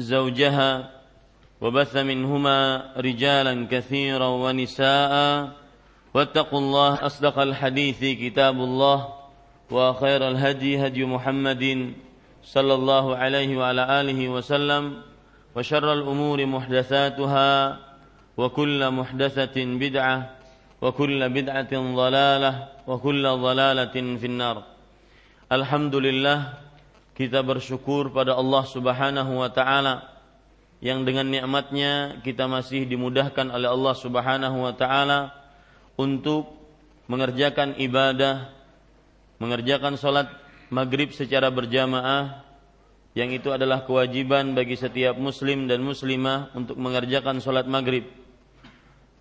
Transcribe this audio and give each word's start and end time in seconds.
زوجها 0.00 0.90
وبث 1.60 1.96
منهما 1.96 2.58
رجالا 2.96 3.66
كثيرا 3.70 4.26
ونساء 4.26 5.12
واتقوا 6.14 6.58
الله 6.58 7.06
أصدق 7.06 7.38
الحديث 7.38 8.00
كتاب 8.00 8.56
الله 8.56 9.08
وخير 9.70 10.28
الهدي 10.28 10.86
هدي 10.86 11.04
محمد 11.04 11.94
صلى 12.44 12.74
الله 12.74 13.16
عليه 13.16 13.56
وعلى 13.56 14.00
آله 14.00 14.28
وسلم 14.28 15.02
وشر 15.56 15.92
الأمور 15.92 16.46
محدثاتها 16.46 17.78
وكل 18.36 18.90
محدثة 18.90 19.56
بدعة 19.56 20.30
وكل 20.82 21.28
بدعة 21.28 21.72
ضلالة 21.94 22.68
وكل 22.86 23.24
ضلالة 23.28 23.96
في 24.20 24.26
النار. 24.26 24.62
الحمد 25.52 25.94
لله 25.94 26.38
kita 27.20 27.44
bersyukur 27.44 28.08
pada 28.16 28.32
Allah 28.32 28.64
Subhanahu 28.64 29.44
wa 29.44 29.52
taala 29.52 30.08
yang 30.80 31.04
dengan 31.04 31.28
nikmatnya 31.28 32.16
kita 32.24 32.48
masih 32.48 32.88
dimudahkan 32.88 33.44
oleh 33.52 33.68
Allah 33.68 33.92
Subhanahu 33.92 34.64
wa 34.64 34.72
taala 34.72 35.28
untuk 36.00 36.48
mengerjakan 37.12 37.76
ibadah 37.76 38.48
mengerjakan 39.36 40.00
salat 40.00 40.32
maghrib 40.72 41.12
secara 41.12 41.52
berjamaah 41.52 42.40
yang 43.12 43.28
itu 43.36 43.52
adalah 43.52 43.84
kewajiban 43.84 44.56
bagi 44.56 44.80
setiap 44.80 45.20
muslim 45.20 45.68
dan 45.68 45.84
muslimah 45.84 46.56
untuk 46.56 46.80
mengerjakan 46.80 47.44
salat 47.44 47.68
maghrib. 47.68 48.08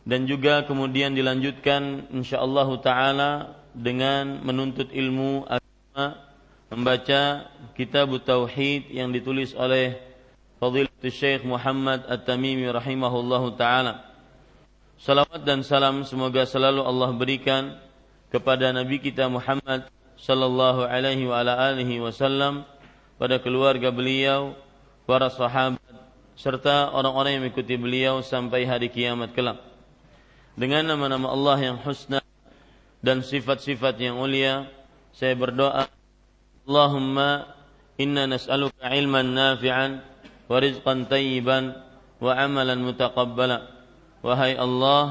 Dan 0.08 0.24
juga 0.24 0.64
kemudian 0.64 1.12
dilanjutkan 1.12 2.08
insyaallah 2.16 2.70
taala 2.80 3.60
dengan 3.76 4.40
menuntut 4.40 4.88
ilmu 4.94 5.44
agama 5.44 6.29
membaca 6.70 7.50
kitab 7.74 8.14
tauhid 8.22 8.94
yang 8.94 9.10
ditulis 9.10 9.58
oleh 9.58 9.98
Fadilatul 10.62 11.10
Syekh 11.10 11.42
Muhammad 11.48 12.06
At-Tamimi 12.06 12.70
rahimahullahu 12.70 13.58
taala. 13.58 14.06
Salawat 15.00 15.48
dan 15.48 15.64
salam 15.64 16.04
semoga 16.04 16.44
selalu 16.44 16.84
Allah 16.84 17.10
berikan 17.16 17.80
kepada 18.30 18.70
nabi 18.76 19.00
kita 19.00 19.32
Muhammad 19.32 19.88
sallallahu 20.20 20.84
alaihi 20.84 21.24
wa 21.26 21.40
ala 21.40 21.56
alihi 21.72 22.04
wasallam 22.04 22.68
pada 23.16 23.40
keluarga 23.40 23.90
beliau, 23.90 24.54
para 25.08 25.32
sahabat 25.32 25.80
serta 26.36 26.92
orang-orang 26.96 27.40
yang 27.40 27.44
mengikuti 27.48 27.76
beliau 27.76 28.24
sampai 28.24 28.64
hari 28.64 28.88
kiamat 28.88 29.36
kelak. 29.36 29.60
Dengan 30.60 30.88
nama-nama 30.88 31.32
Allah 31.32 31.72
yang 31.72 31.78
husna 31.80 32.20
dan 33.00 33.24
sifat-sifat 33.24 33.96
yang 34.00 34.20
mulia, 34.20 34.68
saya 35.16 35.36
berdoa 35.36 35.88
Allahumma 36.70 37.50
inna 37.98 38.30
نسألك 38.30 38.78
علما 38.78 39.22
نافعا 39.26 39.88
ورزقا 40.46 40.94
طيبا 41.10 41.60
وعملا 42.22 42.76
wa 42.78 42.94
وهي 42.94 43.26
الله 43.34 43.62
Wahai 44.20 44.54
Allah, 44.60 45.04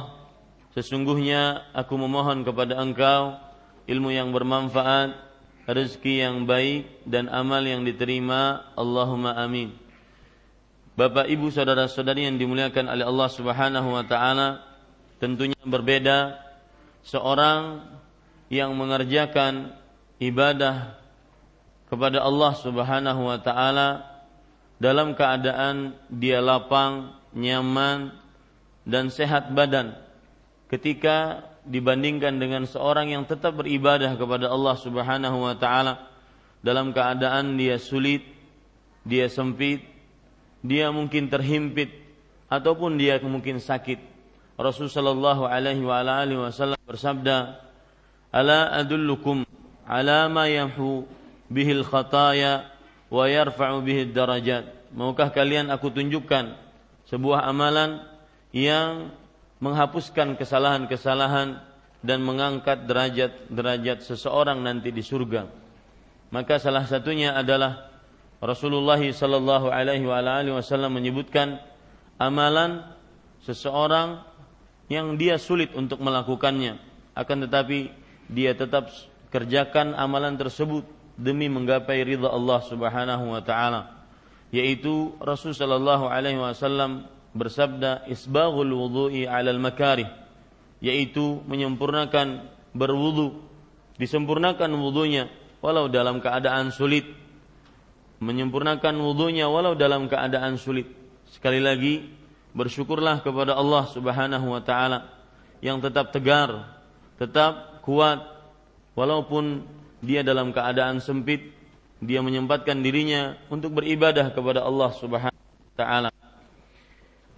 sesungguhnya 0.76 1.64
aku 1.72 1.96
memohon 1.96 2.44
kepada 2.44 2.76
Engkau 2.78 3.40
ilmu 3.88 4.12
yang 4.12 4.30
bermanfaat, 4.36 5.16
rezeki 5.64 6.28
yang 6.28 6.36
baik 6.44 7.08
dan 7.08 7.32
amal 7.32 7.64
yang 7.64 7.88
diterima. 7.88 8.68
Allahumma 8.76 9.32
amin. 9.40 9.72
Bapak, 10.92 11.24
Ibu, 11.24 11.48
saudara-saudari 11.48 12.28
yang 12.28 12.36
dimuliakan 12.36 12.84
oleh 12.84 13.08
Allah 13.08 13.28
Subhanahu 13.32 13.88
wa 13.96 14.04
taala, 14.04 14.60
tentunya 15.16 15.56
berbeda 15.64 16.36
seorang 17.00 17.80
yang 18.52 18.76
mengerjakan 18.76 19.72
ibadah 20.20 21.00
kepada 21.88 22.20
Allah 22.20 22.52
Subhanahu 22.54 23.20
wa 23.24 23.38
taala 23.40 24.04
dalam 24.78 25.16
keadaan 25.16 25.96
dia 26.12 26.38
lapang, 26.38 27.16
nyaman 27.34 28.14
dan 28.86 29.10
sehat 29.10 29.50
badan 29.50 29.96
ketika 30.68 31.42
dibandingkan 31.64 32.36
dengan 32.40 32.64
seorang 32.64 33.12
yang 33.12 33.24
tetap 33.24 33.56
beribadah 33.58 34.14
kepada 34.16 34.48
Allah 34.48 34.76
Subhanahu 34.76 35.44
wa 35.44 35.56
taala 35.56 36.08
dalam 36.60 36.92
keadaan 36.92 37.56
dia 37.56 37.80
sulit, 37.80 38.24
dia 39.02 39.26
sempit, 39.32 39.84
dia 40.60 40.92
mungkin 40.92 41.32
terhimpit 41.32 41.92
ataupun 42.48 43.00
dia 43.00 43.20
mungkin 43.24 43.60
sakit. 43.60 44.00
Rasulullah 44.58 45.38
sallallahu 45.38 45.42
bersabda, 46.82 47.36
"Ala 48.34 48.74
adullukum 48.74 49.46
ala 49.86 50.26
ma 50.26 50.50
yamhu 50.50 51.06
bihil 51.48 51.84
khataya 51.84 52.68
wa 53.08 53.24
yarfa'u 53.28 53.80
bihid 53.84 54.12
darajat. 54.12 54.68
Maukah 54.92 55.28
kalian 55.32 55.68
aku 55.68 55.92
tunjukkan 55.92 56.56
sebuah 57.08 57.44
amalan 57.44 58.04
yang 58.52 59.12
menghapuskan 59.60 60.38
kesalahan-kesalahan 60.38 61.60
dan 62.00 62.22
mengangkat 62.22 62.86
derajat-derajat 62.86 64.06
seseorang 64.06 64.62
nanti 64.62 64.94
di 64.94 65.02
surga. 65.02 65.50
Maka 66.30 66.60
salah 66.62 66.86
satunya 66.86 67.34
adalah 67.34 67.90
Rasulullah 68.38 69.00
sallallahu 69.00 69.72
alaihi 69.72 70.06
wasallam 70.06 70.94
menyebutkan 70.94 71.58
amalan 72.22 72.86
seseorang 73.42 74.22
yang 74.86 75.18
dia 75.18 75.36
sulit 75.42 75.74
untuk 75.74 75.98
melakukannya 75.98 76.78
akan 77.18 77.50
tetapi 77.50 77.90
dia 78.30 78.54
tetap 78.54 78.94
kerjakan 79.34 79.98
amalan 79.98 80.38
tersebut 80.38 80.86
demi 81.18 81.50
menggapai 81.50 82.06
ridha 82.06 82.30
Allah 82.30 82.62
Subhanahu 82.62 83.34
wa 83.34 83.42
taala 83.42 84.06
yaitu 84.54 85.12
Rasul 85.18 85.52
sallallahu 85.52 86.08
alaihi 86.08 86.40
wasallam 86.40 87.04
bersabda 87.34 88.08
isbaghul 88.08 88.70
wudu'i 88.70 89.26
'alal 89.26 89.60
makarih 89.60 90.08
yaitu 90.78 91.42
menyempurnakan 91.44 92.46
berwudu 92.72 93.42
disempurnakan 93.98 94.70
wudunya 94.78 95.26
walau 95.58 95.90
dalam 95.90 96.22
keadaan 96.22 96.70
sulit 96.70 97.04
menyempurnakan 98.22 98.94
wudunya 98.98 99.46
walau 99.46 99.78
dalam 99.78 100.10
keadaan 100.10 100.58
sulit. 100.58 100.90
Sekali 101.30 101.62
lagi 101.62 102.02
bersyukurlah 102.56 103.22
kepada 103.22 103.54
Allah 103.54 103.84
Subhanahu 103.90 104.46
wa 104.50 104.62
taala 104.64 105.06
yang 105.62 105.82
tetap 105.82 106.14
tegar 106.14 106.78
tetap 107.18 107.82
kuat 107.82 108.22
walaupun 108.94 109.66
dia 109.98 110.22
dalam 110.22 110.54
keadaan 110.54 111.02
sempit, 111.02 111.54
dia 111.98 112.22
menyempatkan 112.22 112.78
dirinya 112.78 113.34
untuk 113.50 113.82
beribadah 113.82 114.30
kepada 114.30 114.62
Allah 114.62 114.90
Subhanahu 114.94 115.34
wa 115.34 115.74
taala. 115.74 116.10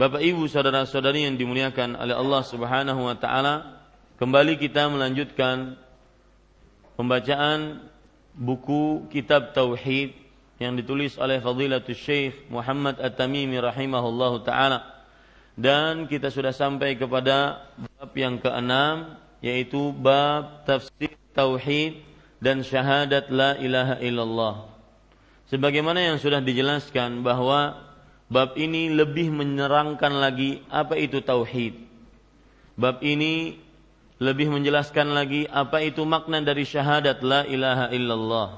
Bapak 0.00 0.20
Ibu 0.24 0.48
saudara-saudari 0.48 1.28
yang 1.28 1.36
dimuliakan 1.36 1.96
oleh 1.96 2.16
Allah 2.16 2.42
Subhanahu 2.44 3.00
wa 3.04 3.16
taala, 3.16 3.84
kembali 4.20 4.56
kita 4.60 4.88
melanjutkan 4.88 5.76
pembacaan 6.96 7.88
buku 8.36 9.08
kitab 9.08 9.56
tauhid 9.56 10.12
yang 10.60 10.76
ditulis 10.76 11.16
oleh 11.16 11.40
Fadilatul 11.40 11.96
Syekh 11.96 12.48
Muhammad 12.52 13.00
At-Tamimi 13.00 13.56
rahimahullahu 13.56 14.44
taala. 14.44 14.84
Dan 15.56 16.08
kita 16.08 16.28
sudah 16.32 16.52
sampai 16.52 16.96
kepada 16.96 17.68
bab 17.76 18.12
yang 18.16 18.40
keenam 18.40 19.16
yaitu 19.40 19.92
bab 19.96 20.64
tafsir 20.68 21.16
tauhid 21.32 22.09
dan 22.40 22.64
syahadat 22.64 23.28
la 23.28 23.54
ilaha 23.60 24.00
illallah. 24.00 24.54
Sebagaimana 25.52 26.00
yang 26.00 26.16
sudah 26.16 26.40
dijelaskan 26.40 27.20
bahwa 27.20 27.76
bab 28.32 28.56
ini 28.56 28.88
lebih 28.90 29.28
menerangkan 29.30 30.16
lagi 30.16 30.64
apa 30.72 30.96
itu 30.96 31.20
tauhid. 31.20 31.76
Bab 32.80 33.04
ini 33.04 33.60
lebih 34.20 34.48
menjelaskan 34.48 35.12
lagi 35.12 35.44
apa 35.52 35.84
itu 35.84 36.00
makna 36.08 36.40
dari 36.40 36.64
syahadat 36.64 37.20
la 37.20 37.44
ilaha 37.44 37.86
illallah. 37.92 38.48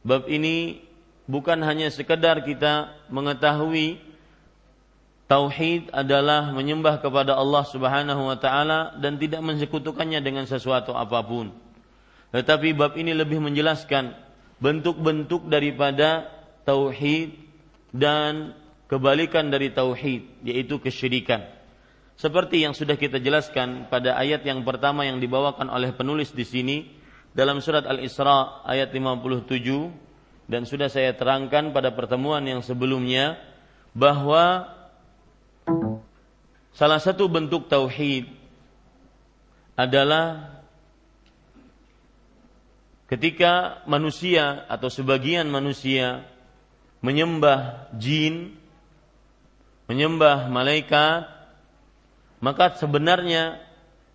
Bab 0.00 0.24
ini 0.32 0.80
bukan 1.28 1.60
hanya 1.60 1.92
sekedar 1.92 2.40
kita 2.40 2.96
mengetahui 3.12 4.00
tauhid 5.28 5.92
adalah 5.92 6.48
menyembah 6.56 6.96
kepada 7.04 7.36
Allah 7.36 7.62
Subhanahu 7.68 8.32
wa 8.32 8.38
taala 8.40 8.96
dan 8.96 9.20
tidak 9.20 9.44
mensekutukannya 9.44 10.24
dengan 10.24 10.48
sesuatu 10.48 10.96
apa 10.96 11.20
pun 11.20 11.69
tetapi 12.30 12.74
bab 12.78 12.94
ini 12.94 13.10
lebih 13.10 13.42
menjelaskan 13.42 14.14
bentuk-bentuk 14.62 15.50
daripada 15.50 16.30
tauhid 16.62 17.34
dan 17.90 18.54
kebalikan 18.86 19.50
dari 19.50 19.74
tauhid 19.74 20.46
yaitu 20.46 20.78
kesyirikan. 20.78 21.42
Seperti 22.14 22.62
yang 22.62 22.76
sudah 22.76 23.00
kita 23.00 23.16
jelaskan 23.16 23.88
pada 23.88 24.14
ayat 24.14 24.44
yang 24.44 24.60
pertama 24.62 25.08
yang 25.08 25.18
dibawakan 25.18 25.72
oleh 25.72 25.90
penulis 25.96 26.30
di 26.36 26.44
sini 26.44 26.76
dalam 27.32 27.64
surat 27.64 27.88
Al-Isra 27.88 28.62
ayat 28.68 28.92
57 28.92 30.50
dan 30.50 30.68
sudah 30.68 30.92
saya 30.92 31.16
terangkan 31.16 31.72
pada 31.72 31.94
pertemuan 31.94 32.44
yang 32.44 32.60
sebelumnya 32.60 33.40
bahwa 33.96 34.68
salah 36.76 37.00
satu 37.00 37.26
bentuk 37.30 37.72
tauhid 37.72 38.28
adalah 39.78 40.59
ketika 43.10 43.82
manusia 43.90 44.64
atau 44.70 44.86
sebagian 44.86 45.50
manusia 45.50 46.22
menyembah 47.02 47.90
jin, 47.98 48.54
menyembah 49.90 50.46
malaikat, 50.46 51.26
maka 52.38 52.78
sebenarnya 52.78 53.58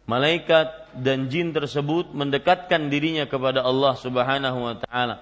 malaikat 0.08 0.96
dan 0.96 1.28
jin 1.28 1.52
tersebut 1.52 2.16
mendekatkan 2.16 2.88
dirinya 2.88 3.28
kepada 3.28 3.62
Allah 3.62 3.94
Subhanahu 4.00 4.60
wa 4.64 4.76
taala. 4.80 5.18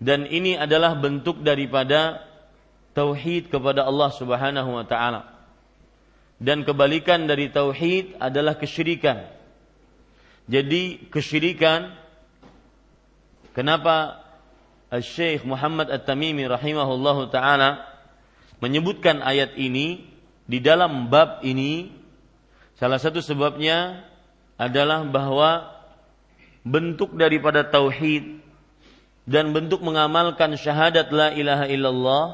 Dan 0.00 0.24
ini 0.24 0.56
adalah 0.56 0.96
bentuk 0.96 1.44
daripada 1.44 2.24
tauhid 2.96 3.52
kepada 3.52 3.84
Allah 3.84 4.10
Subhanahu 4.16 4.70
wa 4.72 4.84
taala. 4.88 5.28
Dan 6.40 6.64
kebalikan 6.64 7.28
dari 7.28 7.52
tauhid 7.52 8.16
adalah 8.16 8.56
kesyirikan. 8.56 9.28
Jadi 10.50 11.06
kesyirikan 11.14 11.94
kenapa 13.54 14.18
Syekh 14.98 15.46
Muhammad 15.46 15.94
At-Tamimi 15.94 16.42
rahimahullahu 16.50 17.30
taala 17.30 17.86
menyebutkan 18.58 19.22
ayat 19.22 19.54
ini 19.54 20.10
di 20.50 20.58
dalam 20.58 21.06
bab 21.06 21.46
ini 21.46 21.94
salah 22.74 22.98
satu 22.98 23.22
sebabnya 23.22 24.02
adalah 24.58 25.06
bahwa 25.06 25.70
bentuk 26.66 27.14
daripada 27.14 27.62
tauhid 27.62 28.42
dan 29.30 29.54
bentuk 29.54 29.78
mengamalkan 29.86 30.58
syahadat 30.58 31.14
la 31.14 31.30
ilaha 31.30 31.70
illallah 31.70 32.24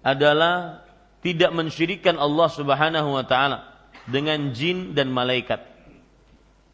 adalah 0.00 0.80
tidak 1.20 1.52
mensyirikan 1.52 2.16
Allah 2.16 2.48
Subhanahu 2.48 3.20
wa 3.20 3.24
taala 3.28 3.68
dengan 4.08 4.56
jin 4.56 4.96
dan 4.96 5.12
malaikat. 5.12 5.73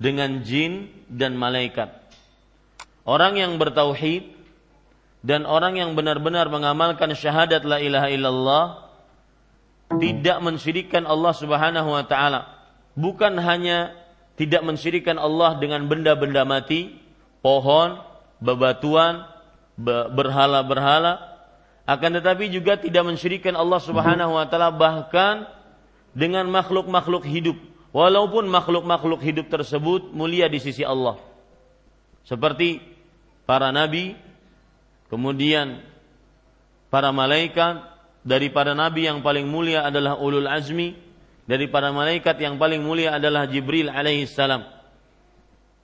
Dengan 0.01 0.41
jin 0.41 0.89
dan 1.13 1.37
malaikat. 1.37 1.93
Orang 3.05 3.37
yang 3.37 3.61
bertauhid 3.61 4.33
dan 5.21 5.45
orang 5.45 5.77
yang 5.77 5.93
benar-benar 5.93 6.49
mengamalkan 6.49 7.13
syahadat 7.13 7.61
la 7.69 7.77
ilaha 7.77 8.09
illallah 8.09 8.65
tidak 10.01 10.39
mensyirikan 10.41 11.05
Allah 11.05 11.35
Subhanahu 11.37 11.93
wa 11.93 12.05
taala. 12.09 12.49
Bukan 12.97 13.37
hanya 13.37 13.93
tidak 14.41 14.65
mensyirikan 14.65 15.21
Allah 15.21 15.61
dengan 15.61 15.85
benda-benda 15.85 16.49
mati, 16.49 16.97
pohon, 17.45 18.01
bebatuan, 18.41 19.29
berhala-berhala, 20.17 21.31
akan 21.85 22.11
tetapi 22.23 22.49
juga 22.49 22.79
tidak 22.79 23.05
mensyirikan 23.05 23.59
Allah 23.59 23.81
Subhanahu 23.83 24.39
wa 24.39 24.47
taala 24.49 24.71
bahkan 24.73 25.45
dengan 26.17 26.47
makhluk-makhluk 26.49 27.27
hidup, 27.27 27.59
walaupun 27.91 28.47
makhluk-makhluk 28.47 29.21
hidup 29.23 29.47
tersebut 29.51 30.11
mulia 30.15 30.47
di 30.47 30.59
sisi 30.63 30.87
Allah. 30.87 31.19
Seperti 32.27 32.79
para 33.47 33.75
nabi, 33.75 34.15
kemudian 35.11 35.83
para 36.93 37.11
malaikat, 37.11 37.83
dari 38.21 38.53
para 38.53 38.77
nabi 38.77 39.09
yang 39.09 39.25
paling 39.25 39.49
mulia 39.49 39.87
adalah 39.87 40.21
ulul 40.21 40.47
azmi, 40.47 40.95
dari 41.49 41.67
para 41.67 41.91
malaikat 41.91 42.39
yang 42.39 42.61
paling 42.61 42.79
mulia 42.85 43.19
adalah 43.19 43.51
Jibril 43.51 43.91
alaihi 43.91 44.29
salam. 44.31 44.63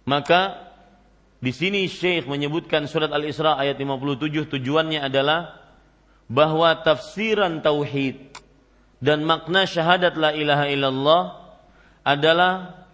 Maka 0.06 0.70
di 1.43 1.50
sini 1.50 1.91
Syekh 1.91 2.31
menyebutkan 2.31 2.87
surat 2.87 3.11
Al-Isra 3.11 3.58
ayat 3.58 3.75
57 3.75 4.47
tujuannya 4.47 5.03
adalah 5.03 5.58
bahwa 6.31 6.70
tafsiran 6.82 7.62
tauhid 7.62 8.35
dan 9.03 9.26
makna 9.26 9.67
syahadat 9.67 10.14
la 10.14 10.31
ilaha 10.32 10.67
illallah 10.70 11.23
adalah 12.06 12.87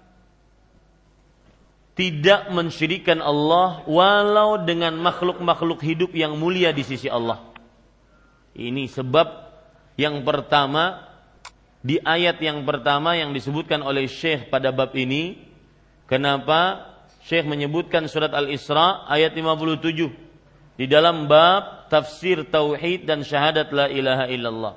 tidak 1.92 2.48
mensyirikan 2.48 3.20
Allah 3.20 3.84
walau 3.84 4.56
dengan 4.64 4.96
makhluk-makhluk 4.96 5.84
hidup 5.84 6.16
yang 6.16 6.40
mulia 6.40 6.72
di 6.72 6.80
sisi 6.80 7.12
Allah. 7.12 7.52
Ini 8.56 8.88
sebab 8.88 9.28
yang 10.00 10.24
pertama 10.24 11.12
di 11.84 12.00
ayat 12.00 12.40
yang 12.40 12.64
pertama 12.64 13.12
yang 13.20 13.36
disebutkan 13.36 13.84
oleh 13.84 14.08
Syekh 14.08 14.48
pada 14.48 14.72
bab 14.72 14.96
ini 14.96 15.36
kenapa 16.08 16.88
Syekh 17.28 17.44
menyebutkan 17.44 18.08
surat 18.08 18.32
Al-Isra 18.32 19.04
ayat 19.12 19.36
57 19.36 20.80
di 20.80 20.86
dalam 20.88 21.28
bab 21.28 21.92
tafsir 21.92 22.48
tauhid 22.48 23.04
dan 23.04 23.20
syahadat 23.20 23.68
la 23.68 23.92
ilaha 23.92 24.24
illallah. 24.32 24.74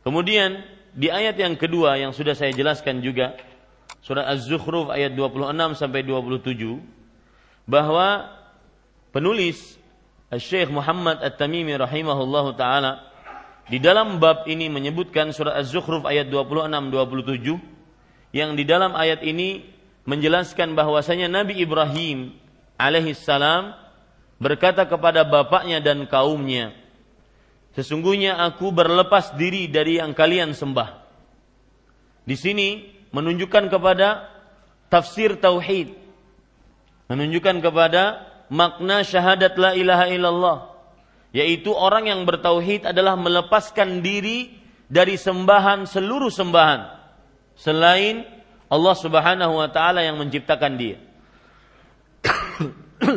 Kemudian 0.00 0.75
di 0.96 1.12
ayat 1.12 1.36
yang 1.36 1.60
kedua 1.60 2.00
yang 2.00 2.16
sudah 2.16 2.32
saya 2.32 2.56
jelaskan 2.56 3.04
juga 3.04 3.36
surat 4.00 4.24
Az-Zukhruf 4.32 4.88
ayat 4.88 5.12
26 5.12 5.76
sampai 5.76 6.00
27 6.00 6.80
bahwa 7.68 8.32
penulis 9.12 9.76
Syekh 10.32 10.72
Muhammad 10.72 11.20
At-Tamimi 11.20 11.76
rahimahullahu 11.76 12.56
taala 12.56 13.12
di 13.68 13.76
dalam 13.76 14.16
bab 14.16 14.48
ini 14.48 14.72
menyebutkan 14.72 15.36
surat 15.36 15.60
Az-Zukhruf 15.60 16.08
ayat 16.08 16.32
26 16.32 16.64
27 16.88 18.32
yang 18.32 18.56
di 18.56 18.64
dalam 18.64 18.96
ayat 18.96 19.20
ini 19.20 19.68
menjelaskan 20.08 20.72
bahwasanya 20.72 21.28
Nabi 21.28 21.60
Ibrahim 21.60 22.32
alaihissalam 22.80 23.76
berkata 24.40 24.88
kepada 24.88 25.28
bapaknya 25.28 25.84
dan 25.84 26.08
kaumnya 26.08 26.72
Sesungguhnya 27.76 28.40
aku 28.40 28.72
berlepas 28.72 29.36
diri 29.36 29.68
dari 29.68 30.00
yang 30.00 30.16
kalian 30.16 30.56
sembah. 30.56 31.04
Di 32.24 32.34
sini 32.34 32.88
menunjukkan 33.12 33.68
kepada 33.68 34.32
tafsir 34.88 35.36
tauhid. 35.36 35.92
Menunjukkan 37.12 37.60
kepada 37.60 38.26
makna 38.48 39.04
syahadat 39.04 39.54
la 39.60 39.76
ilaha 39.76 40.06
illallah 40.10 40.58
yaitu 41.36 41.68
orang 41.68 42.08
yang 42.08 42.24
bertauhid 42.24 42.88
adalah 42.88 43.12
melepaskan 43.12 44.00
diri 44.00 44.56
dari 44.88 45.20
sembahan 45.20 45.84
seluruh 45.84 46.32
sembahan 46.32 46.80
selain 47.52 48.24
Allah 48.72 48.96
Subhanahu 48.96 49.60
wa 49.60 49.68
taala 49.68 50.00
yang 50.00 50.16
menciptakan 50.16 50.72
dia. 50.80 50.96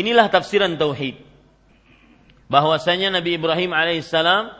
Inilah 0.00 0.30
tafsiran 0.30 0.78
tauhid. 0.78 1.18
Bahwasanya 2.46 3.18
Nabi 3.18 3.34
Ibrahim 3.38 3.74
alaihissalam 3.74 4.54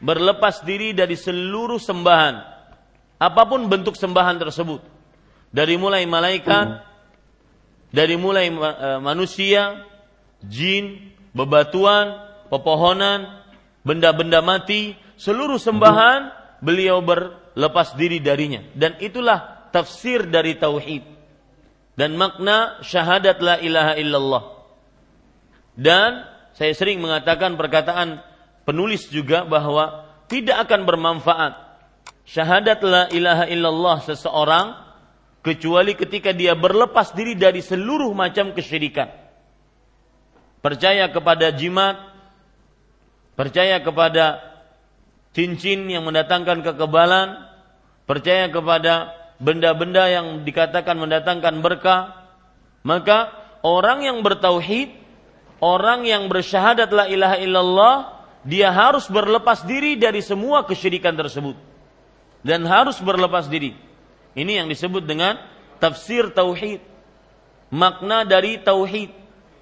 berlepas 0.00 0.64
diri 0.64 0.96
dari 0.96 1.16
seluruh 1.16 1.80
sembahan 1.80 2.56
apa 3.16 3.42
pun 3.48 3.64
bentuk 3.68 3.96
sembahan 3.96 4.36
tersebut. 4.36 4.80
Dari 5.52 5.80
mulai 5.80 6.04
malaikat, 6.04 6.84
dari 7.88 8.16
mulai 8.20 8.52
uh, 8.52 9.00
manusia, 9.00 9.84
jin, 10.44 11.16
bebatuan, 11.32 12.12
pepohonan, 12.52 13.40
benda-benda 13.80 14.44
mati, 14.44 14.92
seluruh 15.16 15.56
sembahan 15.56 16.28
beliau 16.60 17.00
berlepas 17.00 17.96
diri 17.96 18.20
darinya 18.20 18.64
dan 18.76 18.96
itulah 19.00 19.68
tafsir 19.72 20.24
dari 20.28 20.56
tauhid 20.56 21.04
dan 21.96 22.16
makna 22.16 22.80
syahadat 22.84 23.40
la 23.40 23.56
ilaha 23.60 23.92
illallah. 23.96 24.44
Dan 25.76 26.35
saya 26.56 26.72
sering 26.72 27.04
mengatakan 27.04 27.60
perkataan 27.60 28.24
penulis 28.64 29.12
juga 29.12 29.44
bahwa 29.44 30.08
tidak 30.26 30.66
akan 30.66 30.88
bermanfaat 30.88 31.52
syahadat 32.26 32.80
la 32.82 33.02
ilaha 33.12 33.44
illallah 33.46 33.96
seseorang 34.02 34.66
kecuali 35.44 35.94
ketika 35.94 36.34
dia 36.34 36.58
berlepas 36.58 37.14
diri 37.14 37.38
dari 37.38 37.62
seluruh 37.62 38.10
macam 38.10 38.50
kesyirikan. 38.50 39.06
Percaya 40.58 41.06
kepada 41.14 41.54
jimat, 41.54 41.94
percaya 43.38 43.78
kepada 43.78 44.42
cincin 45.30 45.86
yang 45.86 46.02
mendatangkan 46.02 46.66
kekebalan, 46.66 47.46
percaya 48.10 48.50
kepada 48.50 49.14
benda-benda 49.38 50.10
yang 50.10 50.42
dikatakan 50.42 50.98
mendatangkan 50.98 51.62
berkah, 51.62 52.26
maka 52.82 53.30
orang 53.62 54.02
yang 54.02 54.18
bertauhid, 54.26 54.90
orang 55.60 56.04
yang 56.06 56.28
bersyahadat 56.28 56.90
la 56.92 57.04
ilaha 57.08 57.36
illallah, 57.40 57.96
dia 58.46 58.70
harus 58.70 59.10
berlepas 59.10 59.66
diri 59.66 59.98
dari 59.98 60.22
semua 60.22 60.62
kesyirikan 60.62 61.16
tersebut 61.18 61.58
dan 62.46 62.62
harus 62.62 63.02
berlepas 63.02 63.50
diri 63.50 63.74
ini 64.36 64.60
yang 64.60 64.68
disebut 64.68 65.08
dengan 65.08 65.40
tafsir 65.80 66.28
tauhid. 66.28 66.84
Makna 67.72 68.28
dari 68.28 68.60
tauhid. 68.60 69.10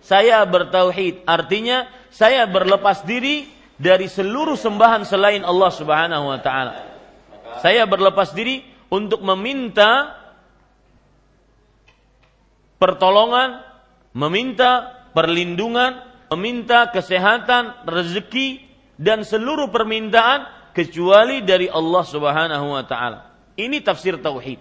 Saya 0.05 0.43
bertauhid 0.45 1.25
artinya 1.25 1.89
saya 2.13 2.45
berlepas 2.45 3.07
diri 3.07 3.49
dari 3.79 4.11
seluruh 4.11 4.59
sembahan 4.59 5.07
selain 5.07 5.47
Allah 5.47 5.71
Subhanahu 5.73 6.25
wa 6.29 6.39
taala. 6.43 6.75
Saya 7.63 7.87
berlepas 7.87 8.35
diri 8.35 8.67
untuk 8.91 9.23
meminta 9.23 10.13
pertolongan, 12.77 13.63
meminta 14.13 14.94
perlindungan, 15.15 16.03
meminta 16.35 16.91
kesehatan, 16.91 17.87
rezeki 17.87 18.61
dan 18.99 19.23
seluruh 19.23 19.71
permintaan 19.71 20.71
kecuali 20.75 21.47
dari 21.47 21.71
Allah 21.71 22.05
Subhanahu 22.05 22.67
wa 22.75 22.85
taala. 22.85 23.31
Ini 23.55 23.81
tafsir 23.81 24.19
tauhid. 24.19 24.59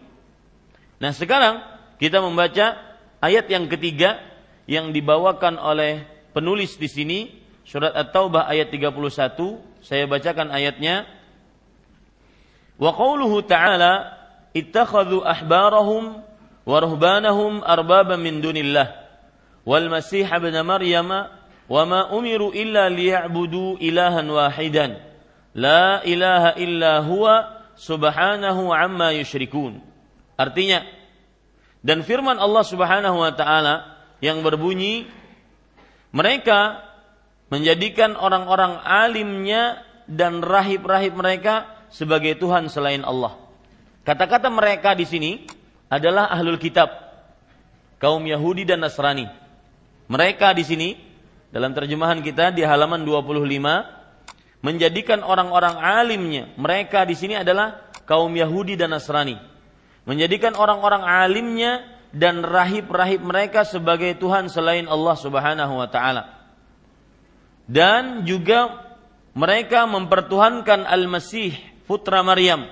Nah, 1.01 1.11
sekarang 1.11 1.59
kita 1.97 2.21
membaca 2.21 2.77
ayat 3.19 3.49
yang 3.49 3.65
ketiga 3.65 4.21
yang 4.69 4.93
dibawakan 4.93 5.57
oleh 5.59 6.05
penulis 6.31 6.77
di 6.77 6.87
sini 6.87 7.19
surat 7.67 7.91
At-Taubah 7.91 8.47
ayat 8.47 8.71
31 8.71 9.83
saya 9.83 10.07
bacakan 10.07 10.51
ayatnya 10.51 11.07
wa 12.79 12.91
qauluhu 12.95 13.43
ta'ala 13.43 14.15
ittakhadhu 14.55 15.23
ahbarahum 15.23 16.23
wa 16.63 16.77
ruhbanahum 16.79 17.59
arbaban 17.63 18.19
min 18.23 18.39
dunillah 18.39 19.02
wal 19.63 19.87
masih 19.87 20.27
ibn 20.27 20.55
maryam 20.63 21.09
wa 21.67 21.83
ma 21.87 22.11
umiru 22.11 22.51
illa 22.51 22.91
liya'budu 22.91 23.79
ilahan 23.79 24.27
wahidan 24.27 24.99
la 25.55 26.03
ilaha 26.03 26.55
illa 26.59 26.99
huwa 27.03 27.63
subhanahu 27.79 28.71
artinya 30.35 30.83
dan 31.83 31.99
firman 32.07 32.39
Allah 32.39 32.63
Subhanahu 32.63 33.19
wa 33.19 33.31
taala 33.35 33.99
yang 34.23 34.39
berbunyi 34.39 35.03
mereka 36.15 36.79
menjadikan 37.51 38.15
orang-orang 38.15 38.79
alimnya 38.79 39.83
dan 40.07 40.39
rahib-rahib 40.39 41.11
mereka 41.11 41.67
sebagai 41.91 42.39
Tuhan 42.39 42.71
selain 42.71 43.03
Allah. 43.03 43.35
Kata-kata 44.07 44.47
mereka 44.47 44.95
di 44.95 45.03
sini 45.03 45.31
adalah 45.91 46.31
ahlul 46.31 46.57
kitab, 46.57 46.89
kaum 47.99 48.23
Yahudi 48.23 48.63
dan 48.63 48.81
Nasrani. 48.81 49.27
Mereka 50.13 50.53
di 50.53 50.61
sini 50.61 50.89
dalam 51.49 51.73
terjemahan 51.73 52.21
kita 52.21 52.53
di 52.53 52.61
halaman 52.61 53.01
25 53.01 54.61
menjadikan 54.61 55.25
orang-orang 55.25 55.81
alimnya. 55.81 56.53
Mereka 56.53 57.09
di 57.09 57.17
sini 57.17 57.41
adalah 57.41 57.89
kaum 58.05 58.29
Yahudi 58.29 58.77
dan 58.77 58.93
Nasrani. 58.93 59.41
Menjadikan 60.05 60.53
orang-orang 60.53 61.01
alimnya 61.01 61.81
dan 62.13 62.45
rahib-rahib 62.45 63.25
mereka 63.25 63.65
sebagai 63.65 64.13
Tuhan 64.21 64.53
selain 64.53 64.85
Allah 64.85 65.17
Subhanahu 65.17 65.73
wa 65.81 65.89
taala. 65.89 66.29
Dan 67.65 68.21
juga 68.29 68.85
mereka 69.33 69.89
mempertuhankan 69.89 70.85
Al-Masih 70.85 71.57
putra 71.89 72.21
Maryam. 72.21 72.69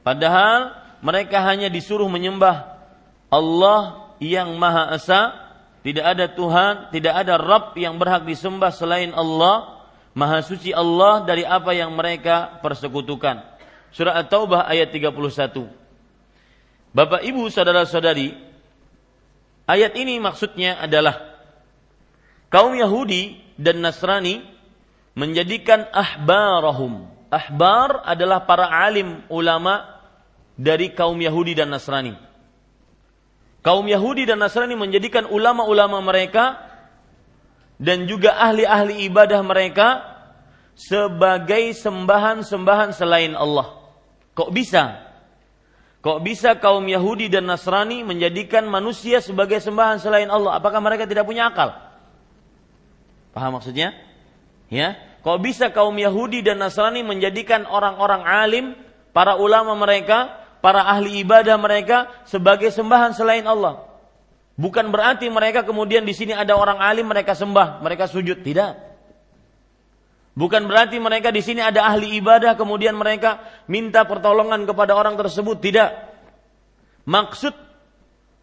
Padahal 0.00 0.72
mereka 1.04 1.44
hanya 1.44 1.68
disuruh 1.68 2.08
menyembah 2.08 2.80
Allah 3.28 4.10
yang 4.16 4.56
Maha 4.56 4.96
Esa, 4.96 5.49
tidak 5.80 6.04
ada 6.04 6.26
Tuhan, 6.28 6.92
tidak 6.92 7.14
ada 7.24 7.34
Rabb 7.40 7.76
yang 7.76 7.96
berhak 7.96 8.28
disembah 8.28 8.72
selain 8.72 9.12
Allah. 9.16 9.80
Maha 10.10 10.42
suci 10.42 10.74
Allah 10.74 11.22
dari 11.22 11.46
apa 11.46 11.70
yang 11.70 11.94
mereka 11.94 12.58
persekutukan. 12.60 13.46
Surah 13.94 14.18
At-Taubah 14.18 14.66
ayat 14.66 14.90
31. 14.90 15.14
Bapak 16.90 17.22
Ibu 17.22 17.46
saudara-saudari, 17.46 18.50
Ayat 19.70 19.94
ini 19.94 20.18
maksudnya 20.18 20.82
adalah 20.82 21.38
kaum 22.50 22.74
Yahudi 22.74 23.38
dan 23.54 23.78
Nasrani 23.78 24.42
menjadikan 25.14 25.86
ahbarahum. 25.94 27.06
Ahbar 27.30 28.02
adalah 28.02 28.42
para 28.50 28.66
alim 28.66 29.22
ulama 29.30 30.02
dari 30.58 30.90
kaum 30.90 31.14
Yahudi 31.14 31.54
dan 31.54 31.70
Nasrani. 31.70 32.18
Kaum 33.60 33.84
Yahudi 33.84 34.24
dan 34.24 34.40
Nasrani 34.40 34.72
menjadikan 34.72 35.28
ulama-ulama 35.28 36.00
mereka 36.00 36.56
dan 37.76 38.08
juga 38.08 38.36
ahli-ahli 38.40 39.04
ibadah 39.08 39.40
mereka 39.44 39.88
sebagai 40.72 41.76
sembahan-sembahan 41.76 42.96
selain 42.96 43.36
Allah. 43.36 43.76
Kok 44.32 44.48
bisa? 44.48 45.12
Kok 46.00 46.24
bisa 46.24 46.56
kaum 46.56 46.88
Yahudi 46.88 47.28
dan 47.28 47.44
Nasrani 47.44 48.00
menjadikan 48.00 48.64
manusia 48.64 49.20
sebagai 49.20 49.60
sembahan 49.60 50.00
selain 50.00 50.32
Allah? 50.32 50.56
Apakah 50.56 50.80
mereka 50.80 51.04
tidak 51.04 51.28
punya 51.28 51.52
akal? 51.52 51.76
Paham 53.36 53.60
maksudnya? 53.60 53.92
Ya. 54.72 54.96
Kok 55.20 55.44
bisa 55.44 55.68
kaum 55.68 55.92
Yahudi 55.92 56.40
dan 56.40 56.56
Nasrani 56.64 57.04
menjadikan 57.04 57.68
orang-orang 57.68 58.24
alim, 58.24 58.66
para 59.12 59.36
ulama 59.36 59.76
mereka, 59.76 60.39
para 60.60 60.86
ahli 60.86 61.24
ibadah 61.24 61.56
mereka 61.56 62.08
sebagai 62.28 62.72
sembahan 62.72 63.16
selain 63.16 63.44
Allah? 63.44 63.90
Bukan 64.60 64.92
berarti 64.92 65.32
mereka 65.32 65.64
kemudian 65.64 66.04
di 66.04 66.12
sini 66.12 66.36
ada 66.36 66.52
orang 66.52 66.76
alim 66.76 67.08
mereka 67.08 67.32
sembah, 67.32 67.80
mereka 67.80 68.04
sujud, 68.04 68.44
tidak. 68.44 68.76
Bukan 70.36 70.68
berarti 70.68 71.00
mereka 71.00 71.32
di 71.32 71.40
sini 71.40 71.64
ada 71.64 71.88
ahli 71.88 72.20
ibadah 72.20 72.54
kemudian 72.60 72.92
mereka 72.92 73.40
minta 73.72 74.04
pertolongan 74.04 74.68
kepada 74.68 74.92
orang 74.92 75.16
tersebut, 75.16 75.64
tidak. 75.64 75.90
Maksud 77.08 77.56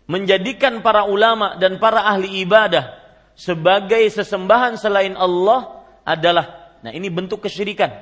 menjadikan 0.08 0.82
para 0.82 1.06
ulama 1.06 1.60
dan 1.60 1.78
para 1.78 2.08
ahli 2.08 2.42
ibadah 2.42 2.98
sebagai 3.38 4.02
sesembahan 4.10 4.80
selain 4.80 5.14
Allah 5.14 5.86
adalah 6.08 6.74
nah 6.82 6.90
ini 6.90 7.12
bentuk 7.12 7.46
kesyirikan. 7.46 7.94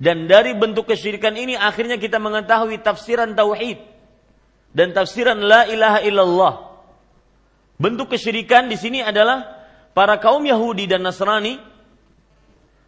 Dan 0.00 0.24
dari 0.24 0.56
bentuk 0.56 0.88
kesyirikan 0.88 1.36
ini 1.36 1.52
akhirnya 1.52 2.00
kita 2.00 2.16
mengetahui 2.16 2.80
tafsiran 2.80 3.36
tauhid 3.36 3.76
dan 4.72 4.96
tafsiran 4.96 5.36
la 5.36 5.68
ilaha 5.68 6.00
illallah. 6.00 6.54
Bentuk 7.76 8.16
kesyirikan 8.16 8.72
di 8.72 8.80
sini 8.80 9.04
adalah 9.04 9.60
para 9.92 10.16
kaum 10.16 10.40
Yahudi 10.40 10.88
dan 10.88 11.04
Nasrani 11.04 11.60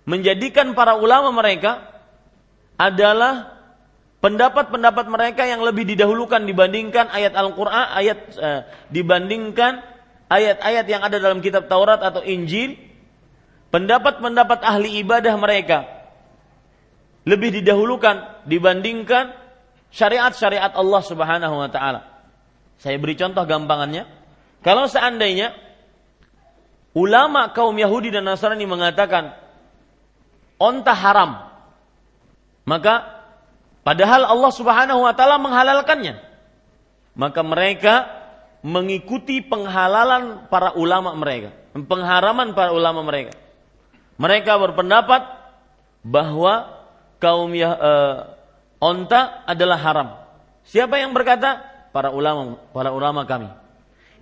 menjadikan 0.09 0.73
para 0.73 0.97
ulama 0.97 1.29
mereka 1.37 1.85
adalah 2.81 3.61
pendapat-pendapat 4.25 5.07
mereka 5.13 5.45
yang 5.45 5.61
lebih 5.61 5.85
didahulukan 5.85 6.41
dibandingkan 6.49 7.13
ayat 7.13 7.37
Al-Qur'an, 7.37 7.93
ayat 7.93 8.19
eh, 8.41 8.61
dibandingkan 8.89 9.85
ayat-ayat 10.33 10.87
yang 10.89 11.05
ada 11.05 11.21
dalam 11.21 11.45
kitab 11.45 11.69
Taurat 11.69 12.01
atau 12.01 12.25
Injil, 12.25 12.81
pendapat-pendapat 13.69 14.65
ahli 14.65 14.97
ibadah 15.05 15.37
mereka 15.37 16.02
lebih 17.23 17.63
didahulukan 17.63 18.47
dibandingkan 18.47 19.35
syariat-syariat 19.95 20.75
Allah 20.75 21.03
Subhanahu 21.05 21.55
wa 21.55 21.71
taala. 21.71 22.01
Saya 22.81 22.99
beri 22.99 23.15
contoh 23.15 23.47
gampangannya. 23.47 24.09
Kalau 24.63 24.91
seandainya 24.91 25.55
ulama 26.97 27.51
kaum 27.55 27.75
Yahudi 27.79 28.11
dan 28.11 28.27
Nasrani 28.27 28.67
mengatakan 28.67 29.37
onta 30.59 30.95
haram. 30.95 31.51
Maka 32.63 33.23
padahal 33.83 34.27
Allah 34.27 34.53
Subhanahu 34.55 35.01
wa 35.03 35.13
taala 35.15 35.39
menghalalkannya. 35.39 36.19
Maka 37.13 37.41
mereka 37.45 37.95
mengikuti 38.65 39.43
penghalalan 39.43 40.47
para 40.49 40.73
ulama 40.79 41.13
mereka, 41.19 41.51
pengharaman 41.75 42.55
para 42.55 42.71
ulama 42.71 43.03
mereka. 43.03 43.35
Mereka 44.17 44.55
berpendapat 44.55 45.27
bahwa 46.07 46.72
kaum 47.23 47.55
ya, 47.55 47.71
uh, 47.79 48.17
onta 48.83 49.47
adalah 49.47 49.79
haram. 49.79 50.09
Siapa 50.67 50.99
yang 50.99 51.15
berkata? 51.15 51.63
Para 51.95 52.11
ulama, 52.11 52.59
para 52.75 52.91
ulama 52.91 53.23
kami. 53.23 53.47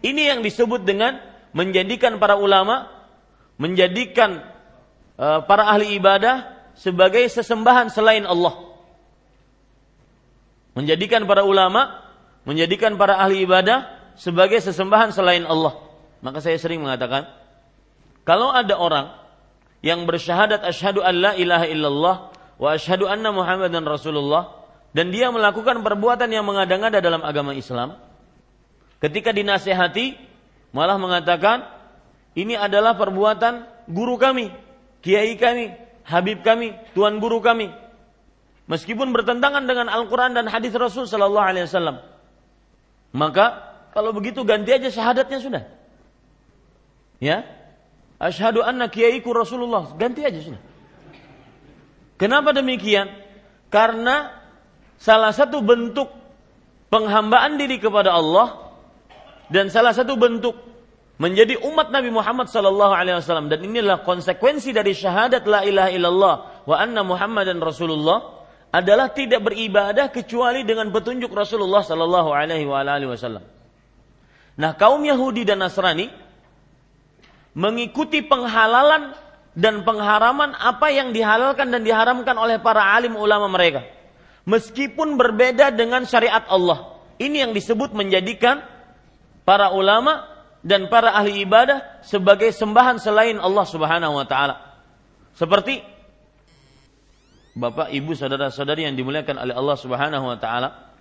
Ini 0.04 0.36
yang 0.36 0.40
disebut 0.44 0.84
dengan 0.84 1.16
menjadikan 1.56 2.20
para 2.20 2.36
ulama 2.36 2.92
menjadikan 3.56 4.44
Eh, 5.20 5.40
para 5.44 5.68
ahli 5.68 6.00
ibadah 6.00 6.48
sebagai 6.72 7.20
sesembahan 7.28 7.92
selain 7.92 8.24
Allah. 8.24 8.56
Menjadikan 10.72 11.28
para 11.28 11.44
ulama, 11.44 12.08
menjadikan 12.48 12.96
para 12.96 13.20
ahli 13.20 13.44
ibadah 13.44 13.84
sebagai 14.16 14.56
sesembahan 14.64 15.12
selain 15.12 15.44
Allah. 15.44 15.76
Maka 16.24 16.40
saya 16.40 16.56
sering 16.56 16.80
mengatakan, 16.80 17.28
kalau 18.24 18.48
ada 18.48 18.80
orang 18.80 19.12
yang 19.84 20.08
bersyahadat 20.08 20.64
asyhadu 20.64 21.04
an 21.04 21.14
la 21.20 21.32
ilaha 21.36 21.68
illallah 21.68 22.16
wa 22.60 22.76
asyhadu 22.76 23.08
anna 23.08 23.32
muhammadan 23.32 23.82
rasulullah 23.88 24.60
dan 24.92 25.08
dia 25.08 25.32
melakukan 25.32 25.80
perbuatan 25.80 26.28
yang 26.28 26.44
mengada-ngada 26.44 27.00
dalam 27.00 27.24
agama 27.24 27.56
Islam, 27.56 27.96
ketika 29.00 29.32
dinasehati 29.32 30.18
malah 30.76 30.98
mengatakan 30.98 31.64
ini 32.34 32.58
adalah 32.58 32.98
perbuatan 32.98 33.86
guru 33.88 34.18
kami, 34.18 34.50
kiai 35.00 35.38
kami, 35.38 35.72
habib 36.04 36.42
kami, 36.42 36.74
tuan 36.92 37.22
guru 37.22 37.38
kami. 37.38 37.70
Meskipun 38.70 39.10
bertentangan 39.10 39.66
dengan 39.66 39.90
Al-Quran 39.90 40.34
dan 40.34 40.46
hadis 40.46 40.70
Rasul 40.74 41.10
Sallallahu 41.10 41.42
Alaihi 41.42 41.66
Wasallam. 41.66 42.06
Maka 43.10 43.74
kalau 43.90 44.14
begitu 44.14 44.46
ganti 44.46 44.70
aja 44.70 44.86
syahadatnya 44.86 45.38
sudah. 45.42 45.64
Ya, 47.18 47.42
Ashadu 48.22 48.62
anna 48.62 48.86
kiaiku 48.86 49.34
Rasulullah. 49.34 49.90
Ganti 49.98 50.22
aja 50.22 50.38
sudah. 50.38 50.62
Kenapa 52.20 52.52
demikian? 52.52 53.08
Karena 53.72 54.28
salah 55.00 55.32
satu 55.32 55.64
bentuk 55.64 56.12
penghambaan 56.92 57.56
diri 57.56 57.80
kepada 57.80 58.12
Allah 58.12 58.76
dan 59.48 59.72
salah 59.72 59.96
satu 59.96 60.20
bentuk 60.20 60.52
menjadi 61.16 61.56
umat 61.64 61.88
Nabi 61.88 62.12
Muhammad 62.12 62.52
sallallahu 62.52 62.92
alaihi 62.92 63.16
wasallam 63.16 63.48
dan 63.48 63.64
inilah 63.64 64.04
konsekuensi 64.04 64.76
dari 64.76 64.92
syahadat 64.92 65.48
la 65.48 65.64
ilaha 65.64 65.90
illallah 65.92 66.34
wa 66.68 66.76
anna 66.76 67.00
Muhammadan 67.00 67.56
Rasulullah 67.56 68.44
adalah 68.68 69.08
tidak 69.16 69.40
beribadah 69.40 70.12
kecuali 70.12 70.60
dengan 70.68 70.92
petunjuk 70.92 71.32
Rasulullah 71.32 71.80
sallallahu 71.80 72.30
alaihi 72.36 72.68
wasallam. 72.68 73.42
Nah, 74.60 74.76
kaum 74.76 75.00
Yahudi 75.00 75.48
dan 75.48 75.64
Nasrani 75.64 76.12
mengikuti 77.56 78.20
penghalalan 78.20 79.16
dan 79.54 79.82
pengharaman 79.82 80.54
apa 80.54 80.94
yang 80.94 81.10
dihalalkan 81.10 81.70
dan 81.74 81.82
diharamkan 81.82 82.36
oleh 82.38 82.62
para 82.62 82.94
alim 82.94 83.18
ulama 83.18 83.50
mereka. 83.50 83.82
Meskipun 84.46 85.18
berbeda 85.18 85.74
dengan 85.74 86.06
syariat 86.06 86.46
Allah. 86.46 86.98
Ini 87.20 87.48
yang 87.48 87.52
disebut 87.52 87.92
menjadikan 87.92 88.64
para 89.44 89.74
ulama 89.74 90.24
dan 90.64 90.88
para 90.88 91.12
ahli 91.12 91.44
ibadah 91.44 92.00
sebagai 92.04 92.48
sembahan 92.52 92.96
selain 92.96 93.36
Allah 93.36 93.66
Subhanahu 93.68 94.16
wa 94.16 94.26
taala. 94.28 94.56
Seperti 95.36 95.82
Bapak, 97.50 97.90
Ibu, 97.90 98.14
saudara-saudari 98.14 98.86
yang 98.86 98.94
dimuliakan 98.94 99.36
oleh 99.36 99.52
Allah 99.52 99.76
Subhanahu 99.76 100.24
wa 100.24 100.38
taala. 100.38 100.94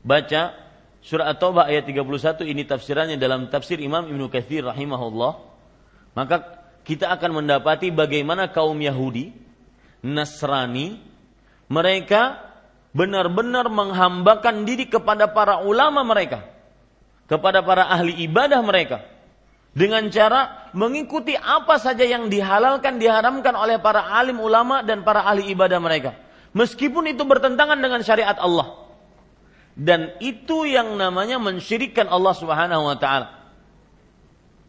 Baca 0.00 0.56
surah 1.04 1.32
At-Taubah 1.32 1.68
ayat 1.68 1.84
31 1.90 2.48
ini 2.48 2.64
tafsirannya 2.64 3.16
dalam 3.20 3.52
tafsir 3.52 3.76
Imam 3.82 4.08
Ibnu 4.08 4.30
Katsir 4.32 4.64
rahimahullah. 4.64 5.32
Maka 6.14 6.63
kita 6.84 7.08
akan 7.08 7.42
mendapati 7.42 7.88
bagaimana 7.88 8.52
kaum 8.52 8.76
Yahudi, 8.76 9.32
Nasrani, 10.04 11.00
mereka 11.72 12.52
benar-benar 12.92 13.72
menghambakan 13.72 14.68
diri 14.68 14.86
kepada 14.86 15.32
para 15.32 15.64
ulama 15.64 16.04
mereka, 16.04 16.44
kepada 17.26 17.64
para 17.64 17.88
ahli 17.88 18.20
ibadah 18.28 18.60
mereka, 18.60 19.00
dengan 19.72 20.06
cara 20.12 20.70
mengikuti 20.76 21.34
apa 21.34 21.80
saja 21.80 22.04
yang 22.04 22.28
dihalalkan, 22.28 23.00
diharamkan 23.00 23.56
oleh 23.56 23.80
para 23.80 24.12
alim 24.12 24.38
ulama 24.38 24.84
dan 24.84 25.02
para 25.02 25.24
ahli 25.24 25.50
ibadah 25.50 25.80
mereka. 25.80 26.14
Meskipun 26.54 27.10
itu 27.10 27.26
bertentangan 27.26 27.80
dengan 27.80 28.04
syariat 28.06 28.38
Allah. 28.38 28.86
Dan 29.74 30.14
itu 30.22 30.70
yang 30.70 30.94
namanya 30.94 31.42
mensyirikkan 31.42 32.06
Allah 32.06 32.30
Subhanahu 32.38 32.86
wa 32.86 32.94
taala. 32.94 33.42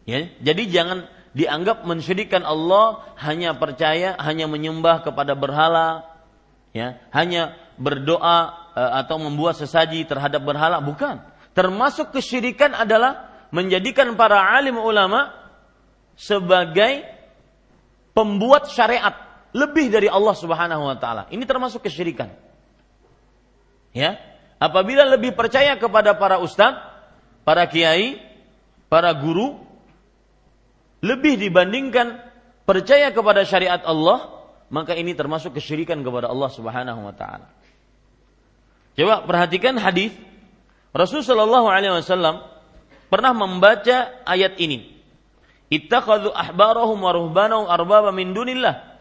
Ya, 0.02 0.26
jadi 0.42 0.66
jangan 0.66 1.06
dianggap 1.36 1.84
mensyirikan 1.84 2.40
Allah 2.48 3.04
hanya 3.20 3.52
percaya, 3.52 4.16
hanya 4.16 4.48
menyembah 4.48 5.04
kepada 5.04 5.36
berhala, 5.36 6.08
ya, 6.72 6.96
hanya 7.12 7.52
berdoa 7.76 8.72
e, 8.72 8.80
atau 9.04 9.20
membuat 9.20 9.60
sesaji 9.60 10.08
terhadap 10.08 10.40
berhala, 10.40 10.80
bukan. 10.80 11.20
Termasuk 11.52 12.16
kesyirikan 12.16 12.72
adalah 12.72 13.28
menjadikan 13.52 14.16
para 14.16 14.40
alim 14.56 14.80
ulama 14.80 15.28
sebagai 16.16 17.04
pembuat 18.16 18.72
syariat 18.72 19.12
lebih 19.52 19.92
dari 19.92 20.08
Allah 20.08 20.32
Subhanahu 20.32 20.88
wa 20.88 20.96
taala. 20.96 21.28
Ini 21.28 21.44
termasuk 21.44 21.84
kesyirikan. 21.84 22.32
Ya. 23.92 24.16
Apabila 24.56 25.04
lebih 25.04 25.36
percaya 25.36 25.76
kepada 25.76 26.16
para 26.16 26.40
ustadz, 26.40 26.80
para 27.44 27.68
kiai, 27.68 28.24
para 28.88 29.12
guru, 29.12 29.65
lebih 31.04 31.36
dibandingkan 31.40 32.20
percaya 32.64 33.12
kepada 33.12 33.44
syariat 33.44 33.80
Allah, 33.84 34.46
maka 34.72 34.96
ini 34.96 35.12
termasuk 35.12 35.56
kesyirikan 35.56 36.00
kepada 36.02 36.28
Allah 36.32 36.50
Subhanahu 36.50 37.00
wa 37.06 37.14
taala. 37.14 37.46
Coba 38.96 39.28
perhatikan 39.28 39.76
hadis 39.76 40.16
Rasul 40.96 41.20
sallallahu 41.20 41.68
alaihi 41.68 41.92
wasallam 41.92 42.40
pernah 43.12 43.36
membaca 43.36 44.24
ayat 44.24 44.56
ini. 44.56 44.96
Ittakhadhu 45.68 46.32
ahbarahum 46.32 46.96
wa 46.96 47.12
ruhbanahum 47.12 47.66
arbaba 47.68 48.14
min 48.14 48.32
dunillah. 48.32 48.96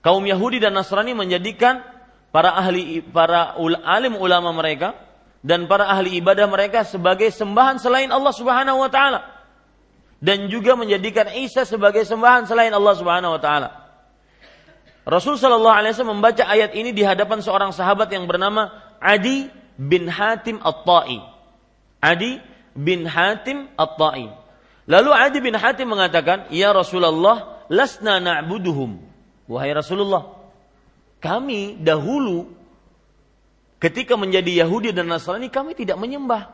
Kaum 0.00 0.24
Yahudi 0.24 0.58
dan 0.58 0.74
Nasrani 0.74 1.12
menjadikan 1.14 1.84
para 2.32 2.56
ahli 2.56 3.04
para 3.04 3.54
alim 3.84 4.16
ulama 4.16 4.50
mereka 4.56 4.96
dan 5.44 5.68
para 5.68 5.86
ahli 5.92 6.16
ibadah 6.18 6.48
mereka 6.48 6.82
sebagai 6.88 7.28
sembahan 7.28 7.76
selain 7.76 8.08
Allah 8.08 8.32
Subhanahu 8.32 8.80
wa 8.80 8.90
taala 8.90 9.41
dan 10.22 10.46
juga 10.46 10.78
menjadikan 10.78 11.34
Isa 11.34 11.66
sebagai 11.66 12.06
sembahan 12.06 12.46
selain 12.46 12.70
Allah 12.70 12.94
Subhanahu 12.94 13.34
wa 13.34 13.42
taala. 13.42 13.68
Rasul 15.02 15.34
sallallahu 15.34 15.74
alaihi 15.82 15.98
wasallam 15.98 16.22
membaca 16.22 16.46
ayat 16.46 16.78
ini 16.78 16.94
di 16.94 17.02
hadapan 17.02 17.42
seorang 17.42 17.74
sahabat 17.74 18.06
yang 18.14 18.30
bernama 18.30 18.70
Adi 19.02 19.50
bin 19.74 20.06
Hatim 20.06 20.62
At-Ta'i. 20.62 21.18
Adi 21.98 22.38
bin 22.78 23.02
Hatim 23.10 23.66
At-Ta'i. 23.74 24.30
Lalu 24.86 25.10
Adi 25.10 25.38
bin 25.42 25.58
Hatim 25.58 25.90
mengatakan, 25.90 26.46
"Ya 26.54 26.70
Rasulullah, 26.70 27.66
lasna 27.66 28.22
na'buduhum." 28.22 29.02
Wahai 29.50 29.74
Rasulullah, 29.74 30.38
kami 31.18 31.82
dahulu 31.82 32.46
ketika 33.82 34.14
menjadi 34.14 34.62
Yahudi 34.62 34.94
dan 34.94 35.10
Nasrani 35.10 35.50
kami 35.50 35.74
tidak 35.74 35.98
menyembah 35.98 36.46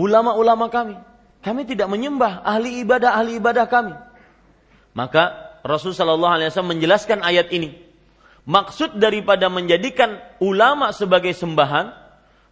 ulama-ulama 0.00 0.72
kami. 0.72 0.96
Kami 1.44 1.68
tidak 1.68 1.92
menyembah 1.92 2.40
ahli 2.40 2.80
ibadah 2.80 3.20
ahli 3.20 3.36
ibadah 3.36 3.68
kami. 3.68 3.92
Maka 4.96 5.52
Rasul 5.60 5.92
Shallallahu 5.92 6.40
Alaihi 6.40 6.48
Wasallam 6.48 6.72
menjelaskan 6.80 7.20
ayat 7.20 7.52
ini. 7.52 7.76
Maksud 8.48 8.96
daripada 8.96 9.52
menjadikan 9.52 10.16
ulama 10.40 10.88
sebagai 10.96 11.36
sembahan, 11.36 11.92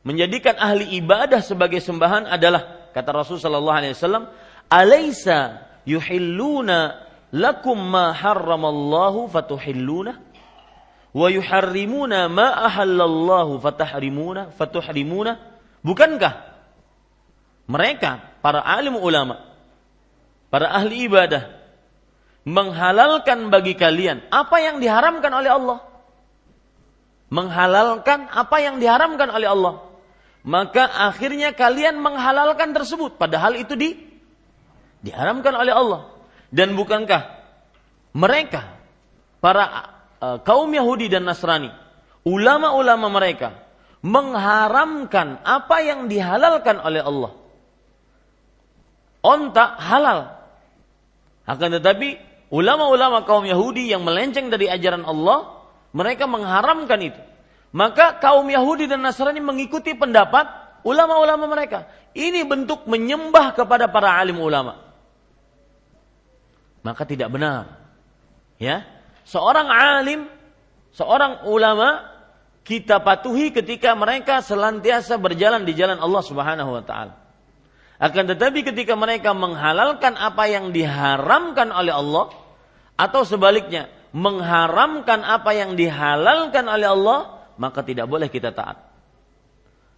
menjadikan 0.05 0.61
ahli 0.61 0.93
ibadah 1.01 1.41
sebagai 1.41 1.81
sembahan 1.81 2.29
adalah 2.29 2.93
kata 2.93 3.11
Rasul 3.17 3.41
Shallallahu 3.41 3.79
Alaihi 3.81 3.97
Wasallam, 3.97 4.29
"Alaisa 4.69 5.65
yuhilluna 5.89 7.09
lakum 7.33 7.81
ma 7.81 8.13
harramallahu 8.13 9.33
fatuhilluna 9.33 10.13
wa 11.17 11.27
yuharrimuna 11.33 12.29
ma 12.29 12.61
ahallallahu 12.69 13.57
fatahrimuna 13.57 14.53
fatuhrimuna." 14.53 15.41
Bukankah 15.81 16.52
mereka, 17.73 18.21
para 18.45 18.61
alim 18.61 19.01
ulama, 19.01 19.41
para 20.53 20.69
ahli 20.69 21.09
ibadah, 21.09 21.49
menghalalkan 22.45 23.49
bagi 23.49 23.73
kalian 23.73 24.29
apa 24.29 24.61
yang 24.61 24.77
diharamkan 24.77 25.33
oleh 25.33 25.49
Allah. 25.49 25.79
Menghalalkan 27.33 28.29
apa 28.29 28.57
yang 28.61 28.77
diharamkan 28.77 29.33
oleh 29.33 29.49
Allah. 29.49 29.89
Maka 30.45 30.85
akhirnya 30.85 31.57
kalian 31.57 31.97
menghalalkan 31.97 32.77
tersebut. 32.77 33.17
Padahal 33.17 33.57
itu 33.57 33.73
di, 33.73 33.97
diharamkan 35.01 35.57
oleh 35.57 35.73
Allah. 35.73 36.13
Dan 36.53 36.77
bukankah 36.77 37.41
mereka, 38.13 38.77
para 39.41 39.65
uh, 40.21 40.39
kaum 40.45 40.69
Yahudi 40.69 41.09
dan 41.09 41.25
Nasrani, 41.25 41.73
ulama-ulama 42.29 43.09
mereka, 43.09 43.65
mengharamkan 44.05 45.41
apa 45.41 45.81
yang 45.81 46.13
dihalalkan 46.13 46.77
oleh 46.85 47.01
Allah 47.01 47.42
onta 49.23 49.79
halal. 49.79 50.37
Akan 51.47 51.73
tetapi 51.73 52.19
ulama-ulama 52.53 53.25
kaum 53.25 53.47
Yahudi 53.47 53.89
yang 53.89 54.03
melenceng 54.05 54.51
dari 54.51 54.69
ajaran 54.69 55.07
Allah, 55.07 55.63
mereka 55.95 56.29
mengharamkan 56.29 57.01
itu. 57.01 57.23
Maka 57.73 58.21
kaum 58.21 58.45
Yahudi 58.45 58.85
dan 58.85 59.01
Nasrani 59.01 59.41
mengikuti 59.41 59.97
pendapat 59.97 60.45
ulama-ulama 60.85 61.49
mereka. 61.49 61.89
Ini 62.13 62.45
bentuk 62.45 62.85
menyembah 62.85 63.57
kepada 63.57 63.89
para 63.89 64.13
alim 64.21 64.37
ulama. 64.37 64.77
Maka 66.85 67.09
tidak 67.09 67.33
benar. 67.33 67.81
Ya, 68.61 68.85
seorang 69.25 69.71
alim, 69.71 70.29
seorang 70.93 71.49
ulama 71.49 72.13
kita 72.63 73.03
patuhi 73.03 73.51
ketika 73.51 73.97
mereka 73.97 74.45
selantiasa 74.45 75.19
berjalan 75.19 75.67
di 75.67 75.73
jalan 75.75 75.99
Allah 75.99 76.23
Subhanahu 76.23 76.71
wa 76.79 76.85
taala. 76.85 77.22
Akan 78.03 78.27
tetapi 78.27 78.67
ketika 78.67 78.99
mereka 78.99 79.31
menghalalkan 79.31 80.19
apa 80.19 80.51
yang 80.51 80.75
diharamkan 80.75 81.71
oleh 81.71 81.95
Allah 81.95 82.35
atau 82.99 83.23
sebaliknya 83.23 83.87
mengharamkan 84.11 85.23
apa 85.23 85.55
yang 85.55 85.79
dihalalkan 85.79 86.67
oleh 86.67 86.91
Allah, 86.91 87.47
maka 87.63 87.87
tidak 87.87 88.11
boleh 88.11 88.27
kita 88.27 88.51
taat. 88.51 88.91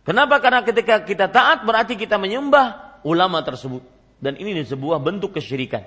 Kenapa? 0.05 0.37
Karena 0.45 0.61
ketika 0.61 1.01
kita 1.01 1.33
taat 1.33 1.65
berarti 1.65 1.97
kita 1.97 2.21
menyembah 2.21 3.01
ulama 3.09 3.41
tersebut 3.41 3.81
dan 4.21 4.37
ini 4.37 4.61
sebuah 4.61 5.01
bentuk 5.01 5.41
kesyirikan. 5.41 5.81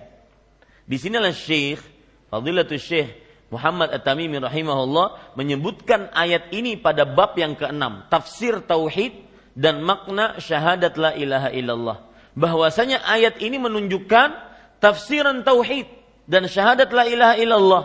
Di 0.89 0.97
sinilah 0.97 1.30
Syekh 1.30 1.86
Fadilatul 2.34 2.82
Syekh 2.82 3.13
Muhammad 3.53 3.93
At-Tamimi 3.93 4.41
rahimahullah 4.41 5.38
menyebutkan 5.38 6.10
ayat 6.17 6.49
ini 6.49 6.82
pada 6.82 7.06
bab 7.06 7.38
yang 7.38 7.53
keenam, 7.53 8.10
tafsir 8.10 8.58
tauhid 8.65 9.27
dan 9.58 9.82
makna 9.82 10.38
syahadat 10.38 10.93
la 11.02 11.17
ilaha 11.17 11.50
illallah 11.50 11.98
bahwasanya 12.38 13.02
ayat 13.02 13.41
ini 13.41 13.58
menunjukkan 13.58 14.38
tafsiran 14.78 15.41
tauhid 15.41 15.89
dan 16.30 16.46
syahadat 16.46 16.93
la 16.93 17.10
ilaha 17.10 17.36
illallah 17.41 17.84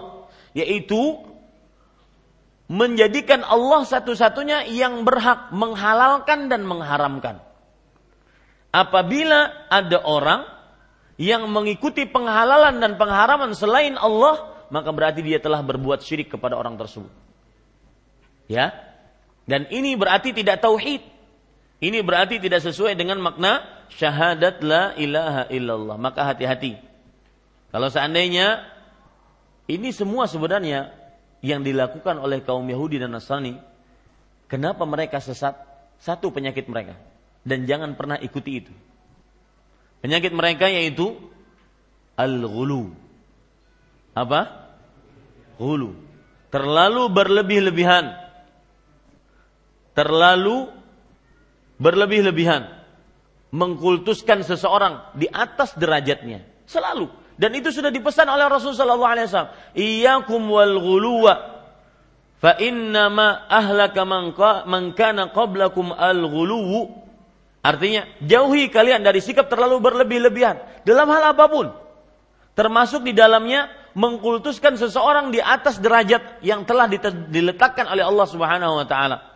yaitu 0.52 1.32
menjadikan 2.72 3.44
Allah 3.44 3.84
satu-satunya 3.84 4.68
yang 4.72 5.04
berhak 5.04 5.52
menghalalkan 5.52 6.48
dan 6.48 6.64
mengharamkan. 6.64 7.44
Apabila 8.72 9.68
ada 9.68 10.00
orang 10.00 10.48
yang 11.20 11.44
mengikuti 11.52 12.08
penghalalan 12.08 12.80
dan 12.80 12.96
pengharaman 12.96 13.52
selain 13.52 14.00
Allah, 14.00 14.64
maka 14.72 14.88
berarti 14.88 15.20
dia 15.20 15.36
telah 15.36 15.60
berbuat 15.60 16.00
syirik 16.00 16.32
kepada 16.32 16.56
orang 16.56 16.80
tersebut. 16.80 17.12
Ya. 18.48 18.72
Dan 19.44 19.68
ini 19.68 19.92
berarti 19.92 20.32
tidak 20.32 20.64
tauhid. 20.64 21.04
Ini 21.82 21.98
berarti 22.06 22.38
tidak 22.38 22.62
sesuai 22.62 22.94
dengan 22.94 23.18
makna 23.18 23.66
syahadat 23.90 24.62
la 24.62 24.94
ilaha 24.94 25.50
illallah. 25.50 25.98
Maka 25.98 26.30
hati-hati. 26.30 26.78
Kalau 27.74 27.90
seandainya 27.90 28.62
ini 29.66 29.90
semua 29.90 30.30
sebenarnya 30.30 30.94
yang 31.42 31.66
dilakukan 31.66 32.22
oleh 32.22 32.38
kaum 32.46 32.62
Yahudi 32.62 33.02
dan 33.02 33.10
Nasrani, 33.10 33.58
kenapa 34.46 34.86
mereka 34.86 35.18
sesat? 35.18 35.58
Satu 35.98 36.30
penyakit 36.30 36.70
mereka. 36.70 36.94
Dan 37.42 37.66
jangan 37.66 37.98
pernah 37.98 38.14
ikuti 38.22 38.62
itu. 38.62 38.72
Penyakit 40.06 40.30
mereka 40.30 40.70
yaitu 40.70 41.18
al-ghulu. 42.14 42.94
Apa? 44.14 44.70
Ghulu. 45.58 45.98
Terlalu 46.54 47.02
berlebih-lebihan. 47.10 48.14
Terlalu 49.98 50.81
berlebih-lebihan. 51.82 52.80
Mengkultuskan 53.52 54.40
seseorang 54.46 55.12
di 55.12 55.28
atas 55.28 55.76
derajatnya. 55.76 56.46
Selalu. 56.64 57.10
Dan 57.36 57.52
itu 57.52 57.68
sudah 57.68 57.92
dipesan 57.92 58.24
oleh 58.30 58.48
Rasulullah 58.48 58.96
SAW. 58.96 59.76
Iyakum 59.76 60.40
wal 60.48 60.78
ghuluwa. 60.80 61.34
Fa 62.40 62.56
innama 62.62 63.44
ahlaka 63.50 64.06
man 64.06 64.94
kana 64.96 65.28
qablakum 65.34 65.92
al 65.92 66.22
ghuluwu. 66.32 67.02
Artinya, 67.62 68.08
jauhi 68.24 68.72
kalian 68.72 69.04
dari 69.06 69.22
sikap 69.22 69.46
terlalu 69.46 69.78
berlebih-lebihan. 69.78 70.82
Dalam 70.82 71.06
hal 71.12 71.36
apa 71.36 71.44
pun. 71.46 71.70
Termasuk 72.56 73.06
di 73.06 73.14
dalamnya 73.14 73.70
mengkultuskan 73.94 74.76
seseorang 74.76 75.32
di 75.32 75.40
atas 75.40 75.78
derajat 75.78 76.40
yang 76.44 76.64
telah 76.64 76.88
diletakkan 77.28 77.88
oleh 77.88 78.04
Allah 78.04 78.26
Subhanahu 78.28 78.80
wa 78.80 78.86
taala. 78.88 79.31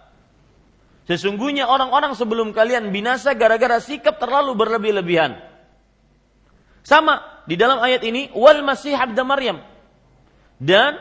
Sesungguhnya 1.06 1.70
orang-orang 1.70 2.18
sebelum 2.18 2.50
kalian 2.50 2.90
binasa 2.90 3.38
gara-gara 3.38 3.78
sikap 3.78 4.18
terlalu 4.18 4.58
berlebih-lebihan. 4.58 5.38
Sama 6.82 7.46
di 7.46 7.54
dalam 7.54 7.78
ayat 7.78 8.02
ini 8.02 8.34
wal 8.34 8.66
masih 8.66 8.94
abda 8.94 9.22
Maryam. 9.22 9.62
Dan 10.58 10.98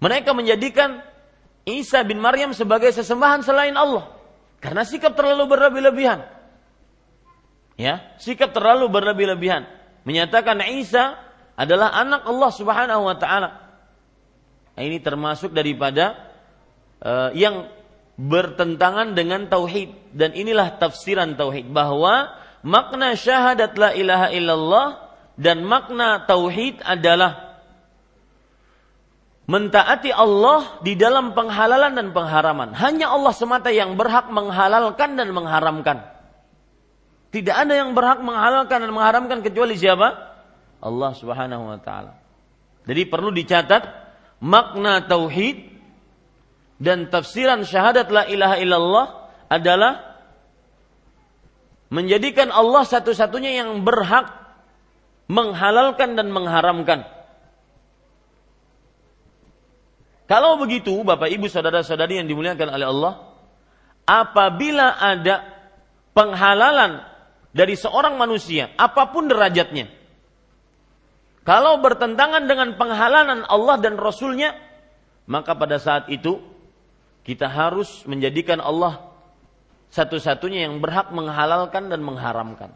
mereka 0.00 0.32
menjadikan 0.32 1.04
Isa 1.68 2.00
bin 2.08 2.24
Maryam 2.24 2.56
sebagai 2.56 2.88
sesembahan 2.88 3.44
selain 3.44 3.76
Allah 3.76 4.16
karena 4.64 4.80
sikap 4.88 5.12
terlalu 5.12 5.44
berlebih-lebihan. 5.44 6.24
Ya, 7.76 8.16
sikap 8.16 8.52
terlalu 8.56 8.88
berlebih-lebihan 8.88 9.68
menyatakan 10.08 10.56
Isa 10.72 11.20
adalah 11.56 11.92
anak 11.92 12.24
Allah 12.24 12.50
Subhanahu 12.52 13.02
wa 13.04 13.16
taala. 13.20 13.50
Nah, 14.76 14.82
ini 14.84 14.96
termasuk 15.04 15.52
daripada 15.52 16.32
uh, 17.04 17.28
yang 17.36 17.68
bertentangan 18.20 19.16
dengan 19.16 19.48
tauhid 19.48 20.12
dan 20.12 20.36
inilah 20.36 20.76
tafsiran 20.76 21.40
tauhid 21.40 21.72
bahwa 21.72 22.36
makna 22.60 23.16
syahadat 23.16 23.72
la 23.80 23.96
ilaha 23.96 24.28
illallah 24.28 24.86
dan 25.40 25.64
makna 25.64 26.28
tauhid 26.28 26.84
adalah 26.84 27.56
mentaati 29.48 30.12
Allah 30.12 30.84
di 30.84 31.00
dalam 31.00 31.32
penghalalan 31.32 31.96
dan 31.96 32.12
pengharaman. 32.12 32.76
Hanya 32.76 33.08
Allah 33.08 33.32
semata 33.32 33.72
yang 33.72 33.96
berhak 33.96 34.28
menghalalkan 34.28 35.16
dan 35.16 35.32
mengharamkan. 35.32 36.04
Tidak 37.30 37.56
ada 37.56 37.72
yang 37.72 37.96
berhak 37.96 38.20
menghalalkan 38.20 38.84
dan 38.84 38.90
mengharamkan 38.92 39.38
kecuali 39.40 39.80
siapa? 39.80 40.12
Allah 40.84 41.10
Subhanahu 41.16 41.72
wa 41.72 41.78
taala. 41.80 42.20
Jadi 42.84 43.06
perlu 43.06 43.32
dicatat 43.32 43.82
makna 44.44 45.08
tauhid 45.08 45.69
dan 46.80 47.12
tafsiran 47.12 47.60
syahadat 47.60 48.08
la 48.08 48.24
ilaha 48.24 48.56
illallah 48.56 49.06
adalah 49.52 49.92
menjadikan 51.92 52.48
Allah 52.48 52.88
satu-satunya 52.88 53.60
yang 53.60 53.84
berhak 53.84 54.32
menghalalkan 55.28 56.16
dan 56.16 56.32
mengharamkan. 56.32 57.04
Kalau 60.24 60.56
begitu, 60.56 60.94
Bapak 61.04 61.28
Ibu 61.28 61.50
saudara-saudari 61.50 62.22
yang 62.22 62.30
dimuliakan 62.30 62.68
oleh 62.70 62.86
Allah, 62.86 63.12
apabila 64.06 64.96
ada 64.96 65.42
penghalalan 66.14 67.02
dari 67.50 67.74
seorang 67.74 68.14
manusia, 68.14 68.70
apa 68.78 69.10
pun 69.10 69.26
derajatnya, 69.26 69.90
kalau 71.42 71.82
bertentangan 71.82 72.46
dengan 72.46 72.78
penghalalan 72.78 73.42
Allah 73.42 73.76
dan 73.82 73.98
Rasulnya, 73.98 74.54
maka 75.26 75.58
pada 75.58 75.82
saat 75.82 76.06
itu 76.14 76.49
kita 77.30 77.46
harus 77.46 78.02
menjadikan 78.10 78.58
Allah 78.58 79.06
satu-satunya 79.94 80.66
yang 80.66 80.82
berhak 80.82 81.14
menghalalkan 81.14 81.86
dan 81.86 82.02
mengharamkan. 82.02 82.74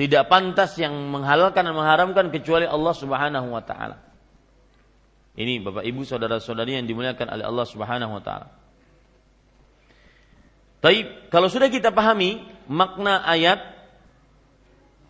Tidak 0.00 0.32
pantas 0.32 0.80
yang 0.80 0.96
menghalalkan 1.12 1.68
dan 1.68 1.76
mengharamkan 1.76 2.32
kecuali 2.32 2.64
Allah 2.64 2.96
Subhanahu 2.96 3.52
wa 3.52 3.60
taala. 3.60 4.00
Ini 5.36 5.60
Bapak 5.60 5.84
Ibu 5.84 6.08
saudara-saudari 6.08 6.80
yang 6.80 6.88
dimuliakan 6.88 7.36
oleh 7.36 7.44
Allah 7.44 7.66
Subhanahu 7.68 8.12
wa 8.16 8.22
taala. 8.24 8.48
Taib, 10.80 11.28
kalau 11.28 11.52
sudah 11.52 11.68
kita 11.68 11.92
pahami 11.92 12.40
makna 12.72 13.20
ayat 13.28 13.60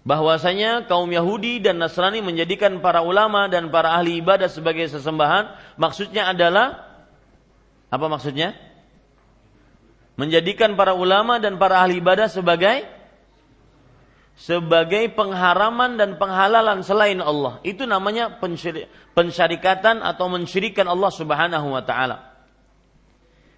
bahwasanya 0.03 0.91
kaum 0.91 1.07
Yahudi 1.07 1.63
dan 1.63 1.79
Nasrani 1.79 2.19
menjadikan 2.19 2.83
para 2.83 3.07
ulama 3.07 3.47
dan 3.47 3.71
para 3.71 3.95
ahli 3.95 4.19
ibadah 4.19 4.51
sebagai 4.51 4.91
sesembahan, 4.91 5.79
maksudnya 5.79 6.27
adalah 6.35 6.93
apa 7.93 8.07
maksudnya? 8.09 8.72
Menjadikan 10.17 10.77
para 10.77 10.93
ulama 10.93 11.41
dan 11.41 11.57
para 11.57 11.81
ahli 11.81 12.01
ibadah 12.01 12.29
sebagai 12.29 12.85
sebagai 14.37 15.13
pengharaman 15.13 16.01
dan 16.01 16.17
penghalalan 16.17 16.81
selain 16.83 17.21
Allah. 17.21 17.61
Itu 17.63 17.85
namanya 17.85 18.41
pensyarikatan 19.15 20.01
atau 20.01 20.27
mensyirikan 20.33 20.89
Allah 20.89 21.13
Subhanahu 21.13 21.69
wa 21.73 21.83
taala. 21.85 22.33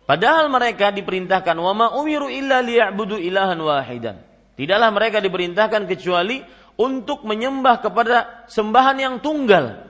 Padahal 0.04 0.52
mereka 0.52 0.92
diperintahkan 0.92 1.56
wa 1.56 1.72
ma 1.72 1.86
umiru 1.96 2.28
illa 2.28 2.60
liya'budu 2.60 3.16
ilahan 3.16 3.56
wahidan. 3.56 4.20
Tidaklah 4.54 4.90
mereka 4.92 5.18
diperintahkan 5.24 5.88
kecuali 5.88 6.44
untuk 6.76 7.24
menyembah 7.24 7.80
kepada 7.80 8.46
sembahan 8.46 8.96
yang 9.00 9.14
tunggal. 9.24 9.88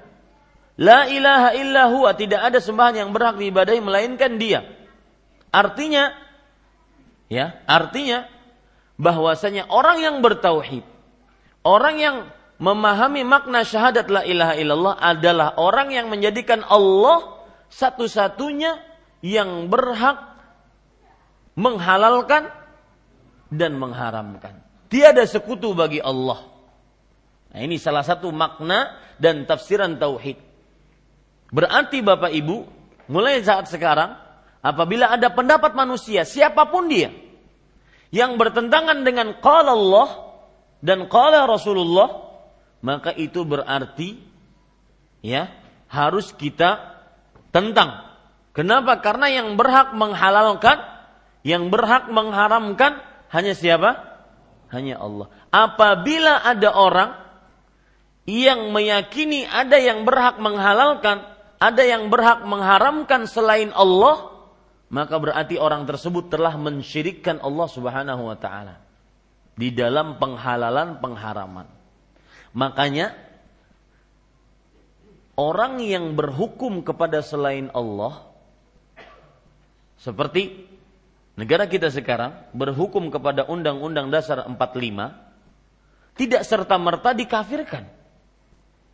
La 0.78 1.06
ilaha 1.06 1.54
illa 1.54 1.86
tidak 2.14 2.40
ada 2.50 2.58
sembahan 2.58 2.94
yang 3.04 3.10
berhak 3.10 3.38
diibadahi 3.38 3.80
melainkan 3.82 4.38
Dia. 4.38 4.62
Artinya 5.54 6.23
Ya, 7.32 7.60
artinya 7.64 8.28
bahwasanya 9.00 9.66
orang 9.72 10.04
yang 10.04 10.16
bertauhid, 10.20 10.84
orang 11.64 11.96
yang 11.98 12.16
memahami 12.60 13.26
makna 13.26 13.66
syahadat 13.66 14.06
la 14.06 14.22
ilaha 14.22 14.54
illallah 14.54 14.94
adalah 15.00 15.58
orang 15.58 15.90
yang 15.90 16.06
menjadikan 16.06 16.62
Allah 16.62 17.42
satu-satunya 17.72 18.78
yang 19.24 19.66
berhak 19.66 20.20
menghalalkan 21.58 22.50
dan 23.50 23.74
mengharamkan. 23.78 24.62
Tiada 24.90 25.26
sekutu 25.26 25.74
bagi 25.74 25.98
Allah. 25.98 26.44
Nah, 27.54 27.60
ini 27.62 27.78
salah 27.78 28.02
satu 28.02 28.30
makna 28.30 28.98
dan 29.18 29.46
tafsiran 29.46 29.94
tauhid. 29.98 30.38
Berarti 31.54 32.02
Bapak 32.02 32.34
Ibu, 32.34 32.56
mulai 33.10 33.38
saat 33.42 33.70
sekarang 33.70 34.18
Apabila 34.64 35.12
ada 35.12 35.28
pendapat 35.28 35.76
manusia, 35.76 36.24
siapa 36.24 36.72
pun 36.72 36.88
dia, 36.88 37.12
yang 38.08 38.40
bertentangan 38.40 39.04
dengan 39.04 39.36
qala 39.44 39.76
Allah 39.76 40.08
dan 40.80 41.04
qala 41.12 41.44
Rasulullah, 41.44 42.32
maka 42.80 43.12
itu 43.12 43.44
berarti 43.44 44.16
ya 45.20 45.52
harus 45.92 46.32
kita 46.32 46.96
tentang. 47.52 48.08
Kenapa? 48.56 49.04
Karena 49.04 49.28
yang 49.28 49.60
berhak 49.60 49.92
menghalalkan, 49.92 50.80
yang 51.44 51.68
berhak 51.68 52.08
mengharamkan 52.08 53.04
hanya 53.28 53.52
siapa? 53.52 54.16
Hanya 54.72 54.96
Allah. 54.96 55.28
Apabila 55.52 56.40
ada 56.40 56.72
orang 56.72 57.10
yang 58.24 58.72
meyakini 58.72 59.44
ada 59.44 59.76
yang 59.76 60.08
berhak 60.08 60.40
menghalalkan, 60.40 61.28
ada 61.60 61.82
yang 61.84 62.08
berhak 62.08 62.46
mengharamkan 62.48 63.28
selain 63.28 63.68
Allah, 63.76 64.33
maka 64.94 65.18
berarti 65.18 65.58
orang 65.58 65.90
tersebut 65.90 66.30
telah 66.30 66.54
mensyirikkan 66.54 67.42
Allah 67.42 67.66
Subhanahu 67.66 68.30
wa 68.30 68.38
taala 68.38 68.78
di 69.58 69.74
dalam 69.74 70.22
penghalalan 70.22 71.02
pengharaman. 71.02 71.66
Makanya 72.54 73.10
orang 75.34 75.82
yang 75.82 76.14
berhukum 76.14 76.86
kepada 76.86 77.26
selain 77.26 77.74
Allah 77.74 78.22
seperti 79.98 80.62
negara 81.34 81.66
kita 81.66 81.90
sekarang 81.90 82.54
berhukum 82.54 83.10
kepada 83.10 83.50
Undang-Undang 83.50 84.14
Dasar 84.14 84.46
45 84.46 84.54
tidak 86.14 86.46
serta-merta 86.46 87.10
dikafirkan. 87.18 87.82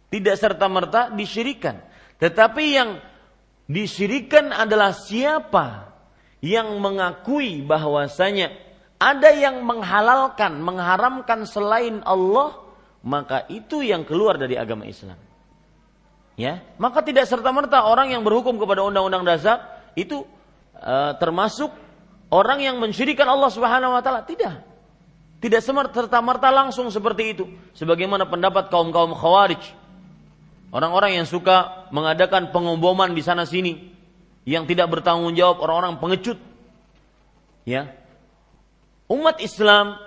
Tidak 0.09 0.33
serta-merta 0.41 1.13
disyirikan. 1.13 1.77
Tetapi 2.17 2.65
yang 2.73 3.05
disyirikan 3.69 4.49
adalah 4.49 4.97
siapa 4.97 5.90
yang 6.41 6.81
mengakui 6.81 7.61
bahwasanya 7.61 8.53
ada 9.01 9.33
yang 9.33 9.65
menghalalkan, 9.65 10.61
mengharamkan 10.61 11.49
selain 11.49 12.05
Allah, 12.05 12.61
maka 13.01 13.49
itu 13.49 13.81
yang 13.81 14.05
keluar 14.05 14.37
dari 14.37 14.61
agama 14.61 14.85
Islam. 14.85 15.17
Ya, 16.37 16.65
maka 16.81 17.05
tidak 17.05 17.29
serta-merta 17.29 17.85
orang 17.85 18.13
yang 18.17 18.25
berhukum 18.25 18.57
kepada 18.57 18.81
undang-undang 18.81 19.25
dasar 19.25 19.85
itu 19.93 20.25
uh, 20.81 21.13
termasuk 21.21 21.69
orang 22.33 22.65
yang 22.65 22.77
mensyirikan 22.81 23.29
Allah 23.29 23.53
Subhanahu 23.53 23.93
wa 23.93 24.01
taala. 24.01 24.25
Tidak. 24.25 24.69
Tidak 25.41 25.61
serta-merta 25.65 26.53
langsung 26.53 26.89
seperti 26.93 27.37
itu. 27.37 27.45
Sebagaimana 27.73 28.29
pendapat 28.29 28.69
kaum-kaum 28.69 29.17
Khawarij. 29.17 29.61
Orang-orang 30.71 31.21
yang 31.21 31.27
suka 31.27 31.89
mengadakan 31.89 32.53
pengeboman 32.53 33.17
di 33.17 33.25
sana 33.25 33.49
sini 33.49 33.91
yang 34.49 34.65
tidak 34.65 34.89
bertanggung 34.89 35.37
jawab 35.37 35.61
orang-orang 35.61 36.01
pengecut. 36.01 36.39
Ya, 37.69 37.93
umat 39.11 39.39
Islam 39.43 40.01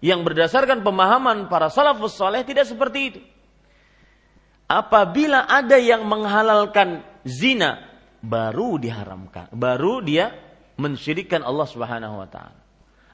yang 0.00 0.24
berdasarkan 0.24 0.80
pemahaman 0.80 1.50
para 1.52 1.68
salafus 1.68 2.16
saleh 2.16 2.44
tidak 2.44 2.68
seperti 2.68 3.00
itu. 3.12 3.20
Apabila 4.70 5.50
ada 5.50 5.76
yang 5.76 6.06
menghalalkan 6.06 7.02
zina, 7.26 7.90
baru 8.22 8.78
diharamkan, 8.78 9.50
baru 9.50 9.98
dia 10.04 10.30
mensyirikan 10.78 11.42
Allah 11.42 11.66
Subhanahu 11.66 12.22
wa 12.22 12.28
taala. 12.30 12.60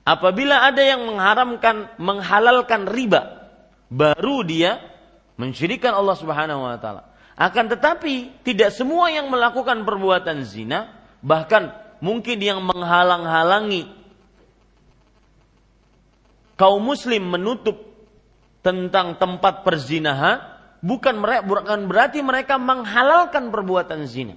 Apabila 0.06 0.62
ada 0.62 0.84
yang 0.84 1.02
mengharamkan 1.02 1.96
menghalalkan 1.98 2.86
riba, 2.86 3.50
baru 3.90 4.46
dia 4.46 4.78
mensyirikan 5.40 5.96
Allah 5.96 6.14
Subhanahu 6.14 6.62
wa 6.62 6.78
taala. 6.78 7.15
Akan 7.36 7.68
tetapi 7.68 8.42
tidak 8.48 8.72
semua 8.72 9.12
yang 9.12 9.28
melakukan 9.28 9.84
perbuatan 9.84 10.40
zina, 10.48 10.88
bahkan 11.20 11.68
mungkin 12.00 12.40
yang 12.40 12.64
menghalang-halangi 12.64 13.92
kaum 16.56 16.80
muslim 16.80 17.28
menutup 17.28 17.76
tentang 18.64 19.20
tempat 19.20 19.62
perzinahan 19.62 20.40
bukan 20.80 21.20
mereka 21.20 21.44
berarti 21.84 22.24
mereka 22.24 22.56
menghalalkan 22.56 23.52
perbuatan 23.52 24.08
zina. 24.08 24.34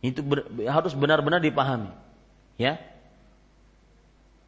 Itu 0.00 0.24
ber, 0.24 0.48
harus 0.64 0.96
benar-benar 0.96 1.44
dipahami. 1.44 1.92
Ya. 2.56 2.80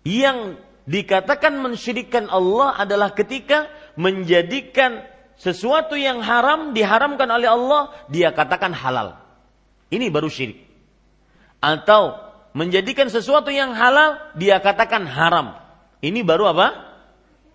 Yang 0.07 0.63
dikatakan 0.89 1.59
mensyirikkan 1.61 2.31
Allah 2.33 2.81
adalah 2.81 3.13
ketika 3.13 3.69
menjadikan 3.95 5.05
sesuatu 5.43 5.99
yang 5.99 6.23
haram 6.23 6.71
diharamkan 6.71 7.27
oleh 7.27 7.51
Allah 7.51 7.91
dia 8.07 8.31
katakan 8.31 8.71
halal. 8.71 9.19
Ini 9.91 10.07
baru 10.07 10.31
syirik. 10.31 10.63
Atau 11.59 12.15
menjadikan 12.55 13.11
sesuatu 13.11 13.51
yang 13.51 13.75
halal 13.75 14.23
dia 14.39 14.63
katakan 14.63 15.03
haram. 15.03 15.59
Ini 15.99 16.23
baru 16.23 16.55
apa? 16.55 16.67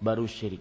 Baru 0.04 0.28
syirik. 0.28 0.60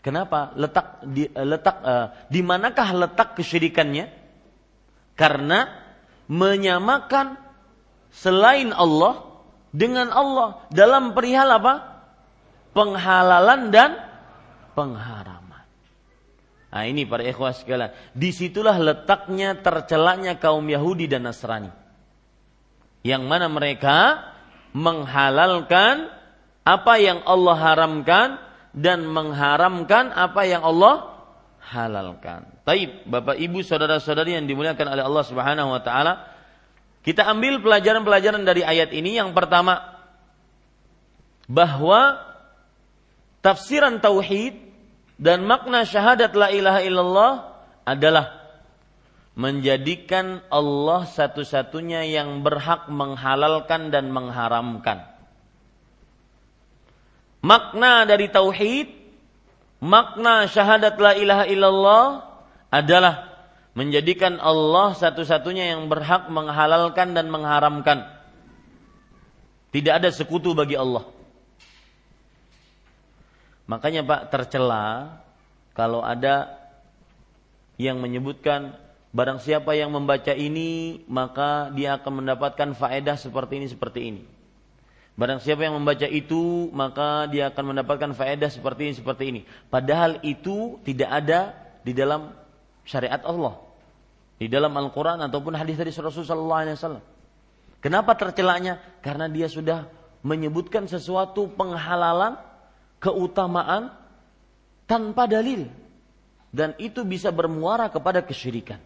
Kenapa? 0.00 0.56
Letak 0.56 1.04
di 1.04 1.28
letak 1.28 1.76
uh, 1.84 2.06
di 2.32 2.40
manakah 2.40 2.96
letak 2.96 3.36
kesyirikannya? 3.36 4.08
Karena 5.20 5.68
menyamakan 6.32 7.36
selain 8.08 8.72
Allah 8.72 9.20
dengan 9.68 10.08
Allah 10.08 10.64
dalam 10.72 11.12
perihal 11.12 11.60
apa? 11.60 11.74
Penghalalan 12.72 13.68
dan 13.68 14.00
pengharaman. 14.72 15.37
Nah 16.68 16.84
ini 16.84 17.08
para 17.08 17.24
ikhwah 17.24 17.56
sekalian. 17.56 17.92
Di 18.12 18.28
situlah 18.28 18.76
letaknya 18.76 19.56
tercelaknya 19.56 20.36
kaum 20.36 20.64
Yahudi 20.68 21.08
dan 21.08 21.24
Nasrani. 21.24 21.72
Yang 23.00 23.22
mana 23.24 23.48
mereka 23.48 24.20
menghalalkan 24.76 26.12
apa 26.68 26.94
yang 27.00 27.24
Allah 27.24 27.56
haramkan 27.56 28.28
dan 28.76 29.08
mengharamkan 29.08 30.12
apa 30.12 30.44
yang 30.44 30.60
Allah 30.60 31.16
halalkan. 31.72 32.44
Taib, 32.68 33.08
Bapak 33.08 33.40
Ibu, 33.40 33.64
saudara-saudari 33.64 34.36
yang 34.36 34.44
dimuliakan 34.44 34.92
oleh 34.92 35.04
Allah 35.04 35.24
Subhanahu 35.24 35.72
wa 35.72 35.80
taala, 35.80 36.28
kita 37.00 37.24
ambil 37.24 37.64
pelajaran-pelajaran 37.64 38.44
dari 38.44 38.60
ayat 38.60 38.92
ini. 38.92 39.16
Yang 39.16 39.32
pertama, 39.32 39.80
bahwa 41.48 42.20
tafsiran 43.40 44.04
tauhid 44.04 44.67
dan 45.18 45.44
makna 45.44 45.82
syahadat 45.82 46.32
la 46.38 46.48
ilaha 46.54 46.80
illallah 46.80 47.32
adalah 47.82 48.38
menjadikan 49.38 50.42
Allah 50.50 51.06
satu-satunya 51.06 52.06
yang 52.06 52.42
berhak 52.42 52.90
menghalalkan 52.90 53.90
dan 53.90 54.10
mengharamkan 54.10 55.18
makna 57.42 58.04
dari 58.04 58.28
tauhid, 58.30 58.88
makna 59.82 60.46
syahadat 60.50 60.98
la 60.98 61.12
ilaha 61.14 61.44
illallah 61.46 62.06
adalah 62.68 63.14
menjadikan 63.72 64.42
Allah 64.42 64.92
satu-satunya 64.98 65.72
yang 65.76 65.86
berhak 65.86 66.26
menghalalkan 66.28 67.14
dan 67.14 67.30
mengharamkan. 67.30 68.10
Tidak 69.70 69.92
ada 69.92 70.08
sekutu 70.10 70.56
bagi 70.56 70.74
Allah. 70.74 71.06
Makanya 73.68 74.02
Pak 74.02 74.32
tercela 74.32 75.20
kalau 75.76 76.00
ada 76.00 76.56
yang 77.76 78.00
menyebutkan 78.00 78.74
barang 79.12 79.44
siapa 79.44 79.76
yang 79.76 79.92
membaca 79.94 80.34
ini 80.34 81.04
maka 81.06 81.70
dia 81.76 82.00
akan 82.00 82.24
mendapatkan 82.24 82.74
faedah 82.74 83.14
seperti 83.14 83.60
ini 83.60 83.66
seperti 83.68 84.00
ini. 84.02 84.22
Barang 85.18 85.42
siapa 85.42 85.66
yang 85.66 85.74
membaca 85.74 86.06
itu, 86.06 86.70
maka 86.70 87.26
dia 87.26 87.50
akan 87.50 87.74
mendapatkan 87.74 88.14
faedah 88.14 88.54
seperti 88.54 88.86
ini, 88.86 88.94
seperti 88.94 89.24
ini. 89.26 89.40
Padahal 89.66 90.22
itu 90.22 90.78
tidak 90.86 91.10
ada 91.10 91.58
di 91.82 91.90
dalam 91.90 92.30
syariat 92.86 93.18
Allah. 93.26 93.58
Di 94.38 94.46
dalam 94.46 94.70
Al-Quran 94.78 95.18
ataupun 95.26 95.58
hadis 95.58 95.74
dari 95.74 95.90
Rasulullah 95.90 96.62
SAW. 96.70 97.02
Kenapa 97.82 98.14
tercelanya? 98.14 98.78
Karena 99.02 99.26
dia 99.26 99.50
sudah 99.50 99.90
menyebutkan 100.22 100.86
sesuatu 100.86 101.50
penghalalan, 101.50 102.38
keutamaan, 102.98 103.94
tanpa 104.86 105.26
dalil. 105.26 105.66
Dan 106.48 106.72
itu 106.80 107.04
bisa 107.04 107.28
bermuara 107.28 107.92
kepada 107.92 108.24
kesyirikan. 108.24 108.80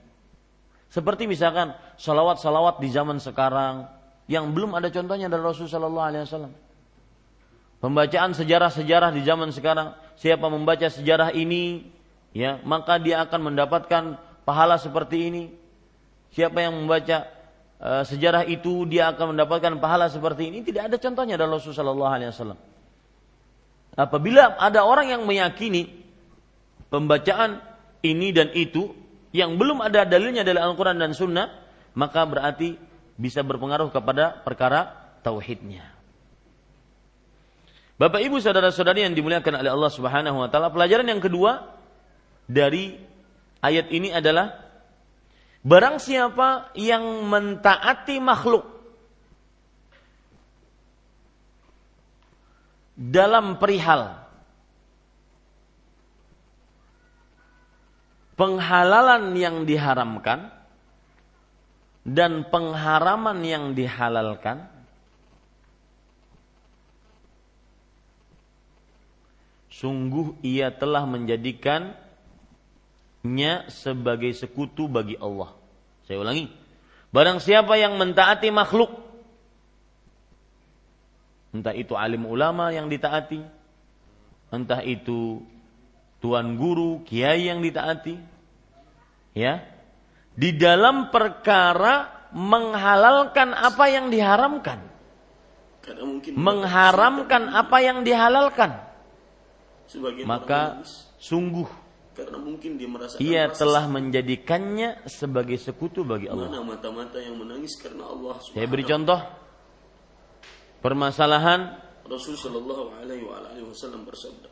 Seperti 0.93 1.25
misalkan 1.25 1.73
salawat-salawat 1.97 2.83
di 2.83 2.93
zaman 2.93 3.17
sekarang, 3.17 3.89
yang 4.29 4.53
belum 4.53 4.77
ada 4.77 4.93
contohnya 4.93 5.31
dari 5.31 5.41
Rasulullah 5.41 5.79
Sallallahu 5.79 6.09
Alaihi 6.13 6.25
Wasallam. 6.29 6.53
Pembacaan 7.81 8.31
sejarah-sejarah 8.37 9.11
di 9.15 9.23
zaman 9.25 9.51
sekarang, 9.51 9.97
siapa 10.21 10.47
membaca 10.53 10.87
sejarah 10.87 11.33
ini, 11.35 11.89
ya 12.35 12.61
maka 12.63 13.01
dia 13.01 13.25
akan 13.25 13.55
mendapatkan 13.55 14.21
pahala 14.47 14.77
seperti 14.79 15.33
ini. 15.33 15.45
Siapa 16.33 16.65
yang 16.65 16.85
membaca 16.85 17.29
uh, 17.83 18.03
sejarah 18.07 18.47
itu, 18.49 18.85
dia 18.89 19.11
akan 19.13 19.37
mendapatkan 19.37 19.73
pahala 19.83 20.09
seperti 20.09 20.51
ini. 20.51 20.59
Tidak 20.61 20.93
ada 20.93 20.97
contohnya 20.97 21.35
dari 21.35 21.51
Rasulullah 21.51 21.83
Sallallahu 21.83 22.13
Alaihi 22.13 22.31
Wasallam. 22.31 22.72
Apabila 23.93 24.57
ada 24.57 24.89
orang 24.89 25.13
yang 25.13 25.23
meyakini 25.29 25.93
pembacaan 26.89 27.61
ini 28.01 28.33
dan 28.33 28.49
itu 28.57 28.93
yang 29.37 29.61
belum 29.61 29.85
ada 29.85 30.09
dalilnya 30.09 30.45
dari 30.45 30.57
Al-Quran 30.57 30.97
dan 30.97 31.13
Sunnah, 31.13 31.49
maka 31.97 32.25
berarti 32.25 32.77
bisa 33.21 33.45
berpengaruh 33.45 33.93
kepada 33.93 34.41
perkara 34.41 34.93
tauhidnya. 35.21 35.85
Bapak 38.01 38.25
Ibu 38.25 38.41
saudara-saudari 38.41 39.05
yang 39.05 39.15
dimuliakan 39.15 39.63
oleh 39.63 39.71
Allah 39.71 39.93
Subhanahu 39.93 40.37
wa 40.41 40.49
taala, 40.49 40.73
pelajaran 40.73 41.07
yang 41.07 41.21
kedua 41.21 41.77
dari 42.49 42.97
ayat 43.61 43.93
ini 43.93 44.11
adalah 44.11 44.57
barang 45.63 46.01
siapa 46.01 46.75
yang 46.75 47.29
mentaati 47.29 48.19
makhluk 48.19 48.72
dalam 53.03 53.59
perihal 53.59 54.23
penghalalan 58.39 59.35
yang 59.35 59.67
diharamkan 59.67 60.55
dan 62.07 62.47
pengharaman 62.47 63.43
yang 63.43 63.75
dihalalkan 63.75 64.67
sungguh 69.71 70.39
ia 70.47 70.71
telah 70.71 71.03
menjadikannya 71.03 71.95
sebagai 73.67 74.31
sekutu 74.31 74.87
bagi 74.87 75.19
Allah. 75.19 75.51
Saya 76.07 76.23
ulangi. 76.23 76.51
Barang 77.11 77.43
siapa 77.43 77.75
yang 77.79 77.99
mentaati 77.99 78.51
makhluk 78.55 79.12
entah 81.53 81.77
itu 81.77 81.93
alim 81.95 82.25
ulama 82.25 82.73
yang 82.73 82.89
ditaati, 82.89 83.41
entah 84.51 84.81
itu 84.81 85.45
tuan 86.19 86.57
guru, 86.57 87.05
kiai 87.05 87.53
yang 87.53 87.61
ditaati, 87.61 88.17
ya, 89.37 89.61
di 90.33 90.57
dalam 90.57 91.13
perkara 91.13 92.29
menghalalkan 92.33 93.53
apa 93.53 93.85
yang 93.93 94.09
diharamkan. 94.09 94.91
mengharamkan 96.39 97.51
apa 97.51 97.83
yang 97.83 98.07
dihalalkan, 98.07 98.71
maka 100.23 100.79
sungguh 101.19 101.67
karena 102.13 102.39
mungkin 102.39 102.77
dia 102.77 102.89
merasa 102.89 103.17
ia 103.19 103.49
telah 103.49 103.89
menjadikannya 103.89 105.09
sebagai 105.09 105.57
sekutu 105.57 106.05
bagi 106.05 106.29
Allah. 106.29 106.55
Mana 106.55 106.77
mata-mata 106.77 107.17
yang 107.19 107.41
menangis 107.41 107.75
karena 107.81 108.05
Allah. 108.05 108.37
Saya 108.45 108.69
beri 108.69 108.85
contoh 108.85 109.42
permasalahan 110.83 111.79
Rasul 112.05 112.35
Shallallahu 112.35 112.99
Alaihi 112.99 113.25
Wasallam 113.65 114.05
bersabda 114.05 114.51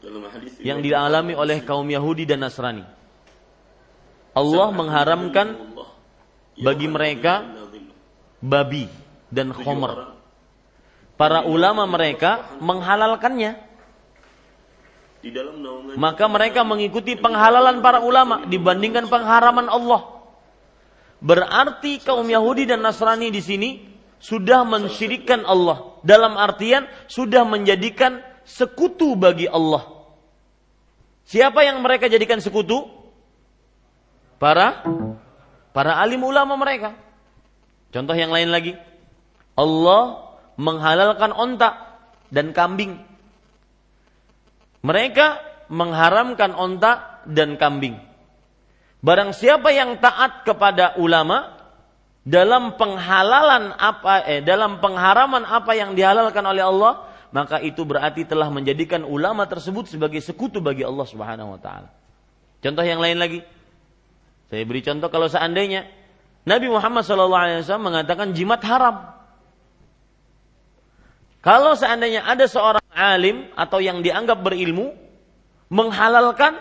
dalam 0.00 0.24
hadis 0.32 0.56
yang 0.64 0.80
dialami 0.80 1.36
oleh 1.36 1.60
kaum 1.60 1.84
Yahudi 1.84 2.24
dan 2.24 2.40
Nasrani. 2.40 2.86
Allah 4.32 4.68
mengharamkan 4.72 5.74
bagi 6.56 6.86
mereka 6.88 7.44
babi 8.40 8.88
dan 9.28 9.52
khomer. 9.52 10.16
Para 11.20 11.44
ulama 11.44 11.84
mereka 11.84 12.56
menghalalkannya. 12.64 13.68
Maka 16.00 16.24
mereka 16.32 16.64
mengikuti 16.64 17.12
penghalalan 17.12 17.84
para 17.84 18.00
ulama 18.00 18.48
dibandingkan 18.48 19.04
pengharaman 19.04 19.68
Allah. 19.68 20.24
Berarti 21.20 22.00
kaum 22.00 22.24
Yahudi 22.24 22.64
dan 22.64 22.80
Nasrani 22.80 23.28
di 23.28 23.44
sini 23.44 23.89
sudah 24.20 24.62
mensyirikan 24.68 25.42
Allah. 25.48 25.96
Dalam 26.04 26.36
artian 26.36 26.86
sudah 27.08 27.42
menjadikan 27.48 28.20
sekutu 28.44 29.16
bagi 29.16 29.48
Allah. 29.48 30.00
Siapa 31.24 31.64
yang 31.64 31.80
mereka 31.80 32.06
jadikan 32.06 32.38
sekutu? 32.38 32.86
Para 34.40 34.84
para 35.72 36.00
alim 36.00 36.20
ulama 36.24 36.56
mereka. 36.56 36.96
Contoh 37.90 38.14
yang 38.14 38.30
lain 38.32 38.52
lagi. 38.52 38.72
Allah 39.56 40.32
menghalalkan 40.56 41.32
onta 41.36 42.00
dan 42.32 42.56
kambing. 42.56 43.00
Mereka 44.80 45.26
mengharamkan 45.68 46.56
onta 46.56 47.22
dan 47.28 47.60
kambing. 47.60 48.00
Barang 49.00 49.32
siapa 49.32 49.72
yang 49.72 50.00
taat 50.00 50.44
kepada 50.44 50.96
ulama 51.00 51.59
dalam 52.20 52.76
penghalalan 52.76 53.72
apa 53.80 54.28
eh 54.28 54.40
dalam 54.44 54.78
pengharaman 54.78 55.44
apa 55.48 55.72
yang 55.72 55.96
dihalalkan 55.96 56.44
oleh 56.44 56.60
Allah, 56.60 57.08
maka 57.32 57.62
itu 57.62 57.86
berarti 57.86 58.28
telah 58.28 58.50
menjadikan 58.52 59.06
ulama 59.06 59.46
tersebut 59.48 59.88
sebagai 59.88 60.20
sekutu 60.20 60.60
bagi 60.60 60.84
Allah 60.84 61.06
Subhanahu 61.08 61.56
wa 61.56 61.60
taala. 61.60 61.88
Contoh 62.60 62.84
yang 62.84 63.00
lain 63.00 63.16
lagi. 63.16 63.40
Saya 64.50 64.66
beri 64.66 64.82
contoh 64.82 65.08
kalau 65.08 65.30
seandainya 65.30 65.86
Nabi 66.42 66.66
Muhammad 66.66 67.06
SAW 67.06 67.62
mengatakan 67.80 68.34
jimat 68.34 68.60
haram. 68.66 69.14
Kalau 71.40 71.72
seandainya 71.72 72.26
ada 72.26 72.44
seorang 72.44 72.84
alim 72.92 73.48
atau 73.56 73.80
yang 73.80 74.04
dianggap 74.04 74.44
berilmu 74.44 74.92
menghalalkan, 75.72 76.58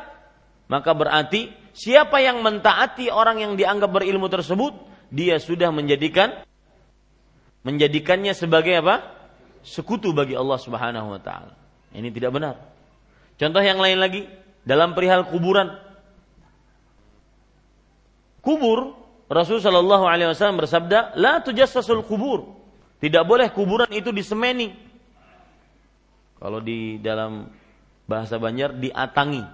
maka 0.71 0.91
berarti 0.95 1.51
siapa 1.75 2.23
yang 2.23 2.39
mentaati 2.39 3.11
orang 3.11 3.43
yang 3.43 3.53
dianggap 3.59 3.91
berilmu 3.91 4.31
tersebut, 4.31 4.71
dia 5.09 5.41
sudah 5.41 5.73
menjadikan 5.73 6.45
menjadikannya 7.65 8.33
sebagai 8.33 8.79
apa? 8.79 9.05
Sekutu 9.61 10.15
bagi 10.15 10.33
Allah 10.33 10.57
Subhanahu 10.57 11.17
wa 11.17 11.21
taala. 11.21 11.53
Ini 11.91 12.09
tidak 12.13 12.31
benar. 12.31 12.55
Contoh 13.35 13.59
yang 13.59 13.81
lain 13.81 13.99
lagi 13.99 14.23
dalam 14.63 14.95
perihal 14.95 15.27
kuburan 15.27 15.75
kubur 18.39 18.99
Rasul 19.29 19.61
Shallallahu 19.61 20.09
Alaihi 20.09 20.33
Wasallam 20.33 20.57
bersabda, 20.57 21.13
la 21.13 21.37
tujassasul 21.45 22.01
kubur. 22.01 22.57
Tidak 22.97 23.21
boleh 23.23 23.53
kuburan 23.53 23.87
itu 23.93 24.09
disemeni. 24.09 24.73
Kalau 26.41 26.59
di 26.59 26.97
dalam 26.99 27.47
bahasa 28.09 28.41
Banjar 28.41 28.73
diatangi. 28.73 29.45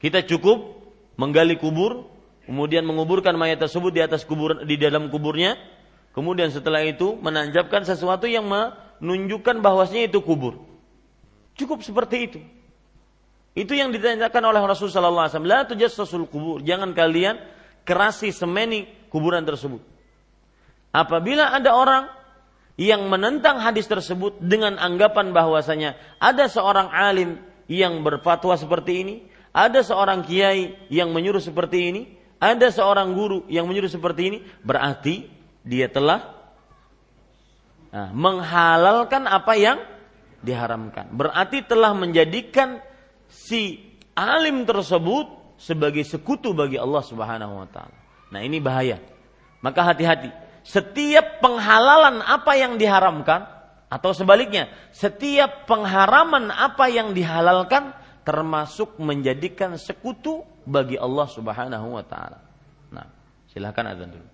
Kita 0.00 0.24
cukup 0.24 0.80
menggali 1.20 1.60
kubur, 1.60 2.08
kemudian 2.50 2.82
menguburkan 2.82 3.38
mayat 3.38 3.62
tersebut 3.62 3.94
di 3.94 4.02
atas 4.02 4.26
kubur 4.26 4.66
di 4.66 4.74
dalam 4.74 5.06
kuburnya, 5.06 5.54
kemudian 6.10 6.50
setelah 6.50 6.82
itu 6.82 7.14
menanjapkan 7.22 7.86
sesuatu 7.86 8.26
yang 8.26 8.50
menunjukkan 8.50 9.62
bahwasanya 9.62 10.10
itu 10.10 10.18
kubur. 10.18 10.58
Cukup 11.54 11.86
seperti 11.86 12.16
itu. 12.26 12.40
Itu 13.54 13.78
yang 13.78 13.94
ditanyakan 13.94 14.42
oleh 14.50 14.66
Rasulullah 14.66 14.98
sallallahu 14.98 15.24
alaihi 15.30 15.34
wasallam, 15.38 16.18
la 16.18 16.26
kubur. 16.26 16.58
Jangan 16.66 16.90
kalian 16.90 17.38
kerasi 17.86 18.34
semeni 18.34 18.90
kuburan 19.14 19.46
tersebut. 19.46 19.78
Apabila 20.90 21.54
ada 21.54 21.70
orang 21.70 22.10
yang 22.74 23.06
menentang 23.06 23.62
hadis 23.62 23.86
tersebut 23.86 24.42
dengan 24.42 24.74
anggapan 24.74 25.30
bahwasanya 25.30 25.94
ada 26.18 26.50
seorang 26.50 26.90
alim 26.90 27.38
yang 27.70 28.02
berfatwa 28.02 28.58
seperti 28.58 29.06
ini, 29.06 29.14
ada 29.54 29.86
seorang 29.86 30.26
kiai 30.26 30.74
yang 30.90 31.14
menyuruh 31.14 31.42
seperti 31.42 31.78
ini, 31.94 32.02
ada 32.40 32.72
seorang 32.72 33.12
guru 33.12 33.44
yang 33.52 33.68
menyuruh 33.68 33.92
seperti 33.92 34.32
ini, 34.32 34.38
berarti 34.64 35.28
dia 35.60 35.92
telah 35.92 36.32
nah, 37.92 38.08
menghalalkan 38.16 39.28
apa 39.28 39.52
yang 39.60 39.78
diharamkan. 40.40 41.12
Berarti 41.12 41.60
telah 41.68 41.92
menjadikan 41.92 42.80
si 43.28 43.92
alim 44.16 44.64
tersebut 44.64 45.56
sebagai 45.60 46.00
sekutu 46.08 46.56
bagi 46.56 46.80
Allah 46.80 47.04
Subhanahu 47.04 47.60
wa 47.60 47.68
taala. 47.68 47.96
Nah, 48.32 48.40
ini 48.40 48.56
bahaya. 48.56 48.96
Maka 49.60 49.92
hati-hati. 49.92 50.32
Setiap 50.64 51.44
penghalalan 51.44 52.24
apa 52.24 52.56
yang 52.56 52.80
diharamkan 52.80 53.44
atau 53.92 54.16
sebaliknya, 54.16 54.72
setiap 54.96 55.68
pengharaman 55.68 56.48
apa 56.48 56.88
yang 56.88 57.12
dihalalkan 57.12 57.92
termasuk 58.24 58.96
menjadikan 58.96 59.76
sekutu 59.76 60.46
bagi 60.66 60.96
Allah 61.00 61.26
Subhanahu 61.28 61.86
wa 61.96 62.04
taala. 62.04 62.40
Nah, 62.92 63.06
silahkan 63.52 63.86
azan 63.86 64.12
dulu. 64.12 64.28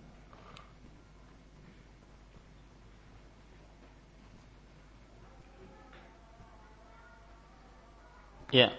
Ya. 8.54 8.70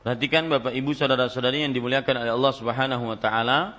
Perhatikan 0.00 0.48
Bapak 0.48 0.72
Ibu 0.72 0.96
saudara-saudari 0.96 1.60
yang 1.60 1.76
dimuliakan 1.76 2.24
oleh 2.24 2.32
Allah 2.32 2.52
Subhanahu 2.56 3.04
wa 3.04 3.18
taala. 3.20 3.76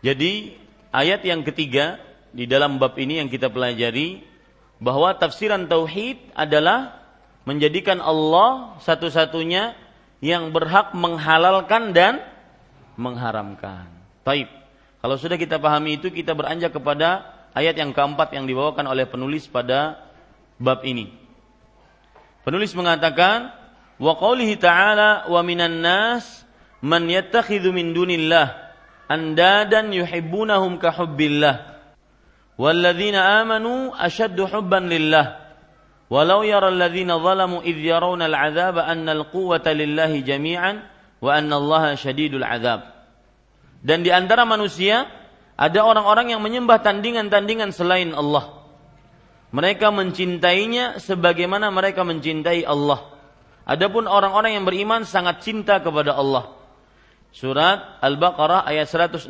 Jadi 0.00 0.56
ayat 0.88 1.20
yang 1.28 1.44
ketiga 1.44 2.00
di 2.32 2.48
dalam 2.48 2.80
bab 2.80 2.96
ini 2.96 3.20
yang 3.20 3.28
kita 3.28 3.52
pelajari 3.52 4.24
bahwa 4.80 5.12
tafsiran 5.12 5.68
tauhid 5.68 6.16
adalah 6.32 7.04
menjadikan 7.44 8.00
Allah 8.00 8.80
satu-satunya 8.80 9.76
yang 10.18 10.50
berhak 10.50 10.94
menghalalkan 10.94 11.94
dan 11.94 12.22
mengharamkan. 12.98 13.86
Taib. 14.26 14.50
Kalau 14.98 15.14
sudah 15.14 15.38
kita 15.38 15.62
pahami 15.62 16.02
itu 16.02 16.10
kita 16.10 16.34
beranjak 16.34 16.74
kepada 16.74 17.38
ayat 17.54 17.78
yang 17.78 17.94
keempat 17.94 18.34
yang 18.34 18.50
dibawakan 18.50 18.90
oleh 18.90 19.06
penulis 19.06 19.46
pada 19.46 20.10
bab 20.58 20.82
ini. 20.82 21.14
Penulis 22.42 22.74
mengatakan 22.74 23.54
wa 24.02 24.12
qawlihi 24.18 24.58
ta'ala 24.58 25.30
wa 25.30 25.40
minan 25.46 25.78
nas 25.78 26.42
man 26.82 27.06
yattakhidhu 27.06 27.70
min 27.70 27.94
dunillah 27.94 28.74
andadan 29.10 29.90
yuhibbunahum 29.94 30.78
ka 30.78 30.94
hubbillah 30.94 31.78
walladzina 32.58 33.42
amanu 33.42 33.94
ashaddu 33.94 34.46
hubban 34.50 34.86
lillah 34.86 35.47
walau 36.08 36.44
yara 36.44 36.72
alladhina 36.72 37.20
zalamu 37.20 37.64
idh 37.64 37.80
yarawna 37.80 38.28
al'adzaba 38.28 38.88
anna 38.88 39.12
al-quwwata 39.12 39.72
lillahi 39.76 40.24
jami'an 40.24 40.84
wa 41.20 41.30
anna 41.32 41.56
allaha 41.56 41.94
syadidul 41.96 42.44
adzab 42.44 42.84
dan 43.84 44.02
di 44.02 44.10
antara 44.10 44.48
manusia 44.48 45.06
ada 45.58 45.84
orang-orang 45.84 46.34
yang 46.34 46.42
menyembah 46.42 46.80
tandingan-tandingan 46.80 47.70
selain 47.70 48.10
Allah 48.16 48.64
mereka 49.52 49.88
mencintainya 49.88 51.00
sebagaimana 51.00 51.72
mereka 51.72 52.04
mencintai 52.04 52.68
Allah 52.68 53.18
Adapun 53.68 54.08
orang-orang 54.08 54.56
yang 54.56 54.64
beriman 54.64 55.04
sangat 55.04 55.44
cinta 55.44 55.76
kepada 55.84 56.16
Allah. 56.16 56.56
Surat 57.36 58.00
Al-Baqarah 58.00 58.64
ayat 58.64 58.88
165. 58.88 59.28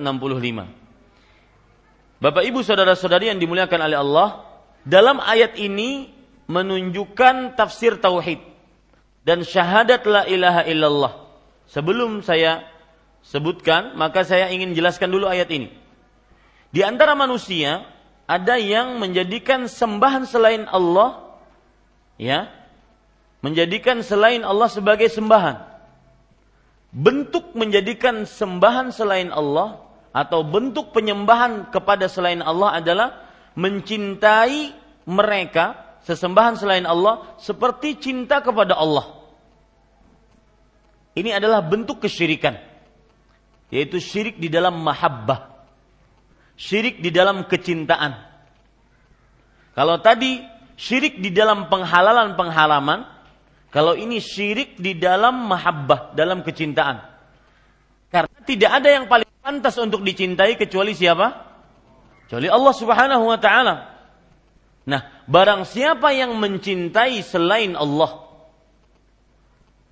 Bapak 2.22 2.44
Ibu 2.46 2.62
saudara-saudari 2.62 3.34
yang 3.34 3.42
dimuliakan 3.42 3.90
oleh 3.90 3.98
Allah, 3.98 4.46
dalam 4.86 5.18
ayat 5.18 5.59
ini 5.59 6.14
menunjukkan 6.49 7.55
tafsir 7.55 8.01
tauhid 8.01 8.40
dan 9.22 9.44
syahadat 9.44 10.03
la 10.09 10.24
ilaha 10.24 10.64
illallah. 10.64 11.12
Sebelum 11.68 12.24
saya 12.24 12.64
sebutkan, 13.20 13.92
maka 13.94 14.24
saya 14.24 14.49
ingin 14.49 14.72
jelaskan 14.72 15.12
dulu 15.12 15.28
ayat 15.28 15.53
ini. 15.53 15.68
Di 16.72 16.80
antara 16.80 17.12
manusia 17.12 17.84
ada 18.28 18.57
yang 18.57 18.96
menjadikan 19.01 19.68
sembahan 19.68 20.24
selain 20.28 20.64
Allah 20.68 21.40
ya 22.20 22.49
menjadikan 23.40 24.05
selain 24.05 24.44
Allah 24.44 24.68
sebagai 24.68 25.09
sembahan. 25.09 25.64
Bentuk 26.88 27.53
menjadikan 27.53 28.24
sembahan 28.24 28.92
selain 28.92 29.28
Allah 29.28 29.84
atau 30.12 30.40
bentuk 30.44 30.92
penyembahan 30.96 31.68
kepada 31.68 32.09
selain 32.09 32.40
Allah 32.40 32.80
adalah 32.80 33.09
mencintai 33.57 34.72
mereka 35.09 35.88
sesembahan 36.07 36.55
selain 36.61 36.86
Allah 36.86 37.34
seperti 37.40 37.99
cinta 37.99 38.38
kepada 38.44 38.78
Allah. 38.78 39.18
Ini 41.18 41.34
adalah 41.34 41.64
bentuk 41.66 42.05
kesyirikan. 42.05 42.55
Yaitu 43.74 43.99
syirik 43.99 44.38
di 44.38 44.46
dalam 44.46 44.78
mahabbah. 44.80 45.66
Syirik 46.55 47.03
di 47.03 47.11
dalam 47.11 47.46
kecintaan. 47.51 48.14
Kalau 49.74 49.99
tadi 49.99 50.42
syirik 50.78 51.18
di 51.18 51.34
dalam 51.34 51.66
penghalalan-penghalaman, 51.66 53.07
kalau 53.68 53.99
ini 53.99 54.22
syirik 54.22 54.78
di 54.78 54.96
dalam 54.96 55.51
mahabbah, 55.51 56.14
dalam 56.14 56.40
kecintaan. 56.46 57.03
Karena 58.09 58.38
tidak 58.46 58.70
ada 58.72 58.88
yang 58.88 59.05
paling 59.11 59.28
pantas 59.44 59.76
untuk 59.76 60.01
dicintai 60.01 60.57
kecuali 60.57 60.96
siapa? 60.96 61.46
Kecuali 62.24 62.49
Allah 62.49 62.74
Subhanahu 62.74 63.24
wa 63.28 63.38
taala. 63.40 63.74
Nah, 64.88 65.17
barang 65.29 65.68
siapa 65.68 66.16
yang 66.16 66.35
mencintai 66.41 67.20
selain 67.20 67.76
Allah 67.76 68.24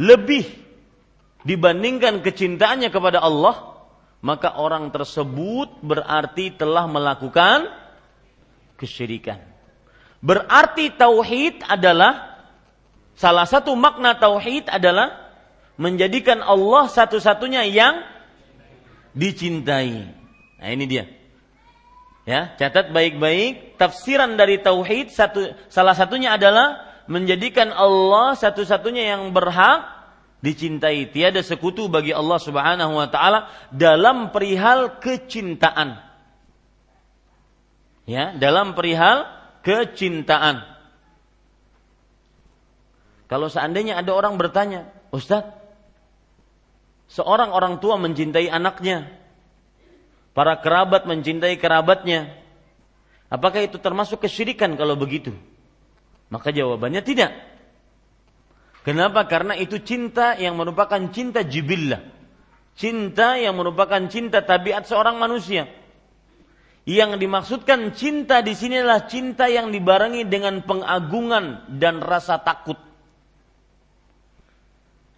lebih 0.00 0.48
dibandingkan 1.46 2.24
kecintaannya 2.24 2.90
kepada 2.90 3.22
Allah, 3.22 3.86
maka 4.24 4.58
orang 4.58 4.90
tersebut 4.90 5.78
berarti 5.84 6.52
telah 6.56 6.88
melakukan 6.90 7.70
kesyirikan. 8.80 9.40
Berarti 10.20 10.90
tauhid 10.90 11.62
adalah 11.64 12.42
salah 13.14 13.46
satu 13.46 13.72
makna 13.78 14.16
tauhid 14.16 14.68
adalah 14.68 15.32
menjadikan 15.76 16.40
Allah 16.40 16.88
satu-satunya 16.88 17.68
yang 17.68 18.00
dicintai. 19.16 20.12
Nah, 20.60 20.68
ini 20.72 20.84
dia. 20.88 21.15
Ya, 22.26 22.58
catat 22.58 22.90
baik-baik 22.90 23.78
tafsiran 23.78 24.34
dari 24.34 24.58
tauhid 24.58 25.14
satu 25.14 25.54
salah 25.70 25.94
satunya 25.94 26.34
adalah 26.34 26.82
menjadikan 27.06 27.70
Allah 27.70 28.34
satu-satunya 28.34 29.14
yang 29.14 29.30
berhak 29.30 29.86
dicintai. 30.42 31.06
Tiada 31.14 31.38
sekutu 31.46 31.86
bagi 31.86 32.10
Allah 32.10 32.42
Subhanahu 32.42 32.98
wa 32.98 33.06
taala 33.06 33.46
dalam 33.70 34.34
perihal 34.34 34.98
kecintaan. 34.98 36.02
Ya, 38.10 38.34
dalam 38.34 38.74
perihal 38.74 39.30
kecintaan. 39.62 40.66
Kalau 43.30 43.50
seandainya 43.50 43.98
ada 43.98 44.10
orang 44.14 44.34
bertanya, 44.34 44.90
"Ustaz, 45.10 45.46
seorang 47.06 47.50
orang 47.50 47.82
tua 47.82 47.98
mencintai 47.98 48.46
anaknya, 48.50 49.10
para 50.36 50.60
kerabat 50.60 51.08
mencintai 51.08 51.56
kerabatnya. 51.56 52.36
Apakah 53.32 53.64
itu 53.64 53.80
termasuk 53.80 54.20
kesyirikan 54.20 54.76
kalau 54.76 54.94
begitu? 54.94 55.32
Maka 56.28 56.52
jawabannya 56.52 57.00
tidak. 57.00 57.32
Kenapa? 58.84 59.24
Karena 59.26 59.56
itu 59.56 59.80
cinta 59.82 60.36
yang 60.36 60.54
merupakan 60.60 61.00
cinta 61.10 61.42
jibillah. 61.42 62.04
Cinta 62.76 63.40
yang 63.40 63.56
merupakan 63.56 63.98
cinta 64.12 64.44
tabiat 64.44 64.84
seorang 64.84 65.16
manusia. 65.16 65.66
Yang 66.86 67.18
dimaksudkan 67.18 67.96
cinta 67.98 68.46
di 68.46 68.54
sini 68.54 68.78
adalah 68.78 69.10
cinta 69.10 69.50
yang 69.50 69.74
dibarengi 69.74 70.22
dengan 70.28 70.62
pengagungan 70.62 71.66
dan 71.82 71.98
rasa 71.98 72.38
takut. 72.38 72.78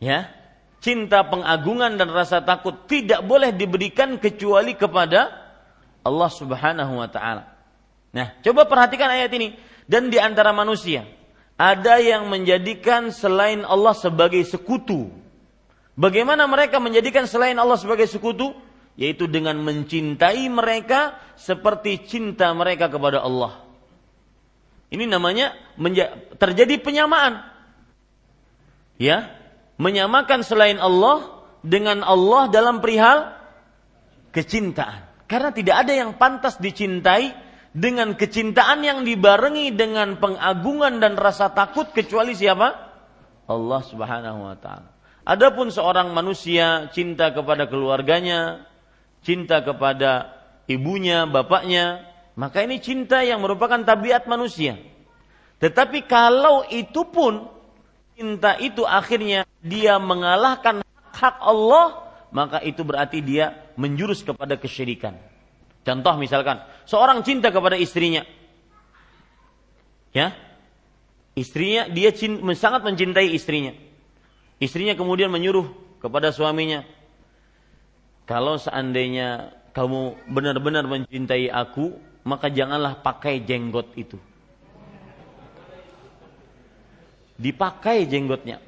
Ya, 0.01 0.33
cinta 0.79 1.26
pengagungan 1.26 1.99
dan 1.99 2.09
rasa 2.11 2.43
takut 2.43 2.87
tidak 2.87 3.22
boleh 3.26 3.51
diberikan 3.55 4.16
kecuali 4.18 4.79
kepada 4.79 5.31
Allah 6.07 6.31
Subhanahu 6.31 6.99
wa 6.99 7.09
taala. 7.11 7.45
Nah, 8.14 8.39
coba 8.41 8.64
perhatikan 8.64 9.11
ayat 9.12 9.31
ini 9.35 9.55
dan 9.85 10.09
di 10.09 10.16
antara 10.16 10.55
manusia 10.55 11.05
ada 11.59 11.99
yang 11.99 12.31
menjadikan 12.31 13.11
selain 13.11 13.66
Allah 13.66 13.93
sebagai 13.93 14.41
sekutu. 14.47 15.11
Bagaimana 15.99 16.47
mereka 16.47 16.79
menjadikan 16.79 17.26
selain 17.26 17.59
Allah 17.59 17.74
sebagai 17.74 18.07
sekutu? 18.07 18.55
Yaitu 18.99 19.31
dengan 19.31 19.59
mencintai 19.62 20.47
mereka 20.51 21.18
seperti 21.39 22.03
cinta 22.07 22.51
mereka 22.55 22.91
kepada 22.91 23.22
Allah. 23.22 23.62
Ini 24.91 25.07
namanya 25.07 25.55
terjadi 26.39 26.83
penyamaan. 26.83 27.47
Ya, 28.99 29.38
menyamakan 29.79 30.43
selain 30.43 30.76
Allah 30.83 31.47
dengan 31.62 32.03
Allah 32.03 32.51
dalam 32.51 32.83
perihal 32.83 33.33
kecintaan. 34.35 35.07
Karena 35.31 35.51
tidak 35.55 35.76
ada 35.87 35.93
yang 35.95 36.16
pantas 36.18 36.59
dicintai 36.59 37.33
dengan 37.72 38.16
kecintaan 38.18 38.83
yang 38.83 39.07
dibarengi 39.07 39.72
dengan 39.76 40.18
pengagungan 40.18 40.99
dan 40.99 41.14
rasa 41.14 41.53
takut 41.55 41.95
kecuali 41.95 42.35
siapa? 42.35 42.68
Allah 43.49 43.81
Subhanahu 43.87 44.41
wa 44.45 44.57
taala. 44.59 44.91
Adapun 45.29 45.68
seorang 45.68 46.16
manusia 46.16 46.89
cinta 46.89 47.29
kepada 47.37 47.68
keluarganya, 47.68 48.64
cinta 49.20 49.61
kepada 49.61 50.33
ibunya, 50.64 51.29
bapaknya, 51.29 52.09
maka 52.33 52.64
ini 52.64 52.81
cinta 52.81 53.20
yang 53.20 53.45
merupakan 53.45 53.76
tabiat 53.85 54.24
manusia. 54.24 54.81
Tetapi 55.61 56.09
kalau 56.09 56.64
itu 56.72 57.05
pun 57.12 57.57
cinta 58.19 58.59
itu 58.59 58.83
akhirnya 58.83 59.47
dia 59.62 59.95
mengalahkan 60.03 60.83
hak 61.14 61.39
Allah, 61.39 62.03
maka 62.35 62.59
itu 62.66 62.83
berarti 62.83 63.23
dia 63.23 63.71
menjurus 63.79 64.27
kepada 64.27 64.59
kesyirikan. 64.59 65.14
Contoh 65.87 66.19
misalkan, 66.19 66.59
seorang 66.83 67.23
cinta 67.23 67.55
kepada 67.55 67.79
istrinya. 67.79 68.27
Ya. 70.11 70.35
Istrinya 71.39 71.87
dia 71.87 72.11
cinta, 72.11 72.43
sangat 72.59 72.83
mencintai 72.83 73.31
istrinya. 73.31 73.71
Istrinya 74.59 74.99
kemudian 74.99 75.31
menyuruh 75.31 75.71
kepada 76.03 76.35
suaminya, 76.35 76.83
kalau 78.27 78.59
seandainya 78.59 79.55
kamu 79.71 80.19
benar-benar 80.27 80.91
mencintai 80.91 81.47
aku, 81.55 81.95
maka 82.27 82.51
janganlah 82.51 82.99
pakai 82.99 83.47
jenggot 83.47 83.95
itu. 83.95 84.19
Dipakai 87.39 88.11
jenggotnya. 88.11 88.59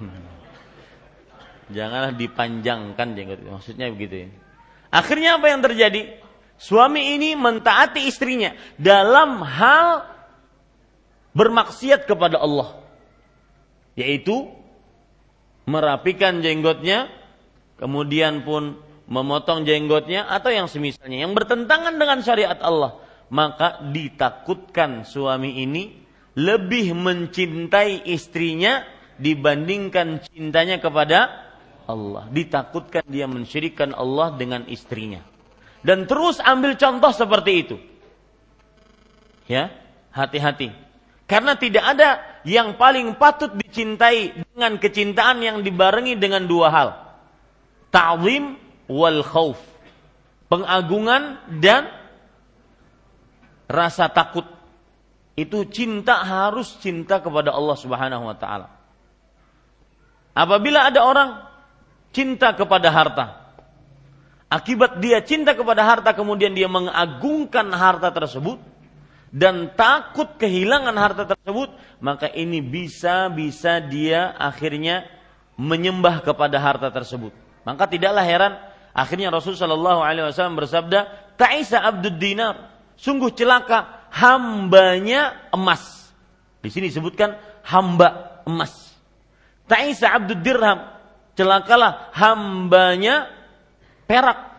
Janganlah 1.76 2.16
dipanjangkan 2.16 3.08
jenggot. 3.14 3.40
Maksudnya 3.44 3.92
begitu 3.92 4.26
ya. 4.26 4.28
Akhirnya 4.90 5.38
apa 5.38 5.46
yang 5.52 5.62
terjadi? 5.62 6.18
Suami 6.60 7.16
ini 7.16 7.38
mentaati 7.38 8.04
istrinya 8.04 8.52
dalam 8.76 9.40
hal 9.40 10.04
bermaksiat 11.32 12.04
kepada 12.04 12.42
Allah. 12.42 12.82
Yaitu 13.94 14.50
merapikan 15.68 16.42
jenggotnya, 16.42 17.08
kemudian 17.78 18.42
pun 18.42 18.76
memotong 19.10 19.66
jenggotnya 19.66 20.26
atau 20.26 20.50
yang 20.50 20.66
semisalnya 20.70 21.26
yang 21.26 21.34
bertentangan 21.34 21.98
dengan 21.98 22.18
syariat 22.22 22.58
Allah, 22.62 22.98
maka 23.30 23.82
ditakutkan 23.90 25.06
suami 25.06 25.62
ini 25.62 25.99
lebih 26.38 26.94
mencintai 26.94 28.06
istrinya 28.06 28.86
dibandingkan 29.18 30.22
cintanya 30.24 30.78
kepada 30.78 31.50
Allah. 31.90 32.30
Ditakutkan 32.30 33.02
dia 33.06 33.26
mensyirikan 33.26 33.92
Allah 33.92 34.34
dengan 34.38 34.64
istrinya. 34.70 35.20
Dan 35.80 36.04
terus 36.04 36.38
ambil 36.40 36.76
contoh 36.76 37.10
seperti 37.10 37.52
itu. 37.56 37.76
Ya, 39.50 39.72
hati-hati. 40.14 40.70
Karena 41.26 41.54
tidak 41.54 41.84
ada 41.86 42.22
yang 42.42 42.74
paling 42.74 43.14
patut 43.14 43.54
dicintai 43.54 44.34
dengan 44.50 44.78
kecintaan 44.82 45.38
yang 45.42 45.62
dibarengi 45.62 46.18
dengan 46.18 46.46
dua 46.46 46.68
hal. 46.70 46.88
Ta'zim 47.90 48.58
wal 48.90 49.22
khauf. 49.22 49.58
Pengagungan 50.50 51.38
dan 51.62 51.86
rasa 53.70 54.10
takut. 54.10 54.46
Itu 55.40 55.64
cinta 55.72 56.20
harus 56.20 56.76
cinta 56.84 57.16
kepada 57.24 57.56
Allah 57.56 57.76
Subhanahu 57.80 58.28
wa 58.28 58.36
taala. 58.36 58.68
Apabila 60.36 60.92
ada 60.92 61.00
orang 61.00 61.30
cinta 62.12 62.52
kepada 62.52 62.92
harta, 62.92 63.56
akibat 64.52 65.00
dia 65.00 65.24
cinta 65.24 65.56
kepada 65.56 65.80
harta 65.80 66.12
kemudian 66.12 66.52
dia 66.52 66.68
mengagungkan 66.68 67.72
harta 67.72 68.12
tersebut 68.12 68.60
dan 69.32 69.72
takut 69.72 70.36
kehilangan 70.36 70.92
harta 71.00 71.24
tersebut, 71.24 71.72
maka 72.04 72.28
ini 72.28 72.60
bisa-bisa 72.60 73.80
dia 73.80 74.36
akhirnya 74.36 75.08
menyembah 75.56 76.20
kepada 76.20 76.60
harta 76.60 76.92
tersebut. 76.92 77.32
Maka 77.64 77.88
tidaklah 77.88 78.28
heran 78.28 78.60
akhirnya 78.92 79.32
Rasul 79.32 79.56
Shallallahu 79.56 80.04
Alaihi 80.04 80.28
Wasallam 80.28 80.60
bersabda, 80.60 81.32
Taisa 81.40 81.80
Abdul 81.80 82.20
Dinar, 82.20 82.76
sungguh 83.00 83.32
celaka 83.32 83.99
hambanya 84.10 85.50
emas. 85.54 86.12
Di 86.60 86.68
sini 86.68 86.92
disebutkan 86.92 87.38
hamba 87.64 88.42
emas. 88.44 88.94
Ta'isa 89.70 90.12
abdud 90.12 90.42
dirham. 90.42 90.78
Celakalah 91.38 92.12
hambanya 92.12 93.30
perak. 94.04 94.50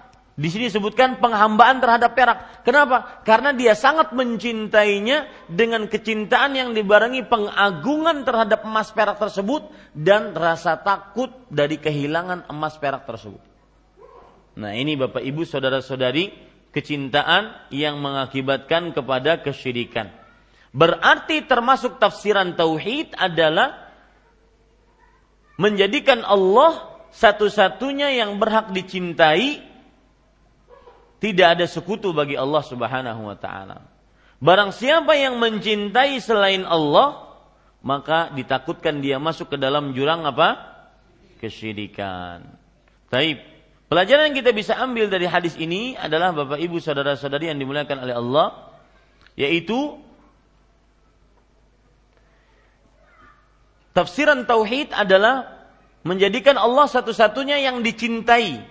Di 0.41 0.47
sini 0.49 0.72
disebutkan 0.72 1.22
penghambaan 1.22 1.84
terhadap 1.84 2.18
perak. 2.18 2.64
Kenapa? 2.66 3.22
Karena 3.22 3.54
dia 3.54 3.78
sangat 3.78 4.16
mencintainya 4.16 5.30
dengan 5.45 5.86
kecintaan 5.86 6.58
yang 6.58 6.70
dibarengi 6.74 7.28
pengagungan 7.28 8.26
terhadap 8.26 8.66
emas 8.66 8.89
perak 8.89 9.22
tersebut 9.22 9.70
dan 9.93 10.34
rasa 10.34 10.80
takut 10.82 11.30
dari 11.52 11.78
kehilangan 11.78 12.49
emas 12.49 12.80
perak 12.80 13.06
tersebut. 13.06 13.43
Nah, 14.58 14.74
ini 14.74 14.97
Bapak 14.97 15.22
Ibu 15.22 15.45
saudara-saudari, 15.45 16.51
kecintaan 16.72 17.72
yang 17.72 18.00
mengakibatkan 18.00 18.96
kepada 18.96 19.40
kesyirikan. 19.44 20.12
Berarti 20.72 21.44
termasuk 21.44 22.00
tafsiran 22.00 22.56
tauhid 22.56 23.12
adalah 23.20 23.92
menjadikan 25.60 26.24
Allah 26.24 27.04
satu-satunya 27.12 28.16
yang 28.16 28.40
berhak 28.40 28.72
dicintai 28.72 29.68
tidak 31.22 31.60
ada 31.60 31.66
sekutu 31.70 32.16
bagi 32.16 32.34
Allah 32.34 32.64
Subhanahu 32.66 33.30
wa 33.30 33.38
taala. 33.38 33.86
Barang 34.42 34.74
siapa 34.74 35.14
yang 35.14 35.38
mencintai 35.38 36.18
selain 36.18 36.66
Allah, 36.66 37.38
maka 37.86 38.34
ditakutkan 38.34 38.98
dia 38.98 39.22
masuk 39.22 39.54
ke 39.54 39.58
dalam 39.62 39.94
jurang 39.94 40.26
apa? 40.26 40.58
Kesyirikan. 41.38 42.58
Taib. 43.14 43.51
Pelajaran 43.92 44.32
yang 44.32 44.39
kita 44.39 44.56
bisa 44.56 44.80
ambil 44.80 45.12
dari 45.12 45.28
hadis 45.28 45.60
ini 45.60 46.00
adalah 46.00 46.32
Bapak 46.32 46.64
Ibu 46.64 46.80
saudara-saudari 46.80 47.52
yang 47.52 47.60
dimuliakan 47.60 48.08
oleh 48.08 48.16
Allah 48.16 48.72
yaitu 49.36 50.00
tafsiran 53.92 54.48
tauhid 54.48 54.96
adalah 54.96 55.68
menjadikan 56.08 56.56
Allah 56.56 56.88
satu-satunya 56.88 57.60
yang 57.68 57.84
dicintai 57.84 58.64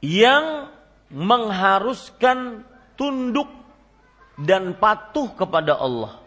yang 0.00 0.72
mengharuskan 1.12 2.64
tunduk 2.96 3.52
dan 4.40 4.72
patuh 4.80 5.28
kepada 5.36 5.76
Allah. 5.76 6.19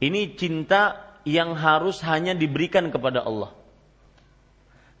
Ini 0.00 0.34
cinta 0.34 1.12
yang 1.28 1.52
harus 1.52 2.00
hanya 2.02 2.32
diberikan 2.32 2.88
kepada 2.88 3.20
Allah. 3.20 3.52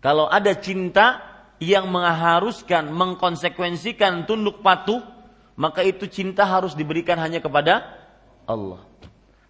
Kalau 0.04 0.28
ada 0.28 0.52
cinta 0.56 1.24
yang 1.60 1.88
mengharuskan, 1.92 2.88
mengkonsekuensikan 2.92 4.24
tunduk 4.24 4.64
patuh, 4.64 5.00
maka 5.56 5.84
itu 5.84 6.08
cinta 6.08 6.44
harus 6.44 6.72
diberikan 6.72 7.20
hanya 7.20 7.40
kepada 7.40 8.00
Allah. 8.48 8.80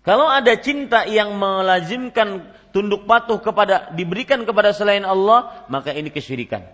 Kalau 0.03 0.27
ada 0.27 0.55
cinta 0.59 1.07
yang 1.07 1.39
melazimkan 1.39 2.51
tunduk 2.75 3.07
patuh 3.07 3.39
kepada 3.39 3.95
diberikan 3.95 4.43
kepada 4.43 4.75
selain 4.75 5.07
Allah, 5.07 5.67
maka 5.71 5.95
ini 5.95 6.11
kesyirikan. 6.11 6.67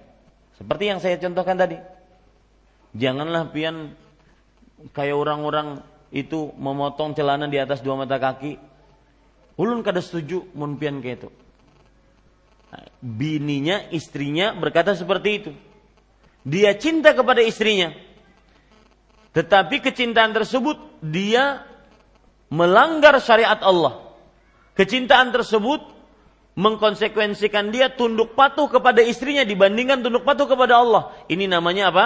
Seperti 0.57 0.85
yang 0.89 1.01
saya 1.05 1.21
contohkan 1.21 1.61
tadi. 1.61 1.77
Janganlah 2.97 3.53
pian 3.53 3.93
kayak 4.97 5.17
orang-orang 5.17 5.85
itu 6.17 6.57
memotong 6.57 7.13
celana 7.13 7.45
di 7.45 7.61
atas 7.61 7.85
dua 7.85 8.01
mata 8.01 8.17
kaki. 8.17 8.57
Ulun 9.61 9.85
kada 9.85 10.01
setuju 10.01 10.49
mun 10.57 10.81
pian 10.81 11.05
kayak 11.05 11.17
itu. 11.21 11.31
Nah, 12.73 12.85
bininya, 13.05 13.93
istrinya 13.93 14.57
berkata 14.57 14.97
seperti 14.97 15.29
itu. 15.37 15.53
Dia 16.49 16.73
cinta 16.81 17.13
kepada 17.13 17.45
istrinya. 17.45 17.93
Tetapi 19.37 19.85
kecintaan 19.85 20.33
tersebut 20.33 21.05
dia 21.05 21.69
melanggar 22.49 23.21
syariat 23.21 23.61
Allah 23.61 24.07
kecintaan 24.77 25.33
tersebut 25.33 25.81
mengkonsekuensikan 26.57 27.73
dia 27.73 27.93
tunduk 27.93 28.37
patuh 28.37 28.69
kepada 28.69 29.01
istrinya 29.05 29.43
dibandingkan 29.43 30.05
tunduk 30.05 30.23
patuh 30.25 30.47
kepada 30.49 30.81
Allah. 30.81 31.13
Ini 31.29 31.49
namanya 31.49 31.93
apa? 31.93 32.05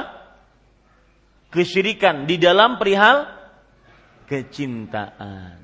Kesyirikan 1.51 2.31
di 2.31 2.39
dalam 2.39 2.79
perihal 2.79 3.40
kecintaan. 4.31 5.59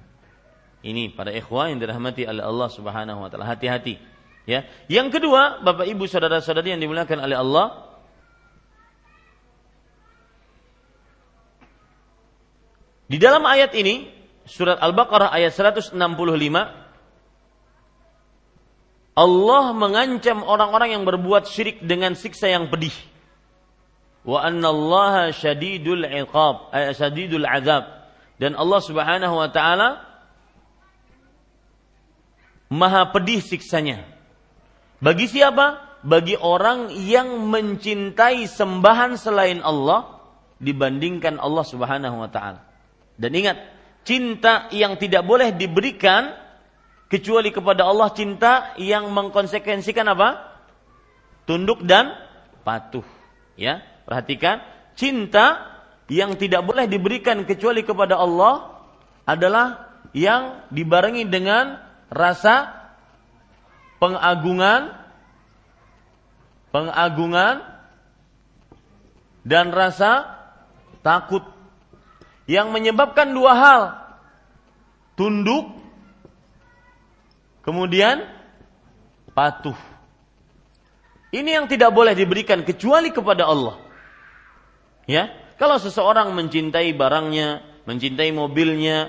Ini 0.83 1.15
para 1.15 1.31
ikhwah 1.31 1.71
yang 1.71 1.79
dirahmati 1.79 2.27
oleh 2.27 2.43
Allah 2.43 2.69
Subhanahu 2.71 3.23
wa 3.23 3.29
taala. 3.31 3.47
Hati-hati. 3.47 3.99
Ya. 4.47 4.67
Yang 4.91 5.19
kedua, 5.19 5.63
Bapak 5.63 5.87
Ibu 5.87 6.07
saudara-saudari 6.07 6.75
yang 6.75 6.83
dimuliakan 6.83 7.19
oleh 7.23 7.39
Allah, 7.39 7.67
di 13.07 13.19
dalam 13.19 13.43
ayat 13.47 13.75
ini 13.75 14.07
surat 14.47 14.79
Al-Baqarah 14.79 15.35
ayat 15.35 15.55
165 15.55 15.99
Allah 19.17 19.65
mengancam 19.73 20.45
orang-orang 20.45 20.93
yang 20.93 21.09
berbuat 21.09 21.49
syirik 21.49 21.81
dengan 21.81 22.13
siksa 22.13 22.53
yang 22.53 22.69
pedih. 22.69 22.93
Wa 24.29 24.45
annallaha 24.45 25.33
syadidul 25.33 26.05
iqab, 26.05 26.69
ay 26.71 26.93
syadidul 26.93 27.49
azab. 27.49 28.06
Dan 28.37 28.53
Allah 28.57 28.81
Subhanahu 28.85 29.35
wa 29.37 29.49
taala 29.49 29.89
maha 32.69 33.09
pedih 33.13 33.41
siksanya. 33.41 34.05
Bagi 35.01 35.29
siapa? 35.29 35.99
Bagi 36.07 36.39
orang 36.39 36.93
yang 36.93 37.51
mencintai 37.51 38.47
sembahan 38.47 39.19
selain 39.19 39.61
Allah 39.65 40.23
dibandingkan 40.61 41.41
Allah 41.41 41.65
Subhanahu 41.65 42.17
wa 42.21 42.31
taala. 42.31 42.63
Dan 43.17 43.33
ingat, 43.33 43.57
cinta 44.05 44.69
yang 44.71 45.01
tidak 45.01 45.25
boleh 45.25 45.57
diberikan 45.57 46.37
kecuali 47.09 47.51
kepada 47.51 47.89
Allah 47.89 48.13
cinta 48.13 48.77
yang 48.77 49.09
mengkonsekuensikan 49.11 50.07
apa? 50.13 50.59
Tunduk 51.49 51.83
dan 51.83 52.13
patuh. 52.63 53.05
Ya, 53.57 53.81
perhatikan 54.05 54.61
cinta 54.93 55.76
yang 56.07 56.39
tidak 56.39 56.63
boleh 56.63 56.87
diberikan 56.87 57.43
kecuali 57.43 57.83
kepada 57.83 58.19
Allah 58.19 58.85
adalah 59.27 59.91
yang 60.15 60.65
dibarengi 60.71 61.27
dengan 61.27 61.83
rasa 62.09 62.71
pengagungan 63.99 64.95
pengagungan 66.71 67.65
dan 69.43 69.75
rasa 69.75 70.37
takut 71.03 71.43
yang 72.47 72.71
menyebabkan 72.71 73.35
dua 73.35 73.53
hal 73.59 73.81
tunduk 75.19 75.77
Kemudian 77.67 78.23
patuh. 79.35 79.75
Ini 81.35 81.59
yang 81.59 81.67
tidak 81.67 81.91
boleh 81.91 82.15
diberikan 82.15 82.63
kecuali 82.63 83.11
kepada 83.11 83.43
Allah. 83.43 83.83
Ya, 85.11 85.35
kalau 85.57 85.77
seseorang 85.81 86.33
mencintai 86.37 86.93
barangnya, 86.93 87.65
mencintai 87.89 88.31
mobilnya, 88.33 89.09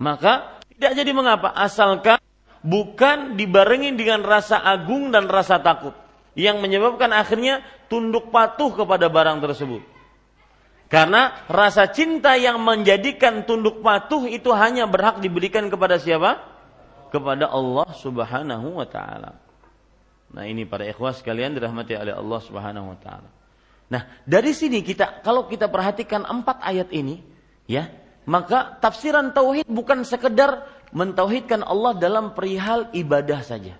maka 0.00 0.60
tidak 0.74 0.92
jadi 0.96 1.10
mengapa 1.12 1.52
asalkan 1.54 2.18
bukan 2.64 3.36
dibarengi 3.36 3.92
dengan 3.94 4.24
rasa 4.24 4.60
agung 4.64 5.12
dan 5.12 5.28
rasa 5.28 5.60
takut 5.60 5.92
yang 6.34 6.58
menyebabkan 6.58 7.12
akhirnya 7.14 7.62
tunduk 7.86 8.32
patuh 8.34 8.74
kepada 8.74 9.06
barang 9.12 9.38
tersebut. 9.44 9.82
Karena 10.88 11.46
rasa 11.50 11.90
cinta 11.90 12.36
yang 12.36 12.60
menjadikan 12.60 13.42
tunduk 13.48 13.80
patuh 13.82 14.28
itu 14.28 14.52
hanya 14.52 14.84
berhak 14.86 15.18
diberikan 15.18 15.66
kepada 15.72 15.98
siapa? 15.98 16.54
kepada 17.14 17.46
Allah 17.46 17.86
Subhanahu 17.94 18.82
wa 18.82 18.86
taala. 18.90 19.38
Nah, 20.34 20.50
ini 20.50 20.66
para 20.66 20.82
ikhwas 20.82 21.22
sekalian 21.22 21.54
dirahmati 21.54 21.94
oleh 21.94 22.10
Allah 22.10 22.40
Subhanahu 22.42 22.90
wa 22.90 22.98
taala. 22.98 23.30
Nah, 23.92 24.08
dari 24.24 24.56
sini 24.56 24.80
kita 24.80 25.20
kalau 25.20 25.44
kita 25.48 25.68
perhatikan 25.68 26.24
empat 26.24 26.64
ayat 26.64 26.88
ini, 26.90 27.20
ya, 27.68 27.92
maka 28.24 28.80
tafsiran 28.80 29.36
tauhid 29.36 29.68
bukan 29.68 30.02
sekedar 30.08 30.64
mentauhidkan 30.94 31.60
Allah 31.60 31.92
dalam 31.98 32.32
perihal 32.32 32.88
ibadah 32.96 33.44
saja. 33.44 33.76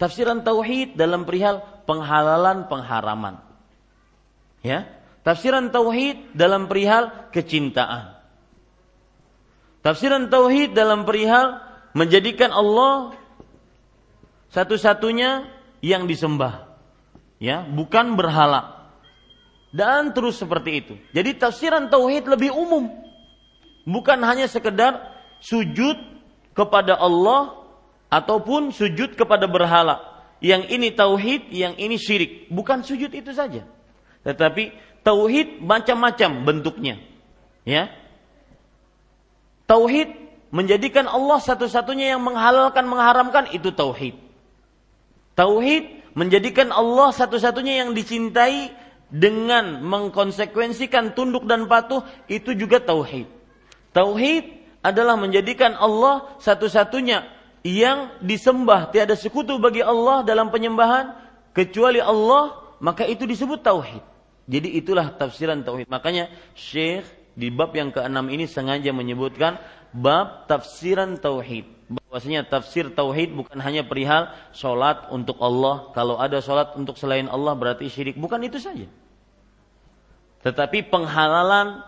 Tafsiran 0.00 0.40
tauhid 0.40 0.96
dalam 0.96 1.28
perihal 1.28 1.60
penghalalan 1.84 2.66
pengharaman. 2.66 3.38
Ya, 4.64 4.88
tafsiran 5.26 5.68
tauhid 5.68 6.32
dalam 6.32 6.66
perihal 6.70 7.30
kecintaan. 7.34 8.16
Tafsiran 9.82 10.30
tauhid 10.30 10.78
dalam 10.78 11.02
perihal 11.02 11.58
menjadikan 11.92 12.54
Allah 12.54 13.18
satu-satunya 14.54 15.50
yang 15.82 16.06
disembah. 16.06 16.70
Ya, 17.42 17.66
bukan 17.66 18.14
berhala. 18.14 18.71
Dan 19.72 20.12
terus 20.12 20.36
seperti 20.36 20.84
itu. 20.84 20.94
Jadi 21.16 21.32
tafsiran 21.40 21.88
tauhid 21.88 22.28
lebih 22.28 22.52
umum. 22.52 22.92
Bukan 23.88 24.20
hanya 24.20 24.44
sekedar 24.44 25.00
sujud 25.40 25.96
kepada 26.52 27.00
Allah 27.00 27.56
ataupun 28.12 28.68
sujud 28.70 29.16
kepada 29.16 29.48
berhala. 29.48 30.04
Yang 30.44 30.62
ini 30.76 30.88
tauhid, 30.92 31.48
yang 31.48 31.74
ini 31.80 31.96
syirik. 31.96 32.52
Bukan 32.52 32.84
sujud 32.84 33.08
itu 33.16 33.32
saja. 33.32 33.64
Tetapi 34.28 34.76
tauhid 35.00 35.64
macam-macam 35.64 36.30
bentuknya. 36.44 37.00
Ya. 37.64 37.88
Tauhid 39.64 40.12
menjadikan 40.52 41.08
Allah 41.08 41.40
satu-satunya 41.40 42.12
yang 42.12 42.20
menghalalkan 42.20 42.84
mengharamkan 42.84 43.48
itu 43.56 43.72
tauhid. 43.72 44.20
Tauhid 45.32 46.12
menjadikan 46.12 46.68
Allah 46.68 47.08
satu-satunya 47.16 47.86
yang 47.86 47.96
dicintai 47.96 48.81
dengan 49.12 49.84
mengkonsekuensikan 49.84 51.12
tunduk 51.12 51.44
dan 51.44 51.68
patuh 51.68 52.00
itu 52.32 52.56
juga 52.56 52.80
tauhid. 52.80 53.28
Tauhid 53.92 54.44
adalah 54.80 55.20
menjadikan 55.20 55.76
Allah 55.76 56.32
satu-satunya 56.40 57.28
yang 57.62 58.18
disembah, 58.24 58.90
tiada 58.90 59.14
sekutu 59.14 59.60
bagi 59.60 59.84
Allah 59.84 60.24
dalam 60.26 60.48
penyembahan 60.48 61.14
kecuali 61.52 62.00
Allah, 62.00 62.74
maka 62.80 63.06
itu 63.06 63.28
disebut 63.28 63.60
tauhid. 63.62 64.02
Jadi 64.50 64.74
itulah 64.74 65.14
tafsiran 65.14 65.62
tauhid. 65.62 65.86
Makanya 65.86 66.32
Syekh 66.58 67.06
di 67.38 67.52
bab 67.52 67.70
yang 67.76 67.94
keenam 67.94 68.26
ini 68.32 68.50
sengaja 68.50 68.90
menyebutkan 68.90 69.60
bab 69.94 70.50
tafsiran 70.50 71.20
tauhid. 71.20 71.81
Bahwasanya 71.92 72.48
tafsir 72.48 72.88
tauhid 72.88 73.36
bukan 73.36 73.60
hanya 73.60 73.84
perihal 73.84 74.32
solat 74.56 75.12
untuk 75.12 75.36
Allah. 75.44 75.92
Kalau 75.92 76.16
ada 76.16 76.40
solat 76.40 76.72
untuk 76.72 76.96
selain 76.96 77.28
Allah 77.28 77.52
berarti 77.52 77.92
syirik. 77.92 78.16
Bukan 78.16 78.40
itu 78.40 78.56
saja. 78.56 78.88
Tetapi 80.42 80.88
penghalalan, 80.88 81.84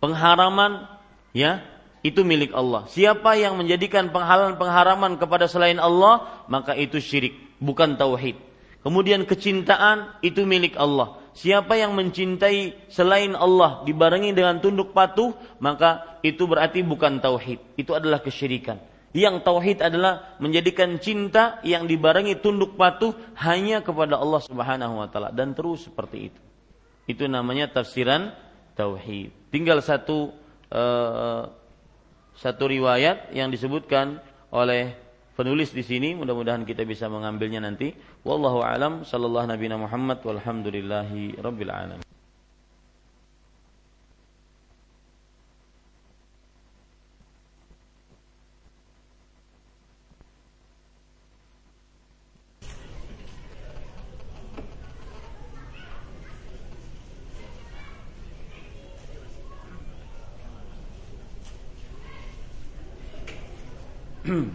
pengharaman, 0.00 0.88
ya 1.36 1.62
itu 2.02 2.26
milik 2.26 2.50
Allah. 2.50 2.90
Siapa 2.90 3.38
yang 3.38 3.54
menjadikan 3.54 4.10
penghalalan 4.10 4.58
pengharaman 4.58 5.16
kepada 5.22 5.46
selain 5.46 5.78
Allah, 5.78 6.44
maka 6.50 6.74
itu 6.74 6.98
syirik, 6.98 7.38
bukan 7.62 7.94
tauhid. 7.94 8.34
Kemudian 8.82 9.22
kecintaan 9.22 10.18
itu 10.26 10.42
milik 10.42 10.74
Allah. 10.74 11.22
Siapa 11.32 11.78
yang 11.78 11.94
mencintai 11.94 12.90
selain 12.92 13.32
Allah 13.38 13.86
dibarengi 13.86 14.34
dengan 14.34 14.58
tunduk 14.58 14.90
patuh, 14.90 15.32
maka 15.62 16.18
itu 16.26 16.44
berarti 16.44 16.82
bukan 16.82 17.22
tauhid. 17.22 17.78
Itu 17.78 17.94
adalah 17.94 18.20
kesyirikan. 18.20 18.82
Yang 19.12 19.44
tauhid 19.44 19.84
adalah 19.84 20.40
menjadikan 20.40 20.96
cinta 20.96 21.60
yang 21.60 21.84
dibarengi 21.84 22.40
tunduk 22.40 22.80
patuh 22.80 23.12
hanya 23.44 23.84
kepada 23.84 24.16
Allah 24.16 24.40
Subhanahu 24.40 25.04
wa 25.04 25.08
taala 25.12 25.28
dan 25.28 25.52
terus 25.52 25.84
seperti 25.84 26.32
itu. 26.32 26.40
Itu 27.04 27.28
namanya 27.28 27.68
tafsiran 27.68 28.32
tauhid. 28.72 29.52
Tinggal 29.52 29.84
satu 29.84 30.32
uh, 30.72 31.44
satu 32.32 32.64
riwayat 32.64 33.36
yang 33.36 33.52
disebutkan 33.52 34.16
oleh 34.48 34.96
penulis 35.36 35.76
di 35.76 35.84
sini. 35.84 36.16
Mudah-mudahan 36.16 36.64
kita 36.64 36.88
bisa 36.88 37.12
mengambilnya 37.12 37.60
nanti. 37.60 37.92
Wallahu 38.24 38.64
alam. 38.64 39.04
Sallallahu 39.04 39.44
nabi 39.44 39.68
Muhammad. 39.76 40.24
Walhamdulillahi 40.24 41.36
rabbil 41.36 41.68
alamin 41.68 42.11
Hmm. 64.32 64.48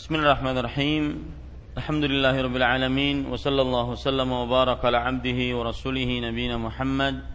Bismillahirrahmanirrahim. 0.00 1.28
Alhamdulillahirabbil 1.76 2.64
alamin 2.64 3.28
wa 3.28 3.36
sallallahu 3.36 3.92
wasallam 3.92 4.32
wa 4.32 4.48
baraka 4.48 4.88
ala 4.88 5.04
abdihi 5.04 5.52
wa 5.52 5.68
rasulih 5.68 6.08
nabiyina 6.24 6.56
Muhammad 6.56 7.28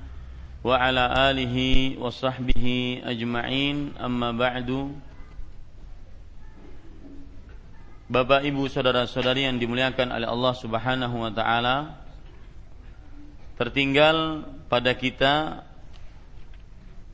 wa 0.65 0.81
ala 0.81 1.29
alihi 1.29 2.01
wa 2.01 2.09
sahbihi 2.09 3.05
ajma'in. 3.05 3.93
Amma 4.01 4.33
ba'du. 4.33 5.12
Bapak 8.03 8.43
Ibu 8.43 8.67
saudara-saudari 8.67 9.47
yang 9.47 9.55
dimuliakan 9.63 10.11
oleh 10.11 10.27
Allah 10.27 10.53
Subhanahu 10.59 11.23
wa 11.23 11.31
taala. 11.31 12.03
Tertinggal 13.55 14.43
pada 14.67 14.91
kita 14.91 15.63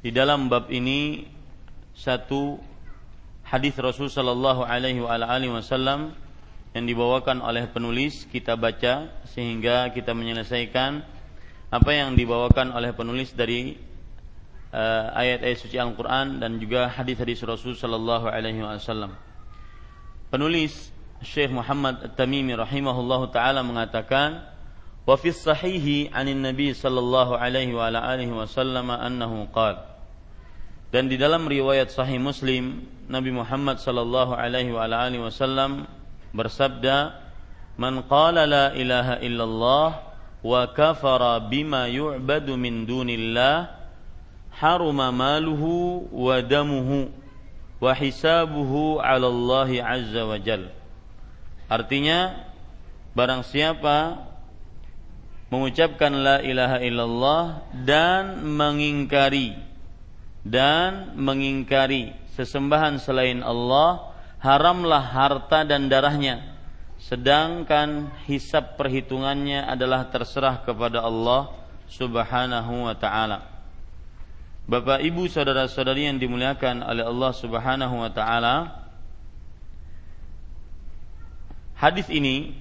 di 0.02 0.10
dalam 0.10 0.50
bab 0.50 0.74
ini 0.74 1.30
satu 1.94 2.58
hadis 3.46 3.78
Rasul 3.78 4.10
sallallahu 4.10 4.66
alaihi 4.66 5.06
wasallam 5.54 6.18
yang 6.74 6.86
dibawakan 6.90 7.46
oleh 7.46 7.70
penulis 7.70 8.26
kita 8.26 8.58
baca 8.58 9.14
sehingga 9.30 9.94
kita 9.94 10.18
menyelesaikan 10.18 11.06
apa 11.70 11.92
yang 11.94 12.18
dibawakan 12.18 12.74
oleh 12.74 12.98
penulis 12.98 13.30
dari 13.38 13.78
uh, 14.74 15.14
ayat-ayat 15.14 15.58
suci 15.62 15.78
Al-Qur'an 15.78 16.42
dan 16.42 16.58
juga 16.58 16.90
hadis-hadis 16.90 17.46
Rasul 17.46 17.78
sallallahu 17.78 18.26
alaihi 18.26 18.66
wasallam. 18.66 19.29
Penulis 20.30 20.94
Syekh 21.26 21.50
Muhammad 21.50 22.06
At-Tamimi 22.06 22.54
rahimahullahu 22.56 23.34
taala 23.34 23.66
mengatakan 23.66 24.46
wa 25.04 25.18
fi 25.18 25.34
sahihi 25.34 26.14
anin 26.14 26.46
nabi 26.46 26.72
sallallahu 26.72 27.34
alaihi 27.34 27.74
wa 27.74 27.90
alihi 27.90 28.30
wasallam 28.30 28.94
annahu 28.94 29.50
qala 29.50 29.90
dan 30.90 31.06
di 31.06 31.22
dalam 31.22 31.46
riwayat 31.46 31.94
Sahih 31.94 32.18
Muslim 32.18 32.82
Nabi 33.06 33.30
Muhammad 33.30 33.78
sallallahu 33.78 34.34
alaihi 34.34 34.74
wa 34.74 34.90
alihi 34.90 35.22
wasallam 35.22 35.86
bersabda, 36.34 37.14
"Man 37.78 38.02
qala 38.10 38.50
la 38.50 38.66
ilaha 38.74 39.22
illallah 39.22 39.90
wa 40.42 40.62
kafara 40.74 41.46
bima 41.46 41.86
yu'badu 41.86 42.58
min 42.58 42.90
dunillah, 42.90 43.70
haruma 44.58 45.14
maluhu 45.14 46.10
wa 46.10 46.42
damuhu 46.42 47.14
wa 47.80 47.96
hisabuhu 47.96 49.00
'ala 49.00 49.28
Allah 49.28 49.70
azza 49.84 50.22
wa 50.28 50.38
jal." 50.40 50.72
Artinya 51.72 52.48
barang 53.16 53.44
siapa 53.48 54.28
mengucapkan 55.50 56.14
la 56.14 56.38
ilaha 56.46 56.78
illallah 56.84 57.44
dan 57.74 58.46
mengingkari 58.46 59.58
dan 60.46 61.14
mengingkari 61.20 62.16
sesembahan 62.40 63.02
selain 63.04 63.44
Allah, 63.44 64.16
haramlah 64.40 65.04
harta 65.04 65.68
dan 65.68 65.92
darahnya. 65.92 66.56
Sedangkan 67.00 68.12
hisab 68.28 68.80
perhitungannya 68.80 69.68
adalah 69.68 70.08
terserah 70.08 70.64
kepada 70.64 71.04
Allah 71.04 71.52
Subhanahu 71.92 72.88
wa 72.88 72.96
taala. 72.96 73.59
Bapak 74.70 75.02
Ibu 75.02 75.26
saudara-saudari 75.26 76.06
yang 76.06 76.22
dimuliakan 76.22 76.86
oleh 76.86 77.02
Allah 77.02 77.32
Subhanahu 77.34 78.06
wa 78.06 78.12
taala, 78.14 78.86
hadis 81.74 82.06
ini 82.14 82.54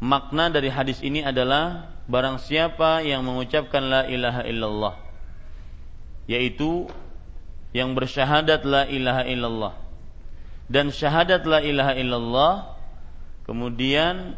makna 0.00 0.48
dari 0.48 0.72
hadis 0.72 1.04
ini 1.04 1.20
adalah 1.20 1.92
barang 2.08 2.40
siapa 2.40 3.04
yang 3.04 3.20
mengucapkan 3.28 3.84
la 3.84 4.02
ilaha 4.08 4.42
illallah 4.48 4.94
yaitu 6.24 6.88
yang 7.76 7.92
bersyahadat 7.92 8.64
la 8.64 8.88
ilaha 8.88 9.28
illallah 9.28 9.74
dan 10.72 10.88
syahadat 10.88 11.44
la 11.44 11.60
ilaha 11.60 11.92
illallah 12.00 12.54
kemudian 13.44 14.32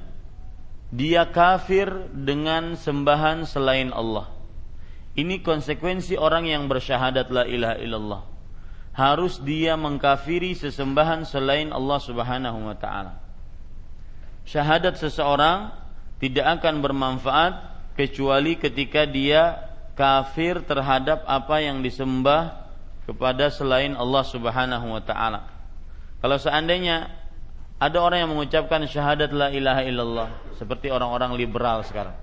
dia 0.91 1.23
kafir 1.31 1.87
dengan 2.11 2.75
sembahan 2.75 3.47
selain 3.47 3.95
Allah 3.95 4.42
ini 5.19 5.45
konsekuensi 5.45 6.17
orang 6.17 6.49
yang 6.49 6.67
bersyahadat 6.67 7.29
la 7.29 7.45
ilaha 7.45 7.77
illallah 7.81 8.23
harus 8.93 9.41
dia 9.41 9.77
mengkafiri 9.77 10.53
sesembahan 10.57 11.25
selain 11.25 11.73
Allah 11.73 11.99
Subhanahu 12.01 12.59
wa 12.69 12.77
taala 12.77 13.19
syahadat 14.45 14.99
seseorang 14.99 15.73
tidak 16.23 16.63
akan 16.63 16.79
bermanfaat 16.81 17.55
kecuali 17.99 18.57
ketika 18.57 19.05
dia 19.05 19.73
kafir 19.93 20.65
terhadap 20.65 21.25
apa 21.29 21.61
yang 21.61 21.85
disembah 21.85 22.63
kepada 23.05 23.51
selain 23.53 23.93
Allah 23.99 24.25
Subhanahu 24.25 24.87
wa 24.95 25.03
taala. 25.03 25.51
Kalau 26.23 26.39
seandainya 26.39 27.11
ada 27.83 27.99
orang 27.99 28.25
yang 28.25 28.31
mengucapkan 28.31 28.87
syahadat 28.87 29.35
la 29.35 29.51
ilaha 29.51 29.83
illallah 29.83 30.29
seperti 30.55 30.89
orang-orang 30.89 31.35
liberal 31.35 31.83
sekarang. 31.83 32.15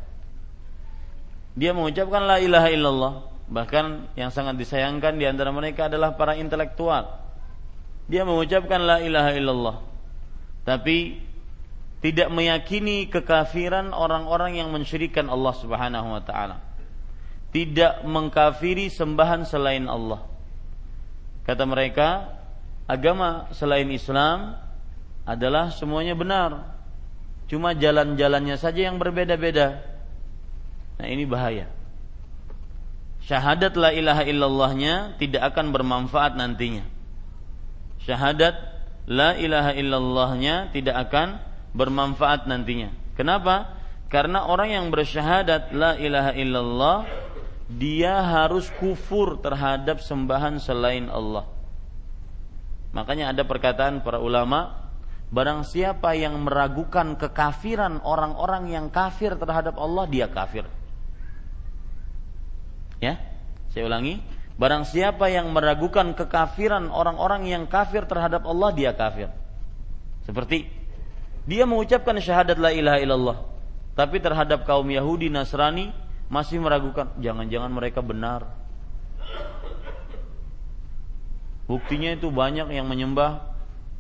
Dia 1.59 1.75
mengucapkan 1.75 2.23
la 2.23 2.39
ilaha 2.39 2.71
illallah, 2.71 3.13
bahkan 3.51 4.07
yang 4.15 4.31
sangat 4.31 4.55
disayangkan 4.55 5.19
di 5.19 5.27
antara 5.27 5.51
mereka 5.51 5.91
adalah 5.91 6.15
para 6.15 6.39
intelektual. 6.39 7.19
Dia 8.07 8.23
mengucapkan 8.23 8.79
la 8.79 9.03
ilaha 9.03 9.35
illallah, 9.35 9.77
tapi 10.63 11.19
tidak 11.99 12.31
meyakini 12.31 13.11
kekafiran 13.11 13.91
orang-orang 13.91 14.55
yang 14.55 14.71
mensyirikan 14.71 15.27
Allah 15.27 15.53
Subhanahu 15.59 16.15
wa 16.15 16.23
taala 16.23 16.69
tidak 17.49 18.05
mengkafiri 18.05 18.93
sembahan 18.93 19.45
selain 19.45 19.89
Allah. 19.89 20.21
Kata 21.45 21.65
mereka, 21.65 22.29
agama 22.85 23.49
selain 23.57 23.89
Islam 23.89 24.53
adalah 25.25 25.73
semuanya 25.73 26.13
benar. 26.13 26.77
Cuma 27.49 27.73
jalan-jalannya 27.73 28.53
saja 28.61 28.85
yang 28.85 29.01
berbeda-beda. 29.01 29.81
Nah, 30.99 31.07
ini 31.07 31.23
bahaya. 31.23 31.71
Syahadat 33.23 33.79
la 33.79 33.95
ilaha 33.95 34.23
illallahnya 34.27 35.15
tidak 35.15 35.55
akan 35.55 35.71
bermanfaat 35.71 36.35
nantinya. 36.35 36.83
Syahadat 38.03 38.55
la 39.07 39.39
ilaha 39.39 39.71
illallahnya 39.79 40.75
tidak 40.75 41.09
akan 41.09 41.39
bermanfaat 41.71 42.49
nantinya. 42.51 42.91
Kenapa? 43.15 43.79
Karena 44.09 44.49
orang 44.49 44.73
yang 44.73 44.85
bersyahadat 44.89 45.71
la 45.71 45.93
ilaha 45.95 46.31
illallah 46.33 46.97
dia 47.69 48.25
harus 48.25 48.73
kufur 48.81 49.37
terhadap 49.37 50.01
sembahan 50.01 50.57
selain 50.57 51.05
Allah. 51.07 51.45
Makanya 52.89 53.29
ada 53.29 53.45
perkataan 53.45 54.01
para 54.01 54.17
ulama, 54.17 54.89
barang 55.29 55.61
siapa 55.61 56.17
yang 56.17 56.41
meragukan 56.41 57.13
kekafiran 57.13 58.01
orang-orang 58.01 58.73
yang 58.73 58.89
kafir 58.89 59.37
terhadap 59.37 59.77
Allah, 59.77 60.09
dia 60.09 60.25
kafir. 60.25 60.65
Ya, 62.99 63.15
saya 63.71 63.87
ulangi, 63.87 64.19
barang 64.59 64.83
siapa 64.83 65.31
yang 65.31 65.49
meragukan 65.55 66.11
kekafiran 66.11 66.91
orang-orang 66.91 67.47
yang 67.47 67.63
kafir 67.65 68.03
terhadap 68.03 68.43
Allah, 68.43 68.75
dia 68.75 68.91
kafir. 68.91 69.31
Seperti 70.27 70.67
dia 71.47 71.63
mengucapkan 71.63 72.19
syahadat 72.19 72.59
la 72.59 72.75
ilaha 72.75 72.99
illallah, 72.99 73.37
tapi 73.95 74.19
terhadap 74.19 74.67
kaum 74.67 74.85
Yahudi 74.85 75.31
Nasrani 75.31 75.95
masih 76.27 76.59
meragukan, 76.61 77.09
jangan-jangan 77.17 77.71
mereka 77.71 78.03
benar. 78.03 78.45
Buktinya 81.69 82.17
itu 82.17 82.33
banyak 82.33 82.73
yang 82.73 82.89
menyembah, 82.89 83.45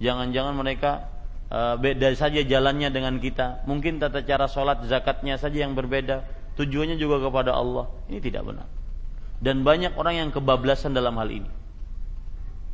jangan-jangan 0.01 0.57
mereka 0.57 1.05
uh, 1.53 1.77
beda 1.77 2.09
saja 2.17 2.41
jalannya 2.41 2.89
dengan 2.89 3.21
kita. 3.21 3.61
Mungkin 3.69 4.01
tata 4.01 4.25
cara 4.25 4.49
sholat 4.49 4.81
zakatnya 4.89 5.37
saja 5.37 5.65
yang 5.65 5.77
berbeda, 5.77 6.25
tujuannya 6.57 6.97
juga 6.97 7.21
kepada 7.21 7.53
Allah. 7.53 7.89
Ini 8.09 8.17
tidak 8.21 8.43
benar. 8.49 8.78
Dan 9.39 9.63
banyak 9.63 9.95
orang 9.95 10.15
yang 10.19 10.29
kebablasan 10.35 10.91
dalam 10.91 11.15
hal 11.15 11.31
ini. 11.31 11.51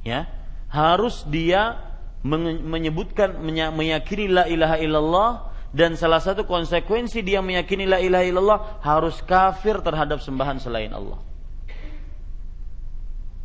Ya, 0.05 0.29
harus 0.69 1.25
dia 1.29 1.77
menyebutkan 2.25 3.37
meyakini 3.73 4.25
la 4.25 4.49
ilaha 4.49 4.77
illallah 4.81 5.29
dan 5.75 5.93
salah 5.93 6.17
satu 6.17 6.47
konsekuensi 6.49 7.21
dia 7.21 7.43
meyakini 7.43 7.85
la 7.85 8.01
ilaha 8.01 8.25
illallah 8.25 8.59
harus 8.81 9.21
kafir 9.21 9.77
terhadap 9.83 10.23
sembahan 10.23 10.57
selain 10.57 10.89
Allah. 10.89 11.21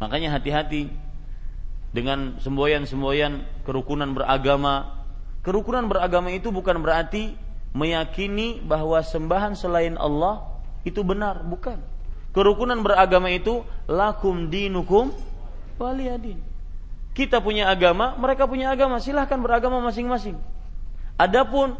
Makanya 0.00 0.38
hati-hati 0.38 0.88
dengan 1.90 2.38
semboyan-semboyan 2.40 3.44
kerukunan 3.66 4.14
beragama. 4.14 5.04
Kerukunan 5.42 5.90
beragama 5.90 6.32
itu 6.32 6.48
bukan 6.48 6.80
berarti 6.80 7.36
meyakini 7.76 8.62
bahwa 8.62 9.02
sembahan 9.02 9.58
selain 9.58 9.98
Allah 9.98 10.46
itu 10.86 11.02
benar, 11.04 11.44
bukan. 11.44 11.82
Kerukunan 12.30 12.78
beragama 12.78 13.26
itu 13.34 13.66
lakum 13.90 14.46
dinukum 14.46 15.10
waliyadin. 15.82 16.38
Kita 17.10 17.42
punya 17.42 17.66
agama, 17.66 18.14
mereka 18.14 18.46
punya 18.46 18.70
agama, 18.70 19.02
silahkan 19.02 19.34
beragama 19.42 19.82
masing-masing. 19.82 20.38
Adapun 21.18 21.74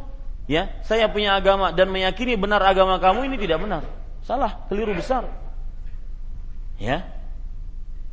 ya 0.50 0.68
saya 0.82 1.06
punya 1.06 1.38
agama 1.38 1.70
dan 1.70 1.86
meyakini 1.88 2.34
benar 2.34 2.60
agama 2.66 2.98
kamu 2.98 3.30
ini 3.30 3.36
tidak 3.38 3.62
benar. 3.62 3.82
Salah 4.26 4.66
keliru 4.66 4.92
besar. 4.92 5.30
Ya. 6.76 7.06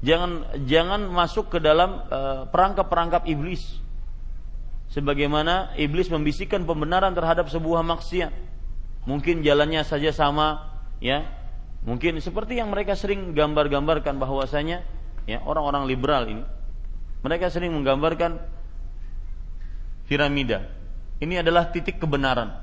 Jangan 0.06 0.62
jangan 0.70 1.10
masuk 1.10 1.50
ke 1.50 1.58
dalam 1.58 2.06
uh, 2.06 2.46
perangkap-perangkap 2.54 3.26
iblis. 3.26 3.82
Sebagaimana 4.94 5.74
iblis 5.76 6.08
membisikkan 6.08 6.64
pembenaran 6.64 7.12
terhadap 7.18 7.50
sebuah 7.50 7.82
maksiat. 7.82 8.32
Mungkin 9.10 9.42
jalannya 9.42 9.82
saja 9.82 10.14
sama 10.14 10.70
ya 11.02 11.37
mungkin 11.88 12.20
seperti 12.20 12.60
yang 12.60 12.68
mereka 12.68 13.00
sering 13.00 13.32
gambar-gambarkan 13.32 14.20
bahwasanya 14.20 14.84
ya 15.24 15.40
orang-orang 15.48 15.88
liberal 15.88 16.28
ini 16.28 16.44
mereka 17.24 17.48
sering 17.48 17.72
menggambarkan 17.72 18.44
piramida 20.12 20.78
ini 21.18 21.42
adalah 21.42 21.74
titik 21.74 21.98
kebenaran. 21.98 22.54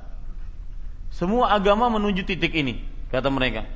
Semua 1.11 1.51
agama 1.51 1.91
menuju 1.91 2.23
titik 2.23 2.55
ini, 2.55 2.83
kata 3.11 3.27
mereka. 3.27 3.67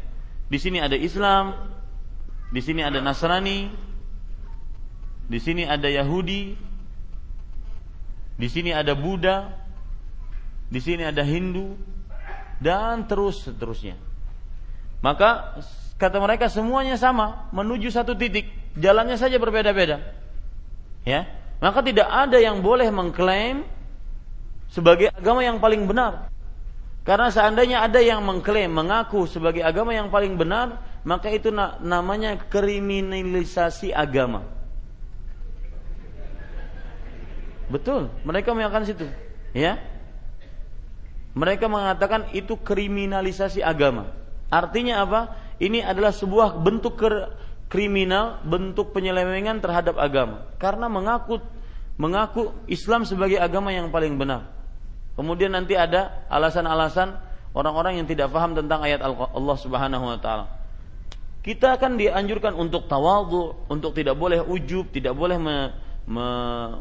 Di 0.47 0.55
sini 0.59 0.79
ada 0.79 0.95
Islam, 0.95 1.55
di 2.51 2.61
sini 2.63 2.81
ada 2.83 3.03
Nasrani, 3.03 3.67
di 5.27 5.39
sini 5.39 5.67
ada 5.67 5.87
Yahudi, 5.87 6.55
di 8.39 8.47
sini 8.47 8.71
ada 8.71 8.95
Buddha, 8.95 9.51
di 10.71 10.79
sini 10.79 11.03
ada 11.03 11.23
Hindu, 11.27 11.75
dan 12.63 13.03
terus 13.03 13.43
seterusnya. 13.43 13.99
Maka 14.99 15.55
kata 15.95 16.19
mereka 16.19 16.51
semuanya 16.51 16.99
sama, 16.99 17.47
menuju 17.55 17.87
satu 17.91 18.15
titik, 18.15 18.51
jalannya 18.75 19.15
saja 19.15 19.39
berbeda-beda. 19.39 20.03
Ya, 21.07 21.27
maka 21.63 21.79
tidak 21.79 22.07
ada 22.07 22.35
yang 22.35 22.59
boleh 22.59 22.91
mengklaim 22.91 23.63
sebagai 24.67 25.07
agama 25.15 25.39
yang 25.43 25.57
paling 25.63 25.87
benar. 25.87 26.27
Karena 27.07 27.31
seandainya 27.31 27.81
ada 27.81 28.03
yang 28.03 28.19
mengklaim, 28.21 28.69
mengaku 28.69 29.23
sebagai 29.25 29.63
agama 29.63 29.95
yang 29.95 30.11
paling 30.11 30.35
benar, 30.35 30.83
maka 31.07 31.31
itu 31.31 31.49
namanya 31.79 32.35
kriminalisasi 32.51 33.95
agama. 33.95 34.43
Betul, 37.71 38.11
mereka 38.27 38.51
mengatakan 38.51 38.83
situ, 38.83 39.07
ya. 39.55 39.79
Mereka 41.33 41.71
mengatakan 41.71 42.27
itu 42.35 42.59
kriminalisasi 42.59 43.63
agama. 43.63 44.18
Artinya 44.49 45.05
apa? 45.05 45.19
Ini 45.61 45.85
adalah 45.85 46.13
sebuah 46.13 46.59
bentuk 46.61 46.97
kriminal, 47.69 48.41
bentuk 48.43 48.91
penyelewengan 48.91 49.61
terhadap 49.61 49.95
agama. 50.01 50.49
Karena 50.57 50.89
mengaku 50.89 51.37
mengaku 51.99 52.55
Islam 52.65 53.03
sebagai 53.03 53.37
agama 53.37 53.69
yang 53.75 53.93
paling 53.93 54.15
benar. 54.15 54.49
Kemudian 55.19 55.51
nanti 55.51 55.75
ada 55.75 56.25
alasan-alasan 56.31 57.11
orang-orang 57.51 57.99
yang 57.99 58.07
tidak 58.07 58.31
paham 58.31 58.55
tentang 58.55 58.79
ayat 58.87 59.03
Allah 59.03 59.57
Subhanahu 59.59 60.05
wa 60.07 60.15
taala. 60.15 60.45
Kita 61.43 61.75
akan 61.75 61.99
dianjurkan 61.99 62.55
untuk 62.55 62.87
tawadhu, 62.87 63.67
untuk 63.71 63.95
tidak 63.95 64.15
boleh 64.15 64.43
ujub, 64.43 64.91
tidak 64.91 65.15
boleh 65.15 65.39
me, 65.39 65.71
me, 66.07 66.27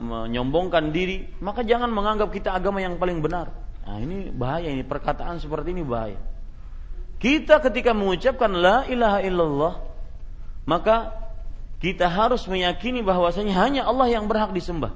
menyombongkan 0.03 0.91
diri, 0.95 1.31
maka 1.43 1.63
jangan 1.63 1.91
menganggap 1.91 2.31
kita 2.31 2.55
agama 2.55 2.83
yang 2.83 2.99
paling 2.99 3.23
benar. 3.23 3.51
Nah, 3.87 3.99
ini 4.03 4.31
bahaya 4.31 4.71
ini 4.71 4.83
perkataan 4.83 5.39
seperti 5.43 5.75
ini 5.75 5.83
bahaya. 5.87 6.19
Kita 7.19 7.59
ketika 7.59 7.91
mengucapkan 7.91 8.51
la 8.55 8.87
ilaha 8.87 9.19
illallah, 9.27 9.75
maka 10.63 11.19
kita 11.83 12.07
harus 12.07 12.47
meyakini 12.47 13.03
bahwasanya 13.03 13.55
hanya 13.59 13.83
Allah 13.87 14.07
yang 14.11 14.31
berhak 14.31 14.55
disembah. 14.55 14.95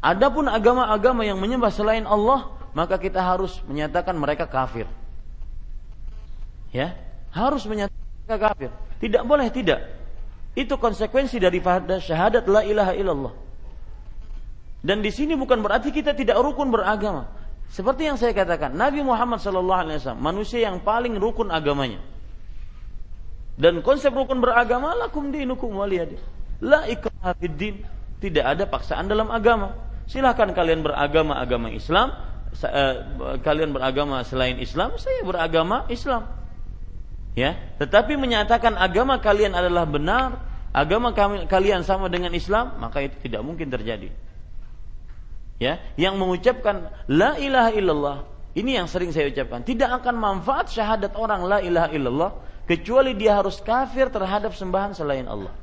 Adapun 0.00 0.48
agama-agama 0.48 1.22
yang 1.28 1.36
menyembah 1.36 1.68
selain 1.68 2.08
Allah, 2.08 2.52
maka 2.72 2.96
kita 2.96 3.20
harus 3.20 3.60
menyatakan 3.68 4.16
mereka 4.16 4.48
kafir. 4.48 4.88
Ya, 6.72 6.96
harus 7.30 7.68
menyatakan 7.68 8.40
kafir. 8.40 8.70
Tidak 9.00 9.22
boleh 9.28 9.52
tidak. 9.52 9.92
Itu 10.56 10.80
konsekuensi 10.80 11.36
daripada 11.36 12.00
syahadat 12.00 12.48
la 12.48 12.64
ilaha 12.64 12.92
illallah. 12.96 13.34
Dan 14.82 15.04
di 15.04 15.12
sini 15.14 15.36
bukan 15.38 15.60
berarti 15.62 15.94
kita 15.94 16.16
tidak 16.16 16.40
rukun 16.40 16.72
beragama. 16.72 17.30
Seperti 17.72 18.04
yang 18.04 18.20
saya 18.20 18.36
katakan, 18.36 18.76
Nabi 18.76 19.00
Muhammad 19.00 19.40
SAW 19.40 20.20
manusia 20.20 20.68
yang 20.68 20.84
paling 20.84 21.16
rukun 21.16 21.48
agamanya. 21.48 22.04
Dan 23.56 23.80
konsep 23.80 24.12
rukun 24.12 24.44
beragama 24.44 24.92
lakum 24.92 25.32
dinukum 25.32 25.72
waliyadin. 25.80 26.20
La 26.60 26.84
ikraha 26.84 27.32
Tidak 28.20 28.44
ada 28.44 28.68
paksaan 28.68 29.08
dalam 29.08 29.32
agama. 29.32 29.72
Silahkan 30.04 30.52
kalian 30.52 30.84
beragama 30.84 31.40
agama 31.40 31.72
Islam 31.72 32.12
uh, 32.60 33.40
kalian 33.40 33.72
beragama 33.72 34.20
selain 34.28 34.60
Islam, 34.60 34.96
saya 35.00 35.24
beragama 35.24 35.88
Islam. 35.88 36.28
Ya, 37.32 37.56
tetapi 37.80 38.20
menyatakan 38.20 38.76
agama 38.76 39.16
kalian 39.16 39.56
adalah 39.56 39.88
benar, 39.88 40.36
agama 40.76 41.16
kalian 41.48 41.80
sama 41.80 42.12
dengan 42.12 42.36
Islam, 42.36 42.76
maka 42.76 43.00
itu 43.00 43.16
tidak 43.24 43.40
mungkin 43.40 43.72
terjadi. 43.72 44.12
Ya, 45.62 45.78
yang 45.94 46.18
mengucapkan 46.18 46.90
la 47.06 47.38
ilaha 47.38 47.70
illallah, 47.70 48.16
ini 48.58 48.74
yang 48.74 48.90
sering 48.90 49.14
saya 49.14 49.30
ucapkan, 49.30 49.62
tidak 49.62 50.02
akan 50.02 50.18
manfaat 50.18 50.66
syahadat 50.74 51.14
orang 51.14 51.46
la 51.46 51.62
ilaha 51.62 51.88
illallah 51.94 52.30
kecuali 52.66 53.14
dia 53.14 53.38
harus 53.38 53.62
kafir 53.62 54.10
terhadap 54.10 54.58
sembahan 54.58 54.90
selain 54.90 55.30
Allah. 55.30 55.54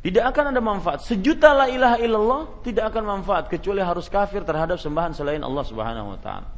Tidak 0.00 0.24
akan 0.24 0.44
ada 0.52 0.60
manfaat. 0.60 1.04
Sejuta 1.08 1.56
la 1.56 1.72
ilaha 1.72 1.96
illallah 2.00 2.42
tidak 2.64 2.92
akan 2.92 3.20
manfaat 3.20 3.48
kecuali 3.48 3.80
harus 3.80 4.12
kafir 4.12 4.44
terhadap 4.44 4.76
sembahan 4.76 5.16
selain 5.16 5.40
Allah 5.40 5.64
Subhanahu 5.64 6.16
wa 6.16 6.20
taala. 6.20 6.48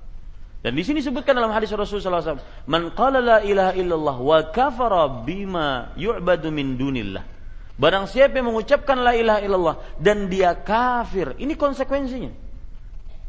Dan 0.63 0.79
di 0.79 0.83
sini 0.87 1.03
disebutkan 1.03 1.35
dalam 1.35 1.51
hadis 1.51 1.75
Rasulullah 1.75 2.23
SAW, 2.23 2.39
"Man 2.71 2.95
qala 2.95 3.19
la 3.19 3.39
ilaha 3.43 3.75
illallah 3.75 4.17
wa 4.19 4.39
kafara 4.47 5.11
bima 5.27 5.91
yu'badu 5.99 6.55
min 6.55 6.79
dunillah." 6.79 7.32
Barang 7.81 8.05
siapa 8.05 8.37
yang 8.37 8.53
mengucapkan 8.53 9.01
la 9.01 9.17
ilaha 9.17 9.41
illallah 9.41 9.77
dan 9.97 10.29
dia 10.29 10.53
kafir, 10.53 11.33
ini 11.41 11.57
konsekuensinya. 11.57 12.33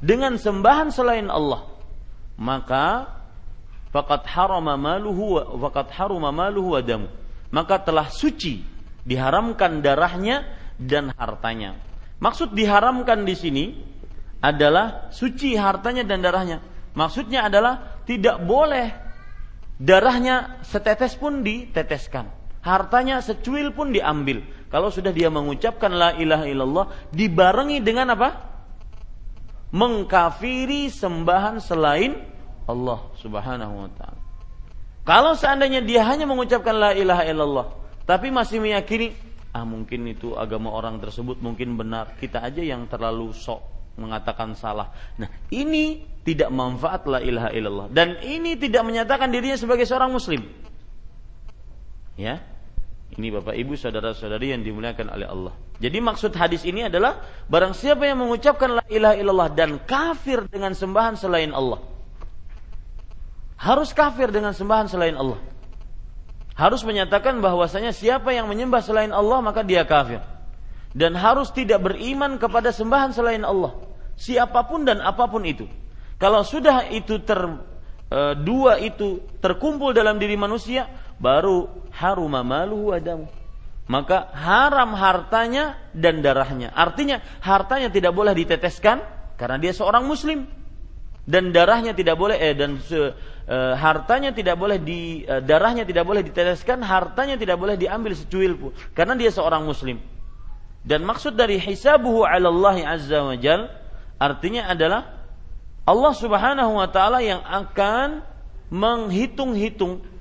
Dengan 0.04 0.36
sembahan 0.36 0.91
selain 0.91 1.32
Allah, 1.32 1.64
maka 2.36 3.08
faqad 3.96 4.28
harama 4.28 4.76
maluhu 4.76 5.39
wa 5.39 5.44
faqad 5.70 5.96
harama 5.96 6.36
maluhu 6.36 6.76
wa 6.76 6.84
damu. 6.84 7.08
Maka 7.56 7.80
telah 7.80 8.12
suci, 8.12 8.60
diharamkan 9.08 9.80
darahnya 9.80 10.44
dan 10.76 11.16
hartanya. 11.16 11.80
Maksud 12.20 12.52
diharamkan 12.52 13.24
di 13.24 13.36
sini 13.39 13.66
adalah 14.44 15.08
suci 15.08 15.56
hartanya 15.56 16.04
dan 16.04 16.20
darahnya. 16.20 16.60
Maksudnya 17.00 17.48
adalah 17.48 18.04
tidak 18.04 18.44
boleh 18.44 18.91
darahnya 19.80 20.60
setetes 20.68 21.16
pun 21.16 21.41
diteteskan 21.41 22.43
hartanya 22.64 23.20
secuil 23.20 23.76
pun 23.76 23.91
diambil. 23.91 24.41
Kalau 24.72 24.89
sudah 24.89 25.14
dia 25.14 25.30
mengucapkan 25.30 25.93
la 25.93 26.18
ilaha 26.18 26.49
illallah 26.49 26.86
dibarengi 27.14 27.84
dengan 27.84 28.18
apa? 28.18 28.30
Mengkafiri 29.70 30.89
sembahan 30.89 31.61
selain 31.61 32.18
Allah 32.66 32.99
Subhanahu 33.20 33.74
wa 33.86 33.89
taala. 33.93 34.22
Kalau 35.03 35.36
seandainya 35.36 35.84
dia 35.84 36.07
hanya 36.07 36.24
mengucapkan 36.24 36.74
la 36.74 36.91
ilaha 36.95 37.24
illallah 37.28 37.68
tapi 38.07 38.32
masih 38.32 38.64
meyakini 38.64 39.14
ah 39.53 39.68
mungkin 39.68 40.09
itu 40.09 40.34
agama 40.34 40.74
orang 40.74 40.97
tersebut 40.97 41.38
mungkin 41.38 41.78
benar, 41.78 42.18
kita 42.18 42.41
aja 42.41 42.64
yang 42.64 42.89
terlalu 42.89 43.30
sok 43.36 43.61
mengatakan 43.93 44.57
salah. 44.57 44.89
Nah, 45.22 45.30
ini 45.53 46.01
tidak 46.26 46.49
manfaat 46.49 47.05
la 47.05 47.22
ilaha 47.22 47.53
illallah 47.53 47.88
dan 47.93 48.18
ini 48.26 48.57
tidak 48.57 48.82
menyatakan 48.82 49.30
dirinya 49.30 49.53
sebagai 49.53 49.86
seorang 49.86 50.09
muslim. 50.09 50.41
Ya, 52.18 52.41
ini 53.14 53.30
Bapak 53.30 53.53
Ibu 53.53 53.78
saudara-saudari 53.78 54.53
yang 54.53 54.66
dimuliakan 54.66 55.14
oleh 55.14 55.28
Allah. 55.30 55.53
Jadi 55.78 55.97
maksud 56.01 56.34
hadis 56.34 56.66
ini 56.66 56.89
adalah 56.89 57.22
barang 57.45 57.78
siapa 57.78 58.09
yang 58.09 58.22
mengucapkan 58.22 58.82
la 58.82 58.86
ilaha 58.89 59.16
illallah 59.18 59.49
dan 59.53 59.82
kafir 59.86 60.45
dengan 60.49 60.74
sembahan 60.74 61.14
selain 61.18 61.53
Allah. 61.53 61.82
Harus 63.61 63.93
kafir 63.93 64.34
dengan 64.34 64.51
sembahan 64.51 64.89
selain 64.89 65.16
Allah. 65.16 65.39
Harus 66.53 66.86
menyatakan 66.86 67.41
bahwasanya 67.41 67.93
siapa 67.93 68.34
yang 68.34 68.45
menyembah 68.45 68.82
selain 68.82 69.09
Allah 69.09 69.39
maka 69.41 69.61
dia 69.66 69.86
kafir. 69.86 70.22
Dan 70.93 71.18
harus 71.18 71.49
tidak 71.49 71.82
beriman 71.82 72.38
kepada 72.38 72.70
sembahan 72.70 73.14
selain 73.14 73.41
Allah. 73.41 73.74
Siapa 74.14 74.70
pun 74.70 74.86
dan 74.86 75.01
apa 75.01 75.26
pun 75.26 75.41
itu. 75.41 75.66
Kalau 76.22 76.45
sudah 76.45 76.86
itu 76.93 77.18
ter 77.26 77.39
e, 78.14 78.20
dua 78.38 78.78
itu 78.78 79.26
terkumpul 79.41 79.89
dalam 79.97 80.22
diri 80.22 80.38
manusia, 80.38 80.86
baru 81.18 81.89
haruma 81.89 82.45
maluhu 82.45 82.93
adamu. 82.93 83.26
Maka 83.89 84.32
haram 84.32 84.95
hartanya 84.95 85.76
dan 85.91 86.24
darahnya. 86.24 86.72
Artinya 86.72 87.20
hartanya 87.43 87.91
tidak 87.91 88.16
boleh 88.16 88.32
diteteskan 88.32 89.03
karena 89.36 89.59
dia 89.59 89.76
seorang 89.76 90.07
muslim 90.07 90.47
dan 91.28 91.51
darahnya 91.51 91.91
tidak 91.91 92.16
boleh 92.16 92.39
eh 92.39 92.55
dan 92.55 92.80
e, 92.80 93.09
hartanya 93.76 94.32
tidak 94.32 94.55
boleh 94.55 94.80
di 94.80 95.28
e, 95.28 95.43
darahnya 95.43 95.84
tidak 95.84 96.07
boleh 96.07 96.24
diteteskan, 96.24 96.80
hartanya 96.80 97.36
tidak 97.36 97.59
boleh 97.59 97.76
diambil 97.76 98.16
secuil 98.16 98.55
pun 98.55 98.72
karena 98.95 99.20
dia 99.20 99.32
seorang 99.36 99.68
muslim. 99.68 99.99
Dan 100.84 101.07
maksud 101.07 101.36
dari 101.39 101.59
hisabuhu 101.59 102.28
'ala 102.28 102.51
Allah 102.51 102.99
azza 102.99 103.20
wa 103.24 103.36
jal 103.39 103.72
artinya 104.20 104.68
adalah 104.68 105.22
Allah 105.84 106.13
Subhanahu 106.15 106.79
wa 106.79 106.88
taala 106.88 107.19
yang 107.19 107.43
akan 107.43 108.23
menghitung-hitung 108.71 110.13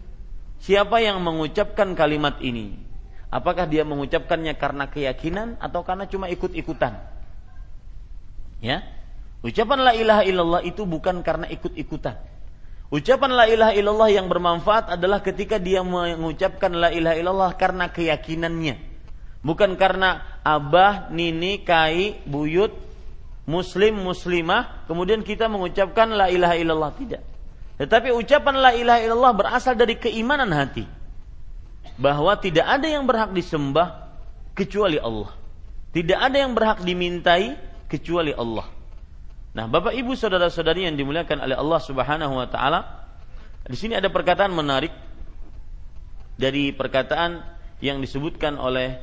Siapa 0.62 1.02
yang 1.02 1.18
mengucapkan 1.18 1.90
kalimat 1.98 2.38
ini? 2.38 2.78
Apakah 3.34 3.66
dia 3.66 3.82
mengucapkannya 3.82 4.54
karena 4.54 4.86
keyakinan 4.86 5.58
atau 5.58 5.82
karena 5.82 6.06
cuma 6.06 6.30
ikut-ikutan? 6.30 7.02
Ya. 8.62 8.86
Ucapan 9.42 9.82
la 9.82 9.92
ilaha 9.98 10.22
illallah 10.22 10.62
itu 10.62 10.86
bukan 10.86 11.26
karena 11.26 11.50
ikut-ikutan. 11.50 12.14
Ucapan 12.94 13.30
la 13.34 13.50
ilaha 13.50 13.74
illallah 13.74 14.10
yang 14.14 14.30
bermanfaat 14.30 14.94
adalah 14.94 15.18
ketika 15.18 15.58
dia 15.58 15.82
mengucapkan 15.82 16.70
la 16.70 16.94
ilaha 16.94 17.18
illallah 17.18 17.50
karena 17.58 17.90
keyakinannya. 17.90 18.78
Bukan 19.42 19.74
karena 19.74 20.38
abah, 20.46 21.10
nini, 21.10 21.66
kai, 21.66 22.22
buyut, 22.22 22.70
muslim, 23.52 24.00
muslimah, 24.00 24.88
kemudian 24.88 25.20
kita 25.20 25.44
mengucapkan 25.52 26.08
la 26.08 26.32
ilaha 26.32 26.56
illallah. 26.56 26.90
Tidak. 26.96 27.22
Tetapi 27.76 28.08
ucapan 28.16 28.54
la 28.56 28.72
ilaha 28.72 29.00
illallah 29.04 29.32
berasal 29.36 29.76
dari 29.76 30.00
keimanan 30.00 30.48
hati 30.56 30.88
bahwa 32.00 32.32
tidak 32.40 32.64
ada 32.64 32.88
yang 32.88 33.04
berhak 33.04 33.36
disembah 33.36 34.08
kecuali 34.56 34.96
Allah. 34.96 35.36
Tidak 35.92 36.16
ada 36.16 36.36
yang 36.40 36.56
berhak 36.56 36.80
dimintai 36.80 37.52
kecuali 37.84 38.32
Allah. 38.32 38.64
Nah, 39.52 39.68
Bapak 39.68 39.92
Ibu 39.92 40.16
saudara-saudari 40.16 40.88
yang 40.88 40.96
dimuliakan 40.96 41.44
oleh 41.44 41.52
Allah 41.52 41.80
Subhanahu 41.84 42.40
wa 42.40 42.48
taala, 42.48 42.80
di 43.68 43.76
sini 43.76 43.92
ada 43.92 44.08
perkataan 44.08 44.48
menarik 44.48 44.88
dari 46.40 46.72
perkataan 46.72 47.44
yang 47.84 48.00
disebutkan 48.00 48.56
oleh 48.56 48.96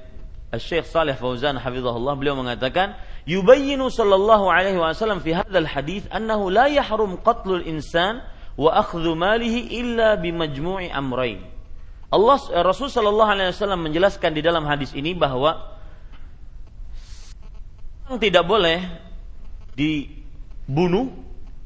Syekh 0.58 0.90
Saleh 0.90 1.14
Fauzan 1.14 1.62
hafizahullah 1.62 2.18
beliau 2.18 2.34
mengatakan 2.34 2.98
yubayyinu 3.26 3.92
sallallahu 3.92 4.48
alaihi 4.48 4.80
wasallam 4.80 5.20
fi 5.20 5.36
hadzal 5.36 5.68
hadis 5.68 6.06
annahu 6.14 6.48
la 6.54 6.68
yahrum 6.72 7.20
qatlul 7.20 7.64
insan 7.66 8.24
wa 8.60 8.76
akhdhu 8.76 9.16
malihi 9.16 9.72
illa 9.80 10.20
bimajmu'i 10.20 10.92
amrayn. 10.92 11.44
Allah 12.10 12.38
Rasul 12.66 12.90
sallallahu 12.90 13.32
alaihi 13.32 13.54
wasallam 13.54 13.86
menjelaskan 13.86 14.34
di 14.34 14.42
dalam 14.42 14.66
hadis 14.66 14.92
ini 14.98 15.14
bahwa 15.14 15.78
tidak 18.18 18.42
boleh 18.50 18.82
dibunuh, 19.78 21.14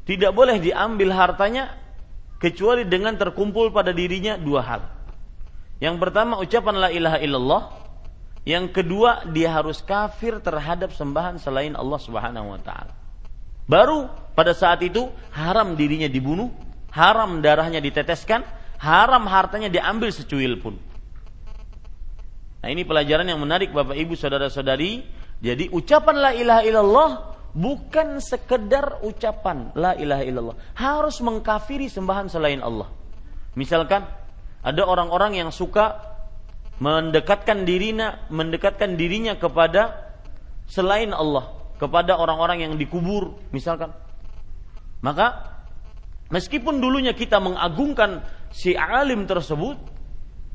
tidak 0.04 0.36
boleh 0.36 0.60
diambil 0.60 1.16
hartanya 1.16 1.80
kecuali 2.44 2.84
dengan 2.84 3.16
terkumpul 3.16 3.72
pada 3.72 3.96
dirinya 3.96 4.36
dua 4.36 4.62
hal. 4.62 4.82
Yang 5.80 5.96
pertama 6.04 6.44
ucapan 6.44 6.76
la 6.76 6.90
ilaha 6.92 7.18
illallah, 7.24 7.62
yang 8.44 8.68
kedua 8.68 9.24
dia 9.32 9.56
harus 9.56 9.80
kafir 9.80 10.44
terhadap 10.44 10.92
sembahan 10.92 11.40
selain 11.40 11.80
Allah 11.80 12.00
Subhanahu 12.00 12.52
wa 12.52 12.60
taala. 12.60 12.94
Baru 13.64 14.12
pada 14.36 14.52
saat 14.52 14.84
itu 14.84 15.08
haram 15.32 15.80
dirinya 15.80 16.12
dibunuh, 16.12 16.52
haram 16.92 17.40
darahnya 17.40 17.80
diteteskan, 17.80 18.44
haram 18.84 19.24
hartanya 19.32 19.72
diambil 19.72 20.12
secuil 20.12 20.60
pun. 20.60 20.76
Nah 22.64 22.68
ini 22.72 22.84
pelajaran 22.84 23.28
yang 23.28 23.40
menarik 23.40 23.72
Bapak 23.72 23.96
Ibu 23.96 24.16
Saudara-saudari. 24.16 25.24
Jadi 25.44 25.68
ucapan 25.72 26.16
la 26.16 26.32
ilaha 26.32 26.62
illallah 26.64 27.12
bukan 27.52 28.24
sekedar 28.24 29.04
ucapan 29.04 29.72
la 29.76 29.96
ilaha 29.96 30.24
illallah. 30.24 30.56
Harus 30.76 31.20
mengkafiri 31.20 31.92
sembahan 31.92 32.32
selain 32.32 32.64
Allah. 32.64 32.88
Misalkan 33.56 34.08
ada 34.64 34.82
orang-orang 34.88 35.44
yang 35.44 35.52
suka 35.52 36.13
mendekatkan 36.84 37.64
dirinya 37.64 38.28
mendekatkan 38.28 39.00
dirinya 39.00 39.40
kepada 39.40 40.12
selain 40.68 41.16
Allah, 41.16 41.56
kepada 41.80 42.20
orang-orang 42.20 42.68
yang 42.68 42.74
dikubur 42.76 43.40
misalkan. 43.56 43.96
Maka 45.00 45.54
Meskipun 46.34 46.82
dulunya 46.82 47.14
kita 47.14 47.38
mengagungkan 47.38 48.26
si 48.50 48.74
alim 48.74 49.30
tersebut, 49.30 49.78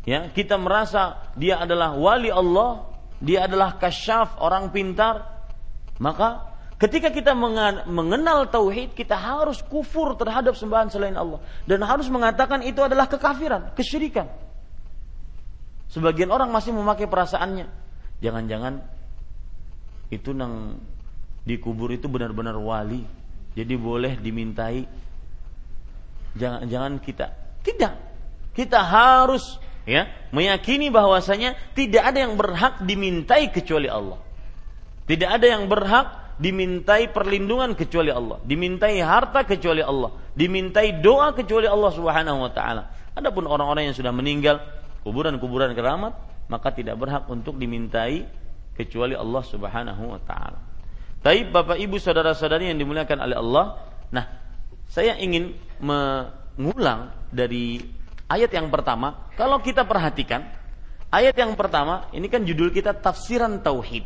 ya, 0.02 0.26
kita 0.34 0.58
merasa 0.58 1.30
dia 1.38 1.62
adalah 1.62 1.94
wali 1.94 2.34
Allah, 2.34 2.82
dia 3.22 3.46
adalah 3.46 3.78
kasyaf, 3.78 4.42
orang 4.42 4.74
pintar, 4.74 5.46
maka 6.02 6.50
ketika 6.82 7.14
kita 7.14 7.30
mengenal 7.86 8.50
tauhid, 8.50 8.90
kita 8.98 9.14
harus 9.14 9.62
kufur 9.62 10.18
terhadap 10.18 10.58
sembahan 10.58 10.90
selain 10.90 11.14
Allah 11.14 11.38
dan 11.62 11.78
harus 11.86 12.10
mengatakan 12.10 12.66
itu 12.66 12.82
adalah 12.82 13.06
kekafiran, 13.06 13.70
kesyirikan. 13.78 14.26
Sebagian 15.88 16.28
orang 16.28 16.52
masih 16.52 16.76
memakai 16.76 17.08
perasaannya. 17.08 17.66
Jangan-jangan 18.20 18.84
itu 20.12 20.32
nang 20.36 20.80
dikubur 21.48 21.88
itu 21.92 22.08
benar-benar 22.08 22.56
wali. 22.60 23.04
Jadi 23.56 23.74
boleh 23.74 24.20
dimintai. 24.20 24.84
Jangan 26.36 26.68
jangan 26.68 26.92
kita 27.00 27.26
tidak. 27.64 27.92
Kita 28.52 28.80
harus 28.84 29.60
ya 29.88 30.10
meyakini 30.34 30.92
bahwasanya 30.92 31.56
tidak 31.72 32.04
ada 32.12 32.18
yang 32.26 32.34
berhak 32.36 32.84
dimintai 32.84 33.48
kecuali 33.48 33.88
Allah. 33.88 34.20
Tidak 35.08 35.28
ada 35.28 35.46
yang 35.48 35.72
berhak 35.72 36.36
dimintai 36.36 37.08
perlindungan 37.10 37.72
kecuali 37.72 38.12
Allah. 38.12 38.38
Dimintai 38.44 39.00
harta 39.00 39.48
kecuali 39.48 39.80
Allah. 39.80 40.12
Dimintai 40.36 41.00
doa 41.00 41.32
kecuali 41.32 41.64
Allah 41.64 41.90
Subhanahu 41.96 42.44
wa 42.44 42.50
taala. 42.52 42.82
Adapun 43.16 43.48
orang-orang 43.48 43.90
yang 43.90 43.96
sudah 43.96 44.12
meninggal 44.14 44.62
kuburan-kuburan 45.02 45.74
keramat 45.76 46.14
maka 46.48 46.72
tidak 46.72 46.96
berhak 46.96 47.24
untuk 47.28 47.60
dimintai 47.60 48.24
kecuali 48.74 49.12
Allah 49.14 49.42
Subhanahu 49.44 50.02
wa 50.14 50.20
taala 50.22 50.60
Taib 51.18 51.50
Bapak 51.50 51.76
Ibu 51.76 51.98
saudara-saudari 51.98 52.70
yang 52.70 52.78
dimuliakan 52.78 53.18
oleh 53.18 53.36
Allah 53.36 53.64
nah 54.14 54.24
saya 54.88 55.18
ingin 55.20 55.52
mengulang 55.78 57.12
dari 57.28 57.76
ayat 58.24 58.48
yang 58.48 58.72
pertama. 58.72 59.28
Kalau 59.36 59.60
kita 59.60 59.84
perhatikan, 59.84 60.48
Ayat 61.08 61.40
yang 61.40 61.56
pertama, 61.56 62.04
ini 62.12 62.28
kan 62.28 62.44
judul 62.44 62.68
kita 62.68 62.92
tafsiran 62.92 63.64
tauhid. 63.64 64.04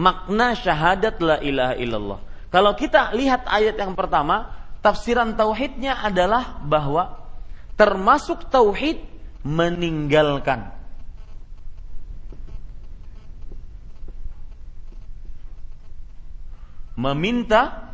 Makna 0.00 0.56
syahadat 0.56 1.20
la 1.20 1.36
ilaha 1.44 1.74
illallah. 1.76 2.20
Kalau 2.48 2.72
kita 2.72 3.12
lihat 3.12 3.44
ayat 3.44 3.76
yang 3.76 3.92
pertama, 3.92 4.56
tafsiran 4.80 5.36
tauhidnya 5.36 6.00
adalah 6.00 6.64
bahwa 6.64 7.20
termasuk 7.76 8.48
tauhid 8.48 9.04
meninggalkan. 9.46 10.74
Meminta 16.96 17.92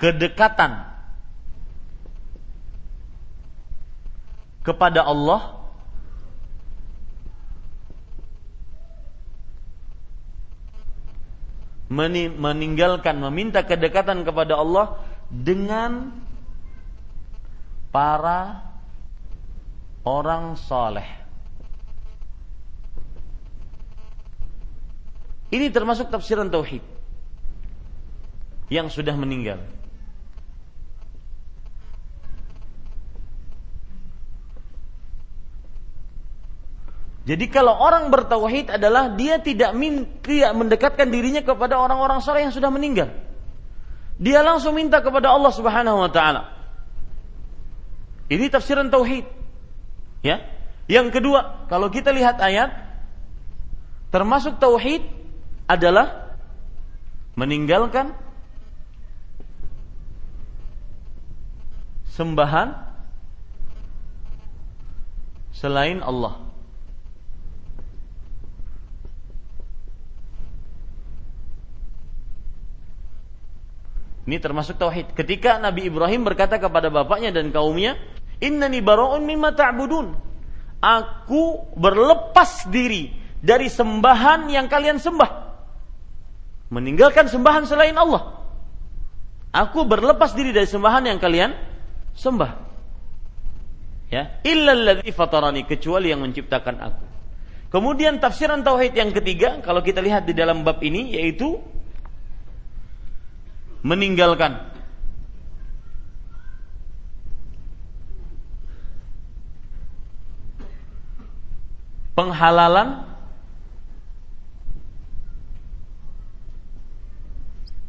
kedekatan 0.00 0.88
kepada 4.64 5.04
Allah 5.04 5.64
meninggalkan 11.92 13.20
meminta 13.20 13.62
kedekatan 13.62 14.24
kepada 14.24 14.56
Allah 14.58 15.04
dengan 15.28 16.23
para 17.94 18.58
orang 20.02 20.58
soleh. 20.58 21.06
Ini 25.54 25.70
termasuk 25.70 26.10
tafsiran 26.10 26.50
tauhid 26.50 26.82
yang 28.66 28.90
sudah 28.90 29.14
meninggal. 29.14 29.62
Jadi 37.24 37.48
kalau 37.48 37.78
orang 37.78 38.10
bertauhid 38.10 38.74
adalah 38.74 39.14
dia 39.14 39.38
tidak 39.38 39.72
min, 39.72 40.20
tidak 40.20 40.52
mendekatkan 40.52 41.08
dirinya 41.08 41.40
kepada 41.40 41.78
orang-orang 41.78 42.20
saleh 42.20 42.44
yang 42.44 42.52
sudah 42.52 42.68
meninggal. 42.68 43.14
Dia 44.18 44.42
langsung 44.42 44.74
minta 44.76 44.98
kepada 45.00 45.30
Allah 45.30 45.54
Subhanahu 45.54 46.04
wa 46.04 46.10
taala. 46.10 46.53
Ini 48.28 48.48
tafsiran 48.48 48.88
tauhid. 48.88 49.24
Ya. 50.24 50.44
Yang 50.88 51.16
kedua, 51.20 51.68
kalau 51.68 51.88
kita 51.88 52.12
lihat 52.12 52.40
ayat 52.40 52.72
termasuk 54.12 54.60
tauhid 54.60 55.04
adalah 55.64 56.36
meninggalkan 57.34 58.12
sembahan 62.14 62.78
selain 65.50 66.04
Allah. 66.04 66.43
Ini 74.24 74.40
termasuk 74.40 74.80
tauhid. 74.80 75.12
Ketika 75.12 75.60
Nabi 75.60 75.92
Ibrahim 75.92 76.24
berkata 76.24 76.56
kepada 76.56 76.88
bapaknya 76.88 77.28
dan 77.28 77.52
kaumnya, 77.52 78.00
"Innani 78.40 78.80
bara'un 78.80 79.20
mimma 79.20 79.52
ta'budun." 79.52 80.16
Aku 80.80 81.72
berlepas 81.76 82.68
diri 82.72 83.12
dari 83.44 83.68
sembahan 83.68 84.48
yang 84.48 84.68
kalian 84.68 84.96
sembah. 84.96 85.30
Meninggalkan 86.72 87.28
sembahan 87.28 87.68
selain 87.68 87.96
Allah. 87.96 88.40
Aku 89.52 89.84
berlepas 89.84 90.32
diri 90.32 90.50
dari 90.50 90.66
sembahan 90.66 91.04
yang 91.04 91.20
kalian 91.20 91.52
sembah. 92.16 92.52
Ya, 94.08 94.40
illalladzi 94.44 95.12
fatarani 95.12 95.68
kecuali 95.68 96.10
yang 96.12 96.24
menciptakan 96.24 96.76
aku. 96.80 97.04
Kemudian 97.72 98.22
tafsiran 98.22 98.62
tauhid 98.62 98.94
yang 98.94 99.10
ketiga 99.10 99.58
kalau 99.58 99.82
kita 99.82 99.98
lihat 99.98 100.30
di 100.30 100.34
dalam 100.34 100.62
bab 100.62 100.78
ini 100.78 101.18
yaitu 101.18 101.58
meninggalkan 103.84 104.64
penghalalan 112.16 113.04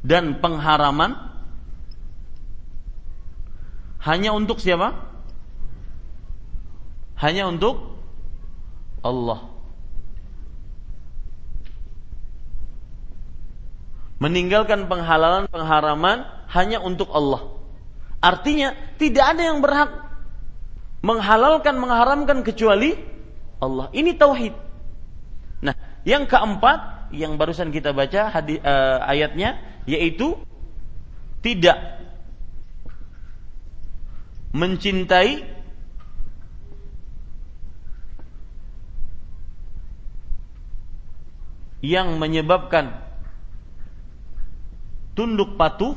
dan 0.06 0.38
pengharaman 0.38 1.18
hanya 4.06 4.38
untuk 4.38 4.62
siapa? 4.62 4.94
Hanya 7.18 7.50
untuk 7.50 7.98
Allah. 9.02 9.55
Meninggalkan 14.26 14.90
penghalalan 14.90 15.46
pengharaman 15.46 16.26
hanya 16.50 16.82
untuk 16.82 17.14
Allah. 17.14 17.62
Artinya 18.18 18.74
tidak 18.98 19.38
ada 19.38 19.54
yang 19.54 19.62
berhak 19.62 20.02
menghalalkan 21.06 21.78
mengharamkan 21.78 22.42
kecuali 22.42 22.98
Allah. 23.62 23.94
Ini 23.94 24.18
tauhid. 24.18 24.58
Nah, 25.62 25.78
yang 26.10 26.26
keempat 26.26 27.14
yang 27.14 27.38
barusan 27.38 27.70
kita 27.70 27.94
baca 27.94 28.34
hadis, 28.34 28.58
uh, 28.66 29.06
ayatnya 29.06 29.62
yaitu 29.86 30.34
tidak 31.46 31.78
mencintai 34.58 35.46
yang 41.86 42.18
menyebabkan 42.18 43.05
tunduk 45.16 45.56
patuh 45.56 45.96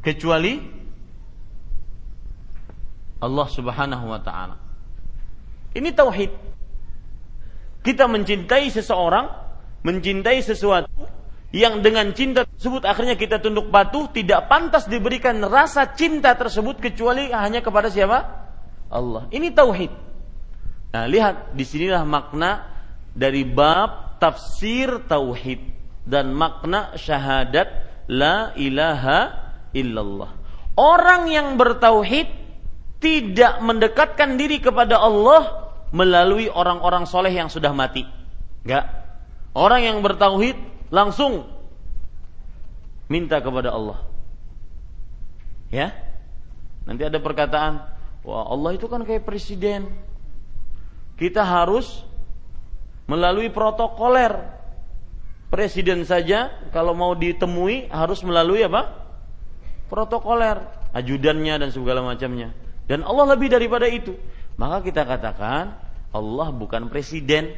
kecuali 0.00 0.62
Allah 3.18 3.48
Subhanahu 3.50 4.04
wa 4.08 4.20
taala. 4.22 4.56
Ini 5.74 5.90
tauhid. 5.90 6.30
Kita 7.82 8.06
mencintai 8.06 8.70
seseorang, 8.70 9.26
mencintai 9.82 10.38
sesuatu 10.40 11.18
yang 11.48 11.80
dengan 11.80 12.12
cinta 12.12 12.44
tersebut 12.44 12.84
akhirnya 12.84 13.16
kita 13.16 13.40
tunduk 13.40 13.72
patuh, 13.72 14.12
tidak 14.12 14.52
pantas 14.52 14.84
diberikan 14.84 15.40
rasa 15.40 15.96
cinta 15.96 16.36
tersebut 16.36 16.76
kecuali 16.76 17.32
hanya 17.32 17.64
kepada 17.64 17.88
siapa? 17.88 18.18
Allah. 18.92 19.26
Ini 19.32 19.50
tauhid. 19.56 19.92
Nah, 20.88 21.04
lihat 21.04 21.52
di 21.52 21.64
sinilah 21.68 22.02
makna 22.08 22.64
dari 23.12 23.44
bab 23.44 24.16
tafsir 24.16 25.04
tauhid 25.04 25.60
dan 26.08 26.32
makna 26.32 26.96
syahadat 26.96 27.68
la 28.08 28.56
ilaha 28.56 29.36
illallah. 29.76 30.32
Orang 30.78 31.28
yang 31.28 31.60
bertauhid 31.60 32.30
tidak 32.98 33.60
mendekatkan 33.60 34.40
diri 34.40 34.58
kepada 34.58 34.96
Allah 34.98 35.70
melalui 35.92 36.48
orang-orang 36.48 37.04
soleh 37.04 37.30
yang 37.30 37.52
sudah 37.52 37.70
mati. 37.76 38.06
Enggak. 38.64 38.86
Orang 39.52 39.80
yang 39.84 39.98
bertauhid 40.00 40.56
langsung 40.88 41.44
minta 43.10 43.40
kepada 43.40 43.74
Allah. 43.74 43.98
Ya. 45.68 45.92
Nanti 46.88 47.04
ada 47.04 47.20
perkataan, 47.20 47.84
wah 48.24 48.44
Allah 48.48 48.72
itu 48.72 48.88
kan 48.88 49.04
kayak 49.04 49.28
presiden 49.28 49.92
kita 51.18 51.42
harus 51.42 52.06
melalui 53.10 53.50
protokoler. 53.50 54.56
Presiden 55.48 56.04
saja 56.06 56.52
kalau 56.70 56.94
mau 56.94 57.16
ditemui 57.16 57.90
harus 57.90 58.22
melalui 58.22 58.62
apa? 58.62 58.94
Protokoler, 59.88 60.60
ajudannya 60.94 61.66
dan 61.66 61.70
segala 61.74 62.04
macamnya. 62.04 62.52
Dan 62.84 63.02
Allah 63.02 63.34
lebih 63.34 63.50
daripada 63.50 63.88
itu. 63.88 64.14
Maka 64.60 64.84
kita 64.84 65.08
katakan 65.08 65.76
Allah 66.12 66.48
bukan 66.52 66.92
presiden. 66.92 67.56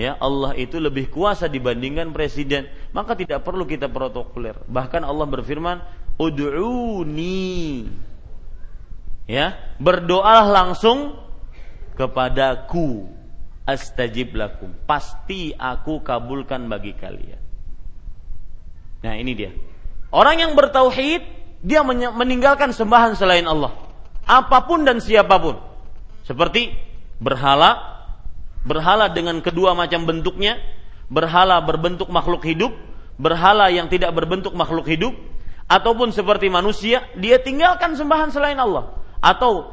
Ya, 0.00 0.16
Allah 0.16 0.56
itu 0.56 0.80
lebih 0.80 1.12
kuasa 1.12 1.50
dibandingkan 1.50 2.14
presiden. 2.16 2.70
Maka 2.96 3.18
tidak 3.18 3.44
perlu 3.44 3.68
kita 3.68 3.90
protokoler. 3.90 4.56
Bahkan 4.64 5.04
Allah 5.04 5.26
berfirman, 5.28 5.82
"Ud'uni." 6.16 7.84
Ya, 9.28 9.58
berdoalah 9.76 10.46
langsung 10.48 11.18
kepadaku 12.00 13.04
astajib 13.68 14.32
lakum. 14.32 14.72
Pasti 14.88 15.52
aku 15.52 16.00
kabulkan 16.00 16.64
bagi 16.64 16.96
kalian. 16.96 17.40
Nah 19.04 19.14
ini 19.20 19.32
dia. 19.36 19.52
Orang 20.08 20.40
yang 20.40 20.56
bertauhid 20.56 21.20
dia 21.60 21.84
meninggalkan 21.84 22.72
sembahan 22.72 23.12
selain 23.20 23.44
Allah. 23.44 23.76
Apa 24.24 24.64
pun 24.64 24.88
dan 24.88 25.04
siapa 25.04 25.36
pun. 25.36 25.60
Seperti 26.24 26.72
berhala 27.20 28.00
berhala 28.64 29.12
dengan 29.12 29.40
kedua 29.44 29.76
macam 29.76 30.04
bentuknya 30.08 30.56
berhala 31.08 31.60
berbentuk 31.64 32.12
makhluk 32.12 32.44
hidup 32.44 32.72
berhala 33.20 33.68
yang 33.68 33.88
tidak 33.88 34.12
berbentuk 34.16 34.52
makhluk 34.56 34.88
hidup 34.88 35.12
ataupun 35.70 36.10
seperti 36.10 36.50
manusia, 36.50 37.06
dia 37.14 37.38
tinggalkan 37.38 37.94
sembahan 37.94 38.34
selain 38.34 38.58
Allah. 38.58 38.90
Atau 39.22 39.70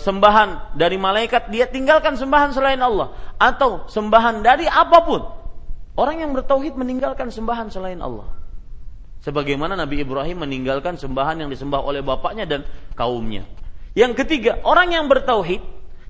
sembahan 0.00 0.72
dari 0.72 0.96
malaikat, 0.96 1.52
dia 1.52 1.68
tinggalkan 1.68 2.16
sembahan 2.16 2.56
selain 2.56 2.80
Allah. 2.80 3.12
Atau 3.36 3.84
sembahan 3.84 4.40
dari 4.40 4.64
apa 4.64 4.98
pun. 5.04 5.20
Orang 5.98 6.24
yang 6.24 6.32
bertauhid 6.32 6.78
meninggalkan 6.78 7.28
sembahan 7.28 7.68
selain 7.68 8.00
Allah. 8.00 8.30
Sebagaimana 9.18 9.74
Nabi 9.74 10.06
Ibrahim 10.06 10.46
meninggalkan 10.46 10.94
sembahan 10.94 11.42
yang 11.42 11.50
disembah 11.50 11.82
oleh 11.82 12.00
bapaknya 12.00 12.46
dan 12.46 12.62
kaumnya. 12.94 13.44
Yang 13.98 14.24
ketiga, 14.24 14.62
orang 14.62 14.94
yang 14.94 15.10
bertauhid 15.10 15.60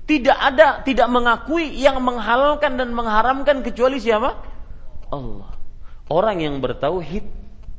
tidak 0.05 0.37
ada, 0.37 0.85
tidak 0.85 1.09
mengakui 1.09 1.73
yang 1.73 1.97
menghalalkan 1.99 2.77
dan 2.77 2.93
mengharamkan 2.93 3.65
kecuali 3.65 3.97
siapa? 3.97 4.29
Allah. 5.09 5.51
Orang 6.09 6.41
yang 6.41 6.61
bertauhid 6.61 7.25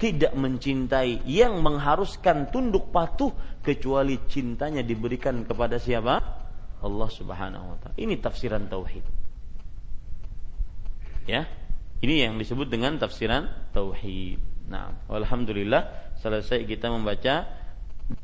tidak 0.00 0.32
mencintai 0.34 1.26
yang 1.28 1.62
mengharuskan 1.62 2.48
tunduk 2.48 2.90
patuh 2.90 3.30
kecuali 3.60 4.16
cintanya 4.28 4.80
diberikan 4.80 5.44
kepada 5.44 5.76
siapa? 5.76 6.20
Allah 6.80 7.08
Subhanahu 7.12 7.64
wa 7.72 7.76
taala. 7.76 7.96
Ini 8.00 8.16
tafsiran 8.20 8.66
tauhid. 8.68 9.04
Ya. 11.28 11.44
Ini 12.00 12.28
yang 12.28 12.40
disebut 12.40 12.72
dengan 12.72 12.96
tafsiran 12.96 13.72
tauhid. 13.76 14.40
Nah, 14.72 14.96
alhamdulillah 15.12 16.14
selesai 16.24 16.64
kita 16.64 16.88
membaca 16.88 17.44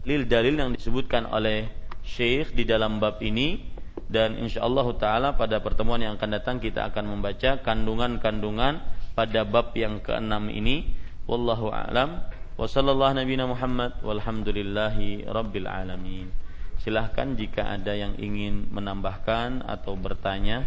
dalil-dalil 0.03 0.55
yang 0.57 0.71
disebutkan 0.73 1.29
oleh 1.29 1.69
Syekh 2.07 2.57
di 2.57 2.65
dalam 2.65 3.03
bab 3.03 3.19
ini 3.21 3.61
dan 4.07 4.39
insyaallah 4.39 4.87
taala 4.97 5.35
pada 5.35 5.59
pertemuan 5.59 5.99
yang 5.99 6.15
akan 6.15 6.31
datang 6.39 6.57
kita 6.63 6.87
akan 6.87 7.19
membaca 7.19 7.59
kandungan-kandungan 7.61 8.79
pada 9.19 9.41
bab 9.43 9.75
yang 9.75 9.99
keenam 9.99 10.47
ini 10.47 10.95
wallahu 11.27 11.75
alam 11.75 12.23
wa 12.57 12.65
sallallahu 12.65 13.21
Muhammad 13.45 13.93
walhamdulillahi 14.01 15.29
rabbil 15.29 15.69
alamin 15.69 16.33
silahkan 16.81 17.37
jika 17.37 17.77
ada 17.77 17.93
yang 17.93 18.17
ingin 18.17 18.69
menambahkan 18.73 19.65
atau 19.65 19.93
bertanya 19.97 20.65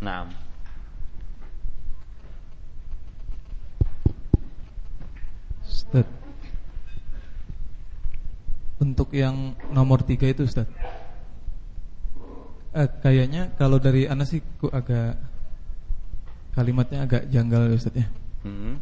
Naam 0.00 0.44
Ustaz. 5.64 6.06
Untuk 8.78 9.08
yang 9.16 9.56
nomor 9.72 10.04
tiga 10.04 10.28
itu 10.28 10.44
Ustaz. 10.44 10.68
Eh, 12.74 12.88
kayaknya 13.00 13.54
kalau 13.54 13.78
dari 13.78 14.04
Anas 14.10 14.34
sih 14.34 14.42
kok 14.58 14.74
agak 14.74 15.14
kalimatnya 16.54 17.06
agak 17.06 17.26
janggal 17.30 17.70
Ustaz 17.74 17.94
ya. 17.94 18.06
Hmm. 18.42 18.78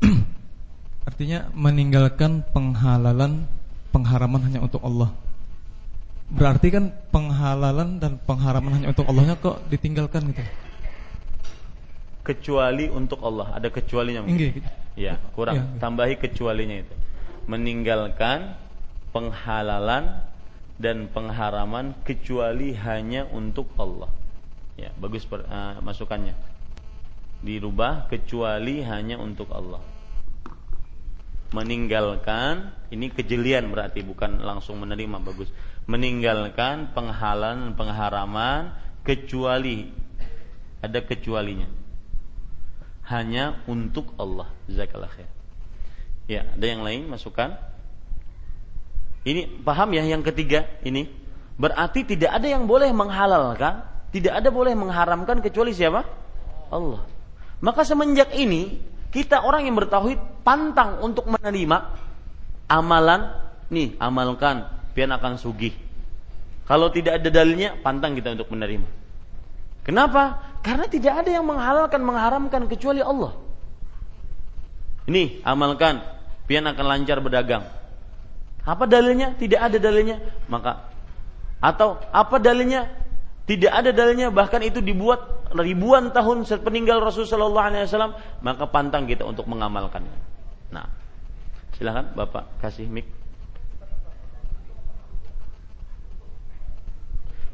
Artinya 1.10 1.50
meninggalkan 1.58 2.46
penghalalan 2.54 3.42
pengharaman 3.90 4.46
hanya 4.46 4.62
untuk 4.62 4.78
Allah. 4.86 5.10
Berarti 6.30 6.70
kan 6.70 6.94
penghalalan 7.10 7.98
dan 7.98 8.14
pengharaman 8.22 8.78
hanya 8.78 8.94
untuk 8.94 9.10
Allahnya 9.10 9.34
kok 9.34 9.58
ditinggalkan 9.66 10.30
gitu. 10.30 10.46
Kecuali 12.22 12.86
untuk 12.86 13.18
Allah, 13.26 13.58
ada 13.58 13.66
kecualinya 13.74 14.22
mungkin. 14.22 14.54
Inggih. 14.54 14.62
Ya, 14.94 15.18
kurang. 15.34 15.58
Ya, 15.58 15.64
Tambahi 15.82 16.14
kecualinya 16.14 16.78
itu. 16.78 16.94
Meninggalkan 17.50 18.54
penghalalan 19.10 20.22
dan 20.78 21.10
pengharaman 21.10 21.98
kecuali 22.06 22.70
hanya 22.78 23.26
untuk 23.34 23.66
Allah. 23.74 24.14
Ya, 24.78 24.94
bagus 24.94 25.26
per, 25.26 25.42
uh, 25.42 25.82
masukannya. 25.82 26.38
Dirubah 27.42 28.06
kecuali 28.06 28.78
hanya 28.86 29.18
untuk 29.18 29.50
Allah. 29.50 29.82
Meninggalkan 31.50 32.70
ini 32.94 33.10
kejelian 33.10 33.74
berarti 33.74 34.06
bukan 34.06 34.42
langsung 34.42 34.78
menerima 34.78 35.18
bagus. 35.18 35.50
Meninggalkan 35.90 36.94
penghalalan 36.94 37.74
pengharaman 37.74 38.74
kecuali 39.02 39.90
ada 40.80 41.02
kecualinya 41.02 41.66
hanya 43.10 43.58
untuk 43.66 44.14
Allah. 44.14 44.46
Khair. 44.70 45.26
Ya, 46.30 46.46
ada 46.46 46.62
yang 46.62 46.86
lain 46.86 47.10
masukan? 47.10 47.58
Ini 49.26 49.66
paham 49.66 49.90
ya 49.98 50.06
yang 50.06 50.22
ketiga 50.22 50.70
ini? 50.86 51.10
Berarti 51.58 52.06
tidak 52.06 52.30
ada 52.40 52.46
yang 52.46 52.64
boleh 52.70 52.88
menghalalkan, 52.94 53.84
tidak 54.14 54.38
ada 54.38 54.48
boleh 54.48 54.72
mengharamkan 54.78 55.42
kecuali 55.42 55.74
siapa? 55.74 56.06
Allah. 56.70 57.02
Maka 57.60 57.82
semenjak 57.84 58.32
ini 58.32 58.80
kita 59.10 59.42
orang 59.42 59.66
yang 59.66 59.76
bertauhid 59.76 60.22
pantang 60.42 61.00
untuk 61.04 61.28
menerima 61.28 61.76
amalan 62.70 63.30
nih 63.70 63.98
amalkan 63.98 64.66
pian 64.92 65.10
akan 65.14 65.38
sugih. 65.38 65.74
Kalau 66.66 66.90
tidak 66.94 67.18
ada 67.18 67.28
dalilnya 67.34 67.74
pantang 67.82 68.14
kita 68.14 68.34
untuk 68.38 68.50
menerima. 68.54 68.86
Kenapa? 69.82 70.38
Karena 70.62 70.86
tidak 70.86 71.24
ada 71.24 71.30
yang 71.34 71.42
menghalalkan, 71.42 71.98
mengharamkan 71.98 72.62
kecuali 72.70 73.02
Allah. 73.02 73.34
Ini 75.10 75.42
amalkan, 75.42 75.98
pian 76.46 76.62
akan 76.68 76.84
lancar 76.86 77.18
berdagang. 77.18 77.66
Apa 78.62 78.86
dalilnya? 78.86 79.34
Tidak 79.34 79.58
ada 79.58 79.80
dalilnya. 79.82 80.22
Maka 80.46 80.90
atau 81.60 82.00
apa 82.14 82.40
dalilnya? 82.40 82.88
Tidak 83.50 83.66
ada 83.66 83.90
dalilnya, 83.90 84.30
bahkan 84.30 84.62
itu 84.62 84.78
dibuat 84.78 85.50
ribuan 85.58 86.14
tahun 86.14 86.46
sepeninggal 86.46 87.02
Rasulullah 87.02 87.66
SAW, 87.82 88.14
maka 88.46 88.64
pantang 88.70 89.10
kita 89.10 89.26
untuk 89.26 89.50
mengamalkannya. 89.50 90.29
Nah, 90.70 90.86
silahkan 91.74 92.10
Bapak 92.14 92.46
kasih 92.62 92.86
mic. 92.86 93.06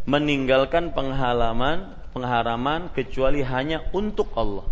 Meninggalkan 0.06 0.94
penghalaman 0.94 1.96
pengharaman 2.16 2.88
kecuali 2.96 3.44
hanya 3.44 3.84
untuk 3.92 4.32
Allah. 4.32 4.64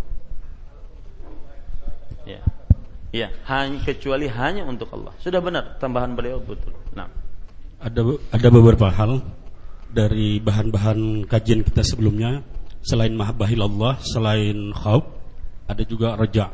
Ya. 2.25 2.41
Ya, 3.13 3.29
hanya 3.45 3.79
kecuali 3.85 4.25
hanya 4.25 4.65
untuk 4.65 4.89
Allah. 4.95 5.13
Sudah 5.21 5.37
benar 5.43 5.77
tambahan 5.77 6.17
beliau 6.17 6.41
betul. 6.41 6.73
Nah. 6.97 7.05
Ada 7.77 8.01
ada 8.33 8.47
beberapa 8.49 8.89
hal 8.89 9.21
dari 9.93 10.41
bahan-bahan 10.41 11.29
kajian 11.29 11.61
kita 11.61 11.85
sebelumnya 11.85 12.41
selain 12.85 13.13
mahabbahil 13.17 13.65
Allah, 13.65 13.97
selain 14.01 14.73
khauf, 14.73 15.05
ada 15.65 15.83
juga 15.85 16.13
reja, 16.13 16.53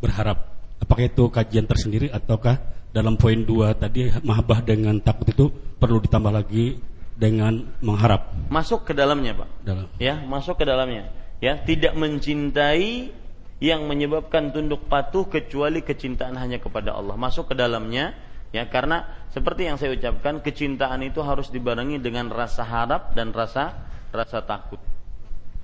berharap. 0.00 0.55
Apakah 0.82 1.08
itu 1.08 1.28
kajian 1.32 1.64
tersendiri 1.64 2.12
ataukah 2.12 2.60
dalam 2.92 3.20
poin 3.20 3.36
dua 3.44 3.76
tadi 3.76 4.08
mahabbah 4.24 4.64
dengan 4.64 4.96
takut 5.00 5.28
itu 5.28 5.52
perlu 5.76 6.00
ditambah 6.00 6.32
lagi 6.32 6.80
dengan 7.16 7.64
mengharap. 7.80 8.52
Masuk 8.52 8.84
ke 8.84 8.92
dalamnya, 8.92 9.32
Pak. 9.32 9.48
Dalam. 9.64 9.86
Ya, 9.96 10.20
masuk 10.24 10.60
ke 10.60 10.64
dalamnya. 10.68 11.08
Ya, 11.40 11.56
tidak 11.60 11.96
mencintai 11.96 13.12
yang 13.56 13.88
menyebabkan 13.88 14.52
tunduk 14.52 14.84
patuh 14.88 15.24
kecuali 15.24 15.80
kecintaan 15.80 16.36
hanya 16.36 16.60
kepada 16.60 16.92
Allah. 16.92 17.16
Masuk 17.16 17.52
ke 17.52 17.54
dalamnya 17.56 18.12
ya 18.52 18.68
karena 18.68 19.28
seperti 19.32 19.68
yang 19.68 19.76
saya 19.80 19.96
ucapkan 19.96 20.40
kecintaan 20.44 21.04
itu 21.04 21.20
harus 21.24 21.48
dibarengi 21.48 22.00
dengan 22.00 22.28
rasa 22.28 22.64
harap 22.64 23.16
dan 23.16 23.32
rasa 23.32 23.72
rasa 24.12 24.44
takut. 24.44 24.80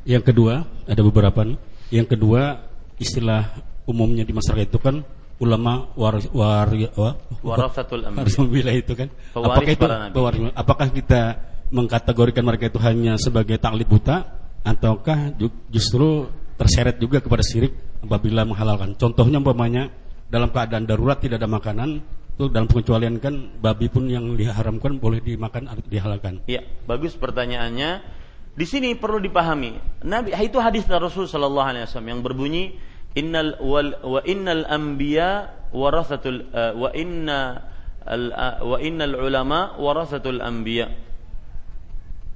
Yang 0.08 0.32
kedua, 0.32 0.66
ada 0.88 1.02
beberapa. 1.04 1.46
Yang 1.92 2.16
kedua, 2.16 2.64
istilah 2.96 3.52
umumnya 3.88 4.22
di 4.22 4.32
masyarakat 4.34 4.68
itu 4.68 4.80
kan 4.80 5.02
ulama 5.42 5.90
war, 5.98 6.22
war, 6.30 6.70
war 6.70 7.14
warasatul 7.42 8.06
anbiya 8.06 8.72
itu 8.78 8.94
kan 8.94 9.10
apakah 9.34 9.70
itu 9.74 9.86
pewaris, 10.14 10.40
apakah 10.54 10.88
kita 10.94 11.22
mengkategorikan 11.74 12.44
mereka 12.46 12.70
itu 12.70 12.78
hanya 12.78 13.18
sebagai 13.18 13.58
taklid 13.58 13.90
buta 13.90 14.22
ataukah 14.62 15.34
justru 15.66 16.30
terseret 16.54 17.02
juga 17.02 17.18
kepada 17.18 17.42
syirik 17.42 17.74
apabila 18.06 18.46
menghalalkan 18.46 18.94
contohnya 18.94 19.42
umpamanya 19.42 19.90
dalam 20.30 20.54
keadaan 20.54 20.86
darurat 20.86 21.18
tidak 21.18 21.42
ada 21.42 21.50
makanan 21.50 22.00
itu 22.32 22.48
dalam 22.48 22.64
pengecualian 22.64 23.20
kan 23.20 23.34
babi 23.60 23.92
pun 23.92 24.08
yang 24.08 24.32
diharamkan 24.32 24.96
boleh 24.96 25.20
dimakan 25.20 25.68
atau 25.68 25.84
dihalalkan. 25.84 26.40
Iya, 26.48 26.64
bagus 26.88 27.12
pertanyaannya. 27.12 28.20
Di 28.52 28.66
sini 28.68 28.96
perlu 28.96 29.20
dipahami. 29.20 29.76
Nabi 30.04 30.32
itu 30.40 30.56
hadis 30.60 30.88
Rasul 30.88 31.28
sallallahu 31.28 31.68
alaihi 31.72 31.84
wasallam 31.88 32.08
yang 32.08 32.20
berbunyi 32.24 32.76
innal 33.12 33.60
wal 33.60 33.96
wa 34.00 34.20
innal 34.24 34.64
anbiya 34.64 35.52
warasatul 35.72 36.48
uh, 36.52 36.72
wa 36.76 36.88
inna 36.92 37.40
al, 38.04 38.24
uh, 38.32 38.56
wa 38.64 38.76
innal 38.80 39.16
ulama 39.16 39.76
warasatul 39.80 40.40
anbiya. 40.40 40.92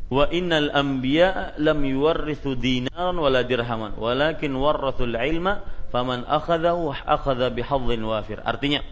Wa 0.07 0.31
innal 0.31 0.71
anbiya 0.71 1.59
lam 1.59 1.83
yuwarrithu 1.83 2.55
dinaran 2.55 3.19
wala 3.19 3.43
dirhaman. 3.43 3.99
Walakin 3.99 4.55
warathul 4.55 5.19
ilma 5.19 5.67
faman 5.91 6.23
akhadahu 6.23 6.95
akhadha 6.95 7.51
bihadhin 7.51 8.07
wafir. 8.07 8.39
Artinya 8.47 8.87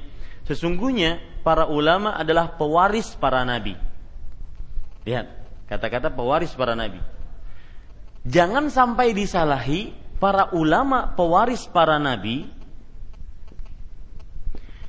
sesungguhnya 0.44 1.23
para 1.47 1.70
ulama 1.70 2.19
adalah 2.19 2.59
pewaris 2.59 3.15
para 3.15 3.47
nabi. 3.47 3.78
Lihat 5.06 5.27
kata-kata 5.70 6.11
pewaris 6.11 6.51
para 6.59 6.74
nabi. 6.74 6.98
Jangan 8.24 8.73
sampai 8.73 9.12
disalahi 9.15 10.04
para 10.25 10.49
ulama 10.57 11.13
pewaris 11.13 11.69
para 11.69 12.01
nabi 12.01 12.49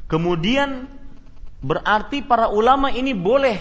Kemudian 0.05 0.85
berarti 1.65 2.21
para 2.21 2.53
ulama 2.53 2.93
ini 2.93 3.17
boleh 3.17 3.57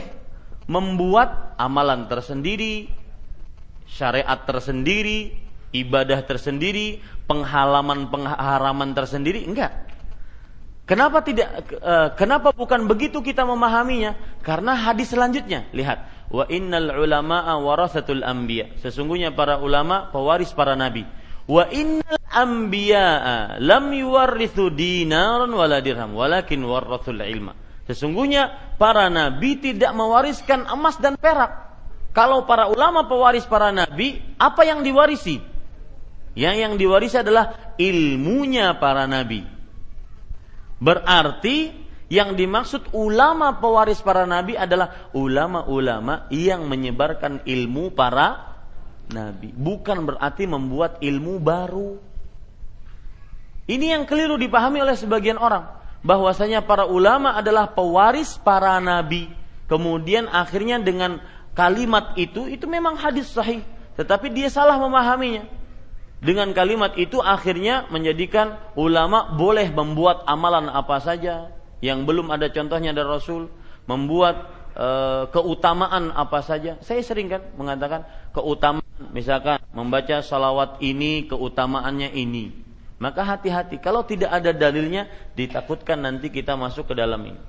membuat 0.69 1.57
amalan 1.57 2.05
tersendiri, 2.05 2.93
syariat 3.89 4.45
tersendiri, 4.45 5.33
ibadah 5.73 6.21
tersendiri, 6.29 7.01
penghalaman-pengharaman 7.25 8.93
tersendiri? 8.93 9.49
Enggak. 9.49 9.89
Kenapa 10.85 11.25
tidak 11.25 11.65
uh, 11.81 12.13
kenapa 12.13 12.53
bukan 12.53 12.85
begitu 12.85 13.25
kita 13.25 13.41
memahaminya? 13.49 14.13
Karena 14.45 14.77
hadis 14.77 15.17
selanjutnya, 15.17 15.65
lihat, 15.73 16.29
wa 16.29 16.45
innal 16.53 16.93
ulama'a 16.93 17.57
warasatul 17.57 18.21
anbiya. 18.21 18.69
Sesungguhnya 18.85 19.33
para 19.33 19.57
ulama 19.65 20.13
pewaris 20.13 20.53
para 20.53 20.77
nabi. 20.77 21.09
Wa 21.45 21.69
innal 21.69 22.25
anbiya'a 22.33 23.61
lam 23.61 23.93
yuwarrithu 23.93 24.73
dinaran 24.73 25.53
wala 25.53 25.85
dirham, 25.85 26.16
walakin 26.16 26.65
warathul 26.65 27.21
ilma. 27.21 27.53
Sesungguhnya 27.85 28.77
para 28.81 29.12
nabi 29.12 29.61
tidak 29.61 29.93
mewariskan 29.93 30.65
emas 30.73 30.97
dan 30.97 31.21
perak. 31.21 31.77
Kalau 32.16 32.49
para 32.49 32.71
ulama 32.71 33.05
pewaris 33.05 33.45
para 33.45 33.75
nabi, 33.75 34.23
apa 34.41 34.65
yang 34.65 34.81
diwarisi? 34.81 35.43
Yang 36.33 36.57
yang 36.65 36.75
diwarisi 36.81 37.16
adalah 37.21 37.75
ilmunya 37.79 38.75
para 38.83 39.07
nabi 39.07 39.55
Berarti 40.85 41.73
yang 42.12 42.37
dimaksud 42.37 42.93
ulama 42.93 43.57
pewaris 43.57 44.05
para 44.05 44.29
nabi 44.29 44.53
adalah 44.53 45.11
ulama-ulama 45.16 46.29
yang 46.29 46.69
menyebarkan 46.69 47.41
ilmu 47.49 47.97
para 47.97 48.54
nabi. 49.11 49.53
Bukan 49.53 50.09
berarti 50.09 50.45
membuat 50.49 51.01
ilmu 51.03 51.41
baru. 51.43 51.99
Ini 53.65 53.97
yang 53.97 54.05
keliru 54.05 54.37
dipahami 54.37 54.85
oleh 54.85 54.97
sebagian 54.97 55.41
orang. 55.41 55.65
Bahwasanya 56.05 56.65
para 56.69 56.85
ulama 56.85 57.33
adalah 57.33 57.73
pewaris 57.73 58.37
para 58.37 58.77
nabi. 58.81 59.33
Kemudian 59.65 60.29
akhirnya 60.29 60.77
dengan 60.77 61.21
kalimat 61.57 62.13
itu, 62.21 62.45
itu 62.49 62.69
memang 62.69 63.01
hadis 63.01 63.33
sahih. 63.33 63.65
Tetapi 63.97 64.29
dia 64.29 64.53
salah 64.53 64.77
memahaminya 64.77 65.49
dengan 66.25 66.57
kalimat 66.57 66.97
itu 66.97 67.21
akhirnya 67.21 67.85
menjadikan 67.93 68.57
ulama 68.81 69.37
boleh 69.37 69.69
membuat 69.69 70.25
amalan 70.25 70.73
apa 70.73 70.97
saja 70.97 71.53
yang 71.85 72.09
belum 72.09 72.33
ada 72.33 72.49
contohnya 72.49 72.97
dari 72.97 73.05
Rasul, 73.05 73.53
membuat 73.85 74.54
e, 74.75 74.89
keutamaan 75.31 76.11
apa 76.13 76.43
saja. 76.45 76.77
Saya 76.83 77.01
sering 77.01 77.31
kan 77.31 77.43
mengatakan 77.55 78.05
keutamaan 78.35 78.85
misalkan 79.15 79.63
membaca 79.71 80.21
salawat 80.21 80.83
ini 80.83 81.31
keutamaannya 81.31 82.13
ini. 82.15 82.67
Maka 82.99 83.27
hati-hati 83.27 83.83
kalau 83.83 84.07
tidak 84.07 84.31
ada 84.31 84.55
dalilnya 84.55 85.11
ditakutkan 85.35 85.99
nanti 85.99 86.31
kita 86.31 86.55
masuk 86.55 86.91
ke 86.91 86.95
dalam 86.95 87.23
ini. 87.27 87.41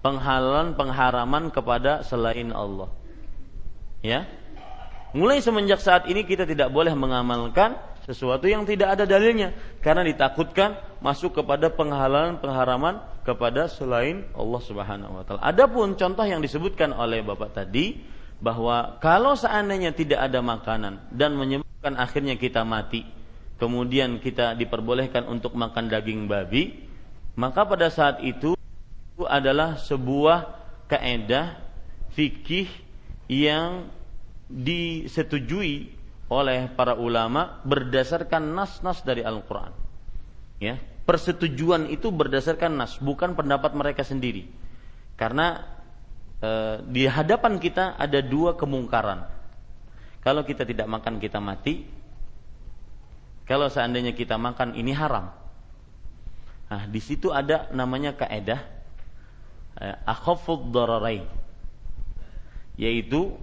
Penghalalan 0.00 0.78
pengharaman 0.78 1.52
kepada 1.52 2.00
selain 2.06 2.54
Allah. 2.56 2.88
Ya, 4.00 4.24
Mulai 5.10 5.42
semenjak 5.42 5.82
saat 5.82 6.06
ini 6.06 6.22
kita 6.22 6.46
tidak 6.46 6.70
boleh 6.70 6.94
mengamalkan 6.94 7.74
sesuatu 8.10 8.50
yang 8.50 8.66
tidak 8.66 8.98
ada 8.98 9.06
dalilnya 9.06 9.54
karena 9.78 10.02
ditakutkan 10.02 10.74
masuk 10.98 11.38
kepada 11.38 11.70
penghalalan 11.70 12.42
pengharaman 12.42 12.98
kepada 13.22 13.70
selain 13.70 14.26
Allah 14.34 14.60
Subhanahu 14.66 15.14
wa 15.14 15.22
taala. 15.22 15.40
Adapun 15.46 15.94
contoh 15.94 16.26
yang 16.26 16.42
disebutkan 16.42 16.90
oleh 16.90 17.22
Bapak 17.22 17.54
tadi 17.54 18.02
bahwa 18.42 18.98
kalau 18.98 19.38
seandainya 19.38 19.94
tidak 19.94 20.26
ada 20.26 20.42
makanan 20.42 21.06
dan 21.14 21.38
menyebabkan 21.38 21.94
akhirnya 21.94 22.34
kita 22.34 22.66
mati, 22.66 23.06
kemudian 23.62 24.18
kita 24.18 24.58
diperbolehkan 24.58 25.30
untuk 25.30 25.54
makan 25.54 25.86
daging 25.86 26.26
babi, 26.26 26.82
maka 27.38 27.62
pada 27.62 27.86
saat 27.86 28.18
itu 28.26 28.58
itu 29.20 29.28
adalah 29.28 29.76
sebuah 29.76 30.48
kaedah 30.88 31.60
fikih 32.16 32.72
yang 33.28 33.92
disetujui 34.48 35.99
oleh 36.30 36.70
para 36.70 36.94
ulama 36.94 37.58
berdasarkan 37.66 38.54
nas-nas 38.54 39.02
dari 39.02 39.26
Al-Qur'an. 39.26 39.74
Ya, 40.62 40.78
persetujuan 41.02 41.90
itu 41.90 42.14
berdasarkan 42.14 42.78
nas, 42.78 43.02
bukan 43.02 43.34
pendapat 43.34 43.74
mereka 43.74 44.06
sendiri. 44.06 44.46
Karena 45.18 45.66
e, 46.38 46.50
di 46.86 47.10
hadapan 47.10 47.58
kita 47.58 47.98
ada 47.98 48.22
dua 48.22 48.54
kemungkaran. 48.54 49.26
Kalau 50.22 50.46
kita 50.46 50.62
tidak 50.62 50.86
makan 50.86 51.18
kita 51.18 51.42
mati. 51.42 51.82
Kalau 53.48 53.66
seandainya 53.66 54.14
kita 54.14 54.38
makan 54.38 54.78
ini 54.78 54.94
haram. 54.94 55.34
Nah, 56.70 56.86
di 56.86 57.02
situ 57.02 57.34
ada 57.34 57.66
namanya 57.74 58.14
kaedah 58.14 58.60
eh, 59.82 59.96
akhafud 60.06 60.70
dararain. 60.70 61.26
Yaitu 62.78 63.34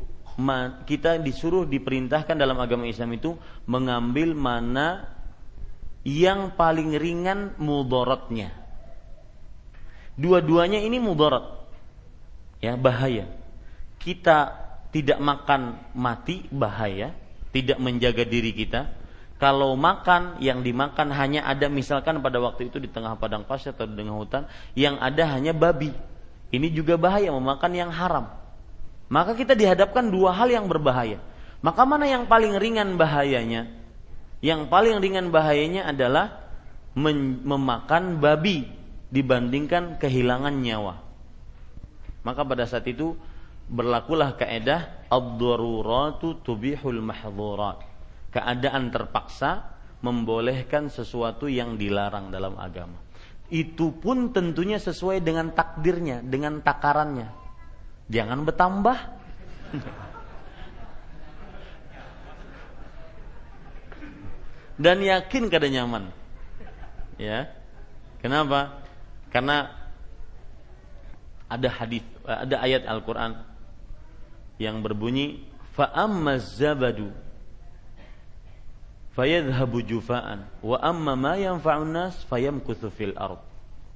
kita 0.85 1.17
disuruh 1.17 1.65
diperintahkan 1.65 2.37
dalam 2.37 2.61
agama 2.61 2.85
Islam 2.85 3.17
itu 3.17 3.33
mengambil 3.65 4.37
mana 4.37 5.09
yang 6.05 6.53
paling 6.53 6.93
ringan 6.93 7.57
mudorotnya. 7.57 8.53
Dua-duanya 10.13 10.81
ini 10.81 11.01
mudorot, 11.01 11.45
ya 12.61 12.77
bahaya. 12.77 13.25
Kita 13.97 14.53
tidak 14.93 15.17
makan 15.17 15.91
mati 15.97 16.45
bahaya, 16.53 17.17
tidak 17.49 17.81
menjaga 17.81 18.23
diri 18.23 18.53
kita. 18.53 18.93
Kalau 19.37 19.77
makan 19.77 20.41
yang 20.41 20.65
dimakan 20.65 21.13
hanya 21.13 21.45
ada 21.45 21.69
misalkan 21.69 22.17
pada 22.25 22.41
waktu 22.41 22.73
itu 22.73 22.81
di 22.81 22.89
tengah 22.89 23.17
padang 23.21 23.45
pasir 23.45 23.73
atau 23.73 23.85
di 23.85 23.93
tengah 23.93 24.17
hutan 24.17 24.49
yang 24.73 24.97
ada 24.97 25.29
hanya 25.33 25.53
babi. 25.53 25.93
Ini 26.49 26.73
juga 26.73 26.97
bahaya 26.97 27.29
memakan 27.29 27.73
yang 27.73 27.91
haram 27.93 28.46
maka 29.07 29.35
kita 29.35 29.55
dihadapkan 29.55 30.11
dua 30.11 30.35
hal 30.35 30.51
yang 30.51 30.67
berbahaya. 30.67 31.23
Maka 31.63 31.87
mana 31.87 32.05
yang 32.05 32.27
paling 32.27 32.59
ringan 32.59 32.99
bahayanya? 32.99 33.71
Yang 34.43 34.69
paling 34.69 35.01
ringan 35.01 35.33
bahayanya 35.33 35.89
adalah 35.89 36.45
memakan 36.93 38.21
babi 38.21 38.67
dibandingkan 39.09 39.97
kehilangan 39.97 40.53
nyawa. 40.53 41.01
Maka 42.21 42.41
pada 42.43 42.67
saat 42.67 42.85
itu 42.85 43.15
berlakulah 43.71 44.35
kaedah 44.35 45.07
ad-daruratu 45.07 46.43
tubihul 46.43 46.99
mahdhurat. 46.99 47.83
Keadaan 48.29 48.91
terpaksa 48.91 49.79
membolehkan 50.03 50.91
sesuatu 50.91 51.47
yang 51.47 51.79
dilarang 51.79 52.29
dalam 52.29 52.59
agama. 52.59 52.99
Itu 53.47 53.95
pun 53.95 54.35
tentunya 54.35 54.77
sesuai 54.77 55.23
dengan 55.23 55.55
takdirnya, 55.55 56.19
dengan 56.21 56.59
takarannya. 56.59 57.46
Jangan 58.07 58.47
bertambah. 58.47 58.97
Dan 64.77 65.01
yakin 65.01 65.49
kada 65.49 65.67
nyaman. 65.67 66.13
Ya. 67.17 67.49
Kenapa? 68.21 68.85
Karena 69.33 69.73
ada 71.47 71.69
hadis, 71.71 72.03
ada 72.23 72.59
ayat 72.61 72.83
Al-Qur'an 72.85 73.43
yang 74.59 74.81
berbunyi 74.83 75.47
fa 75.77 75.93
zabadu 76.41 77.13
fayadhhabu 79.13 79.81
jufa'an 79.85 80.45
wa 80.61 80.77
amma 80.81 81.13
ma 81.17 81.33
yanfa'un 81.37 81.89
nas 81.89 82.21
fayamkuthu 82.29 82.93
fil 82.93 83.17
ard. 83.17 83.41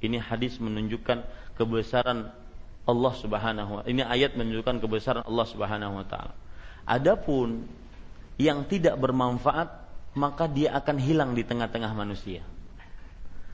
Ini 0.01 0.17
hadis 0.17 0.57
menunjukkan 0.57 1.21
kebesaran 1.61 2.33
Allah 2.81 3.13
Subhanahu 3.13 3.71
wa 3.77 3.83
ini 3.85 4.01
ayat 4.01 4.33
menunjukkan 4.33 4.81
kebesaran 4.81 5.23
Allah 5.23 5.47
Subhanahu 5.47 6.01
wa 6.01 6.05
taala. 6.05 6.33
Adapun 6.85 7.69
yang 8.41 8.65
tidak 8.65 8.97
bermanfaat 8.97 9.69
maka 10.17 10.49
dia 10.49 10.75
akan 10.75 10.97
hilang 10.99 11.31
di 11.37 11.45
tengah-tengah 11.45 11.91
manusia. 11.95 12.43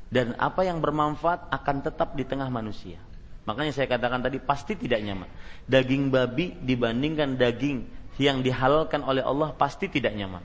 Dan 0.07 0.39
apa 0.39 0.63
yang 0.63 0.79
bermanfaat 0.79 1.51
akan 1.51 1.83
tetap 1.83 2.15
di 2.15 2.23
tengah 2.23 2.47
manusia. 2.47 2.97
Makanya 3.43 3.75
saya 3.75 3.87
katakan 3.91 4.23
tadi 4.23 4.39
pasti 4.39 4.79
tidak 4.79 5.03
nyaman. 5.03 5.27
Daging 5.67 6.07
babi 6.07 6.55
dibandingkan 6.63 7.35
daging 7.35 7.87
yang 8.17 8.41
dihalalkan 8.41 9.03
oleh 9.03 9.21
Allah 9.21 9.51
pasti 9.53 9.91
tidak 9.91 10.15
nyaman. 10.15 10.41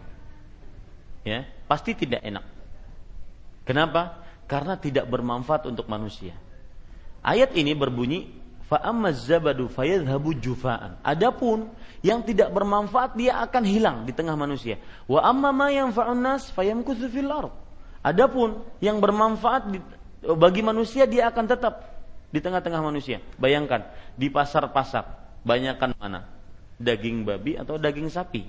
Ya, 1.23 1.47
pasti 1.71 1.95
tidak 1.95 2.21
enak. 2.27 2.43
Kenapa? 3.63 4.19
Karena 4.51 4.75
tidak 4.75 5.07
bermanfaat 5.07 5.71
untuk 5.71 5.87
manusia. 5.87 6.35
Ayat 7.23 7.55
ini 7.55 7.79
berbunyi 7.79 8.42
fa 8.73 9.13
zabadu 9.13 9.69
fayadhhabu 9.69 10.33
jufaan. 10.41 10.97
Adapun 11.05 11.69
yang 12.01 12.25
tidak 12.25 12.49
bermanfaat 12.57 13.13
dia 13.21 13.37
akan 13.45 13.69
hilang 13.69 13.97
di 14.09 14.17
tengah 14.17 14.33
manusia. 14.33 14.81
Wa 15.05 15.29
amma 15.29 15.53
ma 15.53 15.69
yanfa'un 15.69 16.17
nas 16.17 16.49
fayamkuthu 16.57 17.13
fil. 17.13 17.29
Adapun 18.01 18.65
yang 18.81 18.97
bermanfaat 18.97 19.69
bagi 20.41 20.65
manusia 20.65 21.05
dia 21.05 21.29
akan 21.29 21.45
tetap 21.45 21.85
di 22.33 22.41
tengah-tengah 22.41 22.81
manusia. 22.81 23.21
Bayangkan 23.37 23.85
di 24.17 24.33
pasar-pasar 24.33 25.05
banyakkan 25.45 25.93
mana? 26.01 26.25
Daging 26.81 27.29
babi 27.29 27.61
atau 27.61 27.77
daging 27.77 28.09
sapi? 28.09 28.43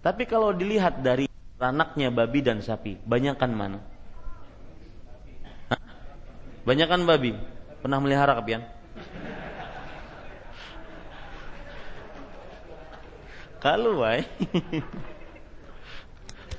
Tapi 0.00 0.24
kalau 0.24 0.56
dilihat 0.56 1.04
dari 1.04 1.28
anaknya 1.60 2.08
babi 2.08 2.40
dan 2.40 2.64
sapi, 2.64 2.96
banyakkan 3.04 3.52
mana? 3.52 3.78
Banyak 6.64 6.88
kan 6.88 7.04
babi? 7.04 7.36
Pernah 7.84 8.00
melihara 8.00 8.40
kepian? 8.40 8.73
Kalau 13.64 14.04
wai. 14.04 14.28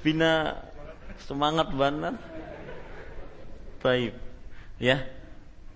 Pina 0.01 0.57
semangat 1.21 1.69
banget. 1.69 2.17
Baik. 3.85 4.17
Ya. 4.81 5.05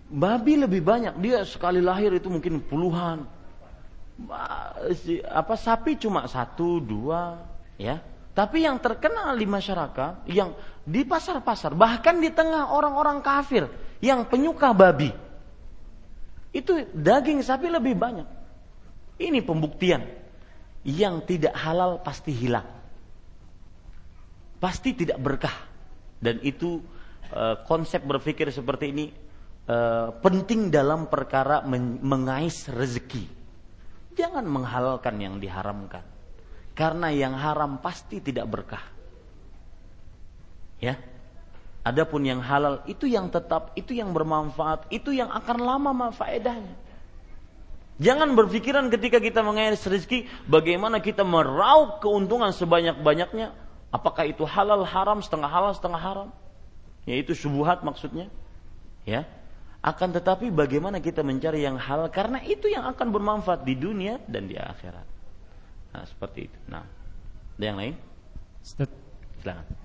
Babi 0.10 0.58
lebih 0.58 0.82
banyak. 0.82 1.22
Dia 1.22 1.46
sekali 1.46 1.86
lahir 1.86 2.18
itu 2.18 2.34
mungkin 2.34 2.58
puluhan. 2.58 3.30
Apa 5.30 5.54
sapi 5.54 6.02
cuma 6.02 6.26
satu, 6.26 6.82
dua, 6.82 7.46
ya. 7.78 8.02
Tapi 8.34 8.66
yang 8.66 8.82
terkenal 8.82 9.38
di 9.38 9.46
masyarakat, 9.46 10.26
yang 10.34 10.58
di 10.82 11.06
pasar-pasar, 11.06 11.78
bahkan 11.78 12.18
di 12.18 12.34
tengah 12.34 12.74
orang-orang 12.74 13.22
kafir 13.22 13.70
yang 14.02 14.26
penyuka 14.26 14.74
babi, 14.74 15.14
itu 16.52 16.90
daging 16.90 17.46
sapi 17.46 17.70
lebih 17.70 17.94
banyak. 17.94 18.28
Ini 19.22 19.40
pembuktian. 19.46 20.19
Yang 20.88 21.36
tidak 21.36 21.56
halal 21.60 22.00
pasti 22.00 22.32
hilang. 22.32 22.68
Pasti 24.60 24.96
tidak 24.96 25.20
berkah. 25.20 25.56
Dan 26.20 26.40
itu 26.44 26.84
e, 27.32 27.44
konsep 27.68 28.04
berpikir 28.04 28.52
seperti 28.52 28.92
ini 28.92 29.06
e, 29.68 29.78
penting 30.20 30.72
dalam 30.72 31.08
perkara 31.08 31.64
mengais 32.04 32.68
rezeki. 32.72 33.28
Jangan 34.16 34.44
menghalalkan 34.44 35.16
yang 35.20 35.40
diharamkan. 35.40 36.04
Karena 36.76 37.12
yang 37.12 37.36
haram 37.36 37.80
pasti 37.80 38.24
tidak 38.24 38.48
berkah. 38.48 38.84
Ya. 40.80 40.96
Adapun 41.84 42.28
yang 42.28 42.44
halal 42.44 42.84
itu 42.88 43.08
yang 43.08 43.32
tetap, 43.32 43.72
itu 43.76 43.96
yang 43.96 44.12
bermanfaat, 44.12 44.92
itu 44.92 45.16
yang 45.16 45.32
akan 45.32 45.58
lama 45.60 46.12
faedahnya. 46.12 46.89
Jangan 48.00 48.32
berpikiran 48.32 48.88
ketika 48.88 49.20
kita 49.20 49.44
mengais 49.44 49.84
rezeki 49.84 50.24
bagaimana 50.48 51.04
kita 51.04 51.28
meraup 51.28 52.00
keuntungan 52.00 52.56
sebanyak-banyaknya. 52.56 53.52
Apakah 53.92 54.24
itu 54.24 54.48
halal 54.48 54.88
haram 54.88 55.20
setengah 55.20 55.52
halal 55.52 55.76
setengah 55.76 56.00
haram? 56.00 56.30
Yaitu 57.04 57.36
subuhat 57.36 57.84
maksudnya. 57.84 58.32
Ya. 59.04 59.28
Akan 59.84 60.16
tetapi 60.16 60.48
bagaimana 60.48 61.04
kita 61.04 61.28
mencari 61.28 61.64
yang 61.64 61.76
halal 61.76 62.08
karena 62.08 62.40
itu 62.44 62.72
yang 62.72 62.88
akan 62.88 63.12
bermanfaat 63.12 63.68
di 63.68 63.76
dunia 63.76 64.20
dan 64.32 64.48
di 64.48 64.56
akhirat. 64.56 65.08
Nah, 65.92 66.04
seperti 66.08 66.48
itu. 66.48 66.58
Nah, 66.72 66.84
ada 67.60 67.64
yang 67.64 67.80
lain? 67.80 67.96
Ustaz. 68.64 68.92
Silakan. 69.44 69.76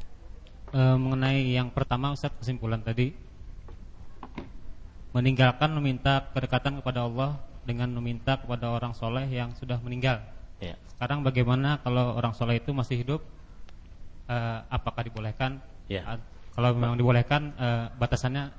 E, 0.74 0.81
mengenai 0.99 1.55
yang 1.55 1.70
pertama 1.70 2.11
Ustaz 2.11 2.35
kesimpulan 2.39 2.82
tadi 2.82 3.15
meninggalkan 5.15 5.70
meminta 5.78 6.27
kedekatan 6.35 6.82
kepada 6.82 7.07
Allah 7.07 7.39
dengan 7.65 7.91
meminta 7.97 8.36
kepada 8.39 8.70
orang 8.70 8.93
soleh 8.93 9.27
yang 9.28 9.57
sudah 9.57 9.81
meninggal. 9.81 10.20
Ya. 10.62 10.78
Sekarang 10.95 11.24
bagaimana 11.27 11.81
kalau 11.82 12.15
orang 12.15 12.36
soleh 12.36 12.61
itu 12.62 12.70
masih 12.70 13.01
hidup? 13.03 13.20
E, 14.28 14.36
apakah 14.70 15.05
dibolehkan? 15.05 15.61
Ya. 15.91 16.20
Kalau 16.55 16.70
memang 16.77 16.95
dibolehkan, 16.95 17.51
e, 17.57 17.69
batasannya 17.99 18.53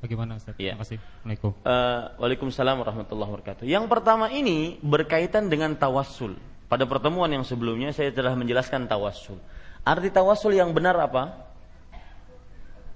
bagaimana 0.00 0.40
Ustaz? 0.40 0.56
Ya. 0.56 0.74
Terima 0.74 0.82
kasih. 0.82 0.98
Assalamualaikum. 0.98 1.50
Uh, 1.62 2.00
Waalaikumsalam 2.20 2.76
warahmatullahi 2.80 3.30
wabarakatuh. 3.36 3.64
Yang 3.68 3.84
pertama 3.86 4.32
ini 4.32 4.80
berkaitan 4.80 5.52
dengan 5.52 5.76
tawassul. 5.76 6.34
Pada 6.66 6.88
pertemuan 6.88 7.28
yang 7.28 7.44
sebelumnya 7.44 7.92
saya 7.92 8.14
telah 8.14 8.32
menjelaskan 8.38 8.88
tawassul. 8.88 9.36
Arti 9.84 10.08
tawassul 10.12 10.56
yang 10.56 10.72
benar 10.72 10.96
apa? 10.96 11.50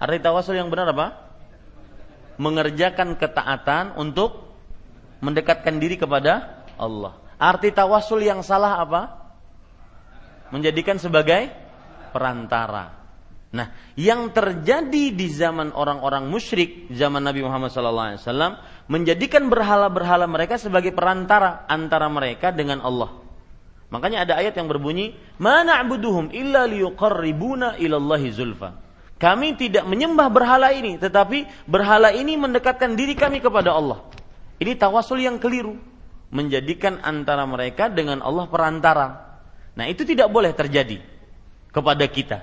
Arti 0.01 0.19
tawassul 0.20 0.57
yang 0.57 0.69
benar 0.73 0.91
apa? 0.93 1.07
Mengerjakan 2.41 3.15
ketaatan 3.15 3.95
untuk 3.95 4.43
mendekatkan 5.24 5.80
diri 5.80 5.96
kepada 5.96 6.64
Allah. 6.76 7.16
Arti 7.40 7.72
tawassul 7.72 8.20
yang 8.20 8.44
salah 8.44 8.84
apa? 8.84 9.02
Menjadikan 10.52 11.01
sebagai 11.01 11.48
perantara. 12.12 13.02
Nah, 13.55 13.70
yang 13.94 14.34
terjadi 14.34 15.14
di 15.14 15.26
zaman 15.30 15.70
orang-orang 15.72 16.26
musyrik 16.26 16.90
zaman 16.90 17.22
Nabi 17.22 17.46
Muhammad 17.46 17.70
SAW 17.70 18.59
menjadikan 18.90 19.46
berhala-berhala 19.46 20.26
mereka 20.26 20.59
sebagai 20.59 20.90
perantara 20.90 21.62
antara 21.70 22.10
mereka 22.10 22.51
dengan 22.51 22.82
Allah. 22.82 23.22
Makanya 23.94 24.26
ada 24.26 24.34
ayat 24.42 24.59
yang 24.59 24.66
berbunyi, 24.66 25.14
"Mana 25.38 25.78
abuduhum 25.78 26.34
illa 26.34 26.66
liyuqarribuna 26.66 27.78
ilallahi 27.78 28.28
zulfa." 28.34 28.74
Kami 29.22 29.55
tidak 29.55 29.86
menyembah 29.86 30.26
berhala 30.34 30.74
ini, 30.74 30.98
tetapi 30.98 31.70
berhala 31.70 32.10
ini 32.10 32.34
mendekatkan 32.34 32.98
diri 32.98 33.14
kami 33.14 33.38
kepada 33.38 33.70
Allah. 33.70 34.02
Ini 34.59 34.78
tawasul 34.78 35.22
yang 35.22 35.43
keliru, 35.43 35.74
menjadikan 36.31 37.02
antara 37.02 37.43
mereka 37.47 37.90
dengan 37.90 38.22
Allah 38.22 38.47
perantara. 38.51 39.06
Nah, 39.74 39.86
itu 39.90 40.06
tidak 40.06 40.31
boleh 40.31 40.55
terjadi 40.55 41.02
kepada 41.74 42.05
kita. 42.06 42.39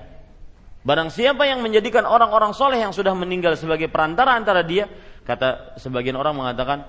Barang 0.82 1.08
siapa 1.08 1.46
yang 1.46 1.62
menjadikan 1.62 2.04
orang-orang 2.04 2.52
soleh 2.52 2.82
yang 2.82 2.90
sudah 2.90 3.14
meninggal 3.14 3.54
sebagai 3.54 3.86
perantara 3.88 4.34
antara 4.34 4.66
dia, 4.66 4.90
kata 5.22 5.78
sebagian 5.78 6.18
orang 6.18 6.34
mengatakan, 6.36 6.84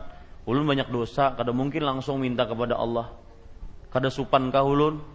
ulun 0.49 0.65
banyak 0.65 0.89
dosa, 0.89 1.37
kada 1.37 1.53
mungkin 1.53 1.85
langsung 1.85 2.19
minta 2.19 2.43
kepada 2.43 2.75
Allah. 2.75 3.13
Kada 3.93 4.09
supan 4.09 4.49
kahulun 4.49 5.05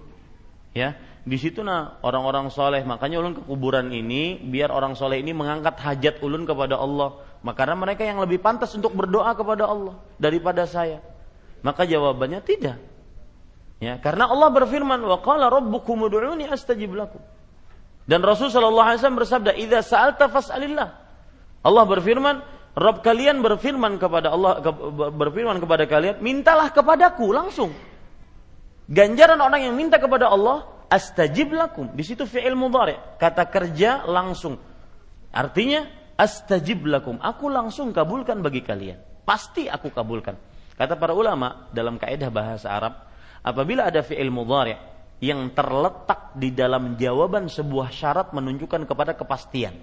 ya 0.70 0.94
di 1.26 1.34
situ 1.34 1.66
nah 1.66 1.98
orang-orang 2.06 2.48
soleh. 2.48 2.86
Makanya 2.86 3.18
ulun 3.18 3.34
ke 3.34 3.42
kuburan 3.42 3.90
ini 3.90 4.38
biar 4.38 4.70
orang 4.70 4.94
soleh 4.94 5.18
ini 5.18 5.34
mengangkat 5.34 5.76
hajat 5.82 6.22
ulun 6.22 6.46
kepada 6.46 6.78
Allah 6.78 7.18
maka 7.38 7.64
karena 7.64 7.76
mereka 7.78 8.02
yang 8.02 8.18
lebih 8.18 8.42
pantas 8.42 8.74
untuk 8.74 8.94
berdoa 8.98 9.30
kepada 9.38 9.70
Allah 9.70 9.94
daripada 10.18 10.66
saya. 10.66 10.98
Maka 11.62 11.86
jawabannya 11.86 12.42
tidak. 12.42 12.78
Ya 13.78 13.94
karena 14.02 14.26
Allah 14.26 14.50
berfirman 14.50 14.98
wa 14.98 15.22
qala 15.22 15.46
rabbukum 15.46 16.10
ud'uni 16.10 16.50
astajib 16.50 16.98
lakum. 16.98 17.22
Dan 18.08 18.24
Rasul 18.24 18.50
sallallahu 18.50 18.88
alaihi 18.88 18.98
wasallam 19.02 19.20
bersabda 19.20 19.52
idza 19.54 19.80
sa'alta 19.86 20.26
fas'alillah. 20.32 20.88
Allah 21.62 21.84
berfirman 21.86 22.36
Rabb 22.78 23.02
kalian 23.02 23.42
berfirman 23.42 23.98
kepada 23.98 24.30
Allah 24.30 24.62
berfirman 25.14 25.58
kepada 25.58 25.84
kalian 25.86 26.22
mintalah 26.22 26.70
kepadaku 26.70 27.30
langsung. 27.30 27.70
Ganjaran 28.88 29.36
orang 29.36 29.68
yang 29.68 29.76
minta 29.76 30.00
kepada 30.00 30.32
Allah, 30.32 30.64
astajib 30.88 31.52
lakum. 31.52 31.92
Di 31.92 32.00
situ 32.00 32.24
fi'il 32.24 32.56
mudhari, 32.56 32.96
kata 33.20 33.44
kerja 33.52 34.08
langsung. 34.08 34.56
Artinya 35.28 35.97
astajib 36.18 36.82
lakum, 36.90 37.16
aku 37.22 37.46
langsung 37.46 37.94
kabulkan 37.94 38.42
bagi 38.42 38.66
kalian. 38.66 38.98
Pasti 39.22 39.70
aku 39.70 39.94
kabulkan. 39.94 40.34
Kata 40.74 40.98
para 40.98 41.14
ulama 41.14 41.70
dalam 41.70 41.94
kaidah 41.94 42.28
bahasa 42.28 42.74
Arab, 42.74 43.06
apabila 43.46 43.86
ada 43.86 44.02
fi'il 44.02 44.30
mudhari 44.30 44.74
yang 45.22 45.50
terletak 45.54 46.34
di 46.34 46.50
dalam 46.54 46.98
jawaban 46.98 47.46
sebuah 47.46 47.90
syarat 47.94 48.34
menunjukkan 48.34 48.86
kepada 48.86 49.14
kepastian. 49.14 49.74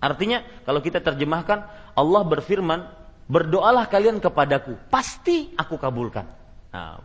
Artinya 0.00 0.44
kalau 0.68 0.84
kita 0.84 1.00
terjemahkan 1.00 1.64
Allah 1.96 2.22
berfirman, 2.24 2.80
berdoalah 3.24 3.88
kalian 3.88 4.20
kepadaku, 4.20 4.76
pasti 4.92 5.52
aku 5.56 5.80
kabulkan. 5.80 6.28
Nah, 6.72 7.00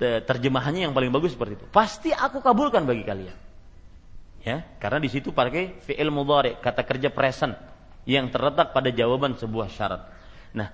terjemahannya 0.00 0.88
yang 0.88 0.94
paling 0.96 1.12
bagus 1.12 1.36
seperti 1.36 1.60
itu. 1.60 1.66
Pasti 1.68 2.12
aku 2.12 2.40
kabulkan 2.40 2.84
bagi 2.84 3.04
kalian. 3.04 3.36
Ya, 4.40 4.64
karena 4.80 5.00
di 5.00 5.12
situ 5.12 5.36
pakai 5.36 5.80
fi'il 5.84 6.08
mudhari, 6.08 6.56
kata 6.60 6.80
kerja 6.84 7.12
present 7.12 7.56
yang 8.08 8.32
terletak 8.32 8.72
pada 8.72 8.88
jawaban 8.92 9.36
sebuah 9.36 9.68
syarat. 9.68 10.02
Nah, 10.56 10.68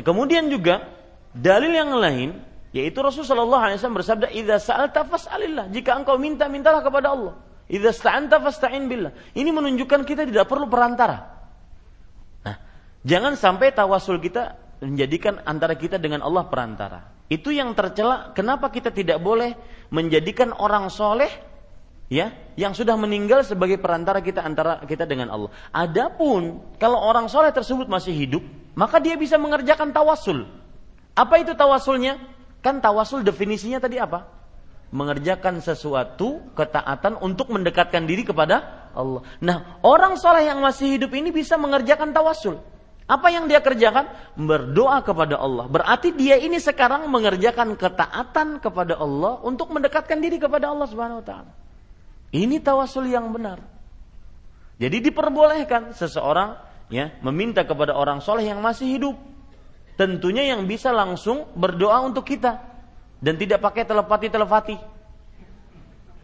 kemudian 0.00 0.48
juga 0.48 0.88
dalil 1.34 1.72
yang 1.74 1.92
lain 1.96 2.30
yaitu 2.70 3.02
Rasulullah 3.02 3.74
SAW 3.74 3.98
bersabda, 3.98 4.26
"Idza 4.30 4.62
sa'alta 4.62 5.02
fas'alillah." 5.02 5.74
Jika 5.74 5.98
engkau 5.98 6.14
minta, 6.16 6.46
mintalah 6.46 6.80
kepada 6.86 7.10
Allah. 7.10 7.34
Idza 7.70 7.90
sta'anta 7.94 8.42
fasta'in 8.42 8.86
billah. 8.90 9.14
Ini 9.34 9.50
menunjukkan 9.50 10.02
kita 10.06 10.26
tidak 10.26 10.46
perlu 10.50 10.66
perantara. 10.66 11.18
Nah, 12.46 12.56
jangan 13.06 13.38
sampai 13.38 13.70
tawasul 13.70 14.18
kita 14.18 14.58
menjadikan 14.82 15.38
antara 15.46 15.78
kita 15.78 15.98
dengan 15.98 16.22
Allah 16.26 16.46
perantara. 16.50 17.10
Itu 17.30 17.54
yang 17.54 17.74
tercela. 17.78 18.34
Kenapa 18.34 18.74
kita 18.74 18.90
tidak 18.90 19.22
boleh 19.22 19.54
menjadikan 19.94 20.50
orang 20.50 20.90
soleh 20.90 21.30
ya 22.10 22.34
yang 22.58 22.74
sudah 22.74 22.98
meninggal 22.98 23.46
sebagai 23.46 23.78
perantara 23.78 24.18
kita 24.20 24.42
antara 24.42 24.82
kita 24.84 25.06
dengan 25.06 25.30
Allah. 25.32 25.48
Adapun 25.72 26.60
kalau 26.76 26.98
orang 27.00 27.30
soleh 27.30 27.54
tersebut 27.54 27.86
masih 27.86 28.12
hidup, 28.12 28.42
maka 28.74 28.98
dia 29.00 29.14
bisa 29.14 29.38
mengerjakan 29.38 29.94
tawasul. 29.94 30.44
Apa 31.14 31.40
itu 31.40 31.54
tawasulnya? 31.54 32.18
Kan 32.60 32.82
tawasul 32.82 33.24
definisinya 33.24 33.80
tadi 33.80 33.96
apa? 33.96 34.28
Mengerjakan 34.90 35.62
sesuatu 35.62 36.42
ketaatan 36.58 37.16
untuk 37.22 37.48
mendekatkan 37.54 38.04
diri 38.04 38.26
kepada 38.26 38.90
Allah. 38.92 39.22
Nah, 39.38 39.78
orang 39.86 40.18
soleh 40.18 40.50
yang 40.50 40.58
masih 40.58 40.98
hidup 40.98 41.14
ini 41.14 41.30
bisa 41.30 41.54
mengerjakan 41.54 42.10
tawasul. 42.10 42.58
Apa 43.10 43.26
yang 43.34 43.50
dia 43.50 43.58
kerjakan? 43.58 44.06
Berdoa 44.38 45.02
kepada 45.02 45.38
Allah. 45.38 45.66
Berarti 45.66 46.14
dia 46.14 46.38
ini 46.38 46.62
sekarang 46.62 47.10
mengerjakan 47.10 47.74
ketaatan 47.74 48.62
kepada 48.62 48.98
Allah 48.98 49.42
untuk 49.42 49.70
mendekatkan 49.74 50.18
diri 50.22 50.38
kepada 50.38 50.70
Allah 50.70 50.86
Subhanahu 50.86 51.22
wa 51.22 51.26
taala. 51.26 51.50
Ini 52.30 52.62
tawasul 52.62 53.10
yang 53.10 53.34
benar. 53.34 53.58
Jadi 54.80 55.02
diperbolehkan 55.10 55.92
seseorang 55.92 56.56
ya, 56.88 57.12
meminta 57.20 57.66
kepada 57.66 57.92
orang 57.92 58.22
soleh 58.22 58.46
yang 58.48 58.62
masih 58.62 58.86
hidup. 58.86 59.16
Tentunya 59.98 60.48
yang 60.48 60.64
bisa 60.64 60.94
langsung 60.94 61.50
berdoa 61.52 62.00
untuk 62.00 62.24
kita 62.24 62.56
dan 63.20 63.34
tidak 63.36 63.60
pakai 63.60 63.84
telepati-telepati. 63.84 64.76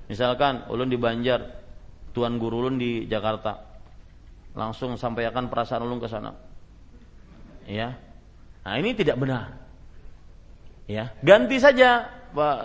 Misalkan 0.09 0.65
ulun 0.73 0.89
di 0.89 0.97
Banjar, 0.97 1.43
tuan 2.17 2.41
guru 2.41 2.65
ulun 2.65 2.81
di 2.81 3.05
Jakarta. 3.05 3.61
Langsung 4.57 4.97
sampaikan 4.97 5.53
perasaan 5.53 5.85
ulun 5.85 6.01
ke 6.01 6.09
sana. 6.09 6.33
Ya. 7.69 7.99
Nah, 8.65 8.75
ini 8.81 8.97
tidak 8.97 9.21
benar. 9.21 9.53
Ya, 10.87 11.13
ganti 11.21 11.59
saja 11.59 12.09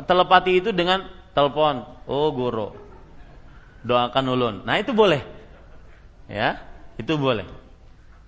telepati 0.06 0.62
itu 0.62 0.70
dengan 0.72 1.10
telepon. 1.34 1.84
Oh, 2.06 2.30
guru. 2.32 2.72
Doakan 3.82 4.26
ulun. 4.30 4.56
Nah, 4.64 4.78
itu 4.78 4.94
boleh. 4.94 5.22
Ya, 6.30 6.62
itu 6.96 7.18
boleh. 7.18 7.50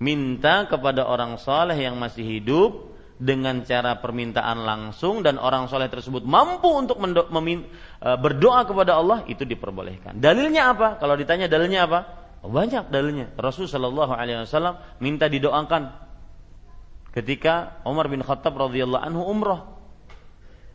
Minta 0.01 0.67
kepada 0.67 1.07
orang 1.07 1.39
soleh 1.39 1.77
yang 1.77 1.95
masih 1.95 2.25
hidup 2.25 2.93
dengan 3.23 3.63
cara 3.63 4.03
permintaan 4.03 4.65
langsung 4.67 5.23
dan 5.23 5.39
orang 5.39 5.71
soleh 5.71 5.87
tersebut 5.87 6.27
mampu 6.27 6.67
untuk 6.67 6.99
e, 6.99 8.09
berdoa 8.19 8.67
kepada 8.67 8.99
Allah 8.99 9.23
itu 9.31 9.47
diperbolehkan. 9.47 10.19
Dalilnya 10.19 10.75
apa? 10.75 10.99
Kalau 10.99 11.15
ditanya 11.15 11.47
dalilnya 11.47 11.87
apa? 11.87 11.99
Oh, 12.43 12.51
banyak 12.51 12.91
dalilnya. 12.91 13.31
Rasulullah 13.39 13.79
Shallallahu 13.79 14.13
Alaihi 14.17 14.43
Wasallam 14.43 14.75
minta 14.99 15.31
didoakan 15.31 15.95
ketika 17.15 17.79
Umar 17.87 18.11
bin 18.11 18.19
Khattab 18.25 18.59
radhiyallahu 18.59 18.99
anhu 18.99 19.23
umrah. 19.23 19.71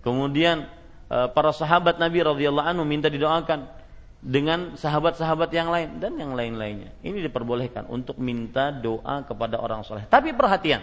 Kemudian 0.00 0.70
e, 1.12 1.18
para 1.34 1.52
sahabat 1.52 2.00
Nabi 2.00 2.24
radhiyallahu 2.24 2.64
anhu 2.64 2.88
minta 2.88 3.12
didoakan 3.12 3.77
dengan 4.18 4.74
sahabat-sahabat 4.74 5.50
yang 5.54 5.70
lain 5.70 6.02
dan 6.02 6.18
yang 6.18 6.34
lain-lainnya. 6.34 6.90
Ini 7.02 7.22
diperbolehkan 7.30 7.86
untuk 7.86 8.18
minta 8.18 8.74
doa 8.74 9.22
kepada 9.22 9.62
orang 9.62 9.86
soleh. 9.86 10.04
Tapi 10.10 10.34
perhatian, 10.34 10.82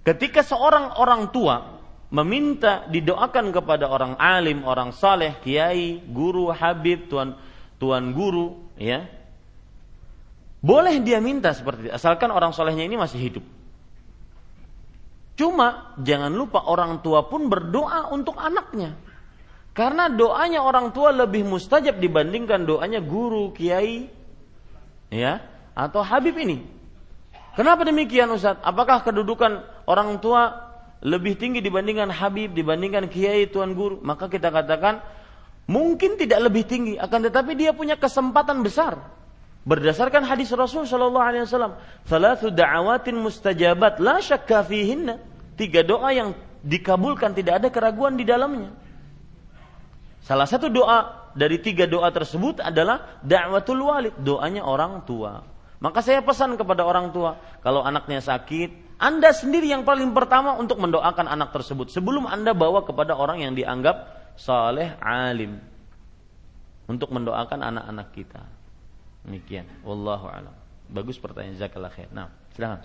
Ketika 0.00 0.40
seorang 0.40 0.96
orang 0.96 1.28
tua 1.28 1.76
meminta 2.08 2.88
didoakan 2.88 3.52
kepada 3.52 3.84
orang 3.86 4.16
alim, 4.16 4.64
orang 4.64 4.96
saleh, 4.96 5.36
kiai, 5.44 6.00
guru, 6.08 6.48
habib, 6.48 7.06
tuan 7.12 7.36
tuan 7.76 8.16
guru, 8.16 8.56
ya. 8.80 9.04
Boleh 10.60 11.00
dia 11.00 11.20
minta 11.20 11.52
seperti 11.56 11.88
itu, 11.88 11.92
asalkan 11.92 12.28
orang 12.32 12.52
solehnya 12.52 12.84
ini 12.84 12.96
masih 12.96 13.20
hidup. 13.20 13.44
Cuma 15.36 15.96
jangan 16.00 16.32
lupa 16.32 16.68
orang 16.68 17.00
tua 17.00 17.24
pun 17.24 17.48
berdoa 17.48 18.12
untuk 18.12 18.36
anaknya. 18.36 18.92
Karena 19.70 20.10
doanya 20.10 20.66
orang 20.66 20.90
tua 20.90 21.14
lebih 21.14 21.46
mustajab 21.46 22.02
dibandingkan 22.02 22.66
doanya 22.66 22.98
guru, 22.98 23.54
kiai, 23.54 24.10
ya, 25.14 25.38
atau 25.78 26.02
habib 26.02 26.34
ini. 26.38 26.66
Kenapa 27.54 27.86
demikian 27.86 28.30
Ustaz? 28.34 28.58
Apakah 28.62 29.02
kedudukan 29.06 29.62
orang 29.86 30.18
tua 30.18 30.70
lebih 31.02 31.38
tinggi 31.38 31.62
dibandingkan 31.62 32.10
habib, 32.10 32.50
dibandingkan 32.54 33.06
kiai, 33.06 33.46
tuan 33.46 33.74
guru? 33.78 34.02
Maka 34.02 34.26
kita 34.26 34.50
katakan 34.50 35.02
mungkin 35.70 36.18
tidak 36.18 36.50
lebih 36.50 36.66
tinggi, 36.66 36.94
akan 36.98 37.30
tetapi 37.30 37.54
dia 37.54 37.70
punya 37.70 37.94
kesempatan 37.94 38.66
besar. 38.66 38.98
Berdasarkan 39.60 40.24
hadis 40.24 40.48
Rasul 40.56 40.88
sallallahu 40.88 41.26
alaihi 41.26 41.44
wasallam, 41.44 41.76
"Thalathu 42.08 42.48
da'awatin 42.50 43.14
mustajabat 43.20 44.00
la 44.00 44.18
syakka 44.18 44.64
fihinna." 44.64 45.20
Tiga 45.54 45.84
doa 45.84 46.10
yang 46.16 46.32
dikabulkan 46.64 47.36
tidak 47.36 47.60
ada 47.60 47.68
keraguan 47.68 48.16
di 48.16 48.24
dalamnya. 48.24 48.72
Salah 50.20 50.44
satu 50.44 50.68
doa 50.68 51.30
dari 51.32 51.58
tiga 51.62 51.88
doa 51.88 52.12
tersebut 52.12 52.60
adalah 52.60 53.20
da'watul 53.24 53.80
walid, 53.80 54.14
doanya 54.20 54.66
orang 54.66 55.02
tua. 55.08 55.40
Maka 55.80 56.04
saya 56.04 56.20
pesan 56.20 56.60
kepada 56.60 56.84
orang 56.84 57.08
tua, 57.08 57.40
kalau 57.64 57.80
anaknya 57.80 58.20
sakit, 58.20 59.00
Anda 59.00 59.32
sendiri 59.32 59.64
yang 59.64 59.88
paling 59.88 60.12
pertama 60.12 60.60
untuk 60.60 60.76
mendoakan 60.76 61.24
anak 61.24 61.56
tersebut 61.56 61.88
sebelum 61.88 62.28
Anda 62.28 62.52
bawa 62.52 62.84
kepada 62.84 63.16
orang 63.16 63.40
yang 63.40 63.56
dianggap 63.56 63.96
saleh 64.36 64.92
alim 65.00 65.56
untuk 66.84 67.08
mendoakan 67.08 67.64
anak-anak 67.64 68.12
kita. 68.12 68.44
Demikian, 69.24 69.64
wallahu 69.80 70.28
alam. 70.28 70.52
Bagus 70.92 71.16
pertanyaan 71.16 71.56
zakallah 71.56 71.88
khair. 71.88 72.12
Nah, 72.12 72.28
silakan. 72.52 72.84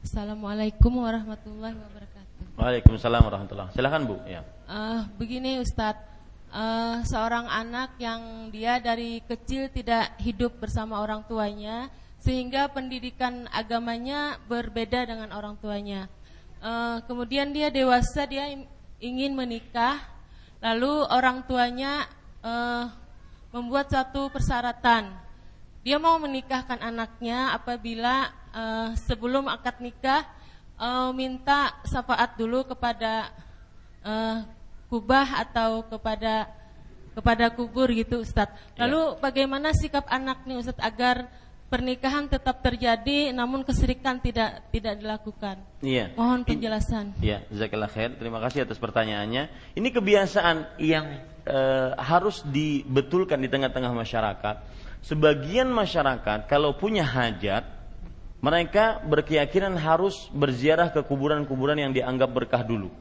Assalamualaikum 0.00 0.92
warahmatullahi 0.96 1.76
wabarakatuh. 1.76 2.56
Waalaikumsalam 2.56 3.20
warahmatullahi. 3.20 3.72
Silakan 3.76 4.00
Bu, 4.08 4.16
ya. 4.24 4.46
Uh, 4.64 5.04
begini 5.20 5.60
Ustadz, 5.60 6.00
uh, 6.48 7.04
seorang 7.04 7.44
anak 7.52 8.00
yang 8.00 8.48
dia 8.48 8.80
dari 8.80 9.20
kecil 9.20 9.68
tidak 9.68 10.16
hidup 10.24 10.56
bersama 10.56 11.04
orang 11.04 11.20
tuanya 11.28 11.92
sehingga 12.16 12.72
pendidikan 12.72 13.44
agamanya 13.52 14.40
berbeda 14.48 15.04
dengan 15.04 15.36
orang 15.36 15.60
tuanya. 15.60 16.08
Uh, 16.64 16.96
kemudian 17.04 17.52
dia 17.52 17.68
dewasa 17.68 18.24
dia 18.24 18.48
ingin 19.04 19.36
menikah, 19.36 20.00
lalu 20.64 21.04
orang 21.12 21.44
tuanya 21.44 22.08
uh, 22.40 22.88
membuat 23.52 23.92
satu 23.92 24.32
persyaratan. 24.32 25.12
Dia 25.84 26.00
mau 26.00 26.16
menikahkan 26.16 26.80
anaknya 26.80 27.52
apabila 27.52 28.32
uh, 28.56 28.96
sebelum 28.96 29.44
akad 29.44 29.84
nikah 29.84 30.24
uh, 30.80 31.12
minta 31.12 31.76
syafaat 31.84 32.40
dulu 32.40 32.64
kepada 32.64 33.43
uh, 34.04 34.44
kubah 34.92 35.42
atau 35.42 35.82
kepada 35.88 36.46
kepada 37.14 37.50
kubur 37.50 37.88
gitu 37.90 38.22
Ustaz. 38.22 38.50
Ya. 38.76 38.86
Lalu 38.86 39.00
ya. 39.00 39.18
bagaimana 39.22 39.68
sikap 39.74 40.04
anak 40.10 40.44
nih 40.46 40.60
Ustaz 40.60 40.78
agar 40.82 41.26
pernikahan 41.72 42.30
tetap 42.30 42.62
terjadi 42.62 43.34
namun 43.34 43.66
kesirikan 43.66 44.20
tidak 44.22 44.62
tidak 44.70 44.94
dilakukan. 45.00 45.58
Iya. 45.82 46.14
Mohon 46.14 46.46
penjelasan. 46.46 47.18
Iya, 47.18 47.42
jazakallah 47.50 47.90
khair. 47.90 48.14
Terima 48.14 48.38
kasih 48.38 48.62
atas 48.68 48.78
pertanyaannya. 48.78 49.74
Ini 49.74 49.88
kebiasaan 49.90 50.78
yang 50.78 51.18
e, 51.42 51.58
harus 51.98 52.46
dibetulkan 52.46 53.42
di 53.42 53.50
tengah-tengah 53.50 53.90
masyarakat. 53.90 54.56
Sebagian 55.02 55.68
masyarakat 55.68 56.46
kalau 56.46 56.78
punya 56.78 57.02
hajat 57.02 57.66
mereka 58.38 59.00
berkeyakinan 59.08 59.74
harus 59.80 60.28
berziarah 60.30 60.92
ke 60.92 61.00
kuburan-kuburan 61.00 61.80
yang 61.80 61.92
dianggap 61.96 62.28
berkah 62.28 62.60
dulu. 62.60 62.92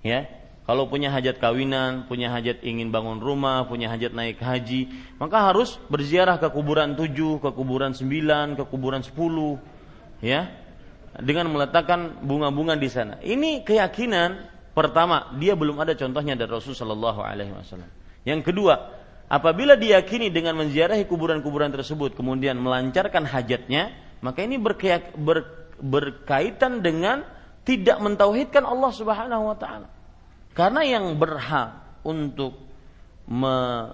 Ya, 0.00 0.28
kalau 0.64 0.86
punya 0.86 1.10
hajat 1.10 1.42
kawinan, 1.42 2.06
punya 2.06 2.30
hajat 2.30 2.62
ingin 2.62 2.94
bangun 2.94 3.18
rumah, 3.18 3.66
punya 3.66 3.90
hajat 3.90 4.14
naik 4.14 4.38
haji, 4.38 4.86
maka 5.18 5.50
harus 5.50 5.76
berziarah 5.90 6.38
ke 6.38 6.46
kuburan 6.46 6.94
tujuh, 6.94 7.42
ke 7.42 7.50
kuburan 7.52 7.90
sembilan, 7.90 8.54
ke 8.54 8.64
kuburan 8.70 9.02
sepuluh, 9.02 9.58
ya, 10.22 10.46
dengan 11.18 11.50
meletakkan 11.50 12.22
bunga-bunga 12.22 12.78
di 12.78 12.86
sana. 12.86 13.18
Ini 13.18 13.66
keyakinan 13.66 14.46
pertama, 14.70 15.34
dia 15.42 15.58
belum 15.58 15.76
ada 15.82 15.92
contohnya 15.98 16.38
dari 16.38 16.48
Rasul 16.48 16.78
Shallallahu 16.78 17.20
Alaihi 17.20 17.50
Wasallam. 17.50 17.90
Yang 18.22 18.40
kedua, 18.54 18.94
apabila 19.26 19.74
diyakini 19.74 20.30
dengan 20.30 20.54
menziarahi 20.54 21.02
kuburan-kuburan 21.10 21.74
tersebut, 21.74 22.14
kemudian 22.14 22.54
melancarkan 22.56 23.26
hajatnya, 23.26 23.90
maka 24.22 24.46
ini 24.46 24.54
berkeyak, 24.54 25.18
ber, 25.18 25.44
berkaitan 25.82 26.78
dengan 26.78 27.26
tidak 27.70 28.02
mentauhidkan 28.02 28.66
Allah 28.66 28.90
Subhanahu 28.90 29.54
Wa 29.54 29.56
Taala. 29.62 29.88
Karena 30.50 30.82
yang 30.82 31.14
berhak 31.14 32.02
untuk 32.02 32.58
me 33.30 33.86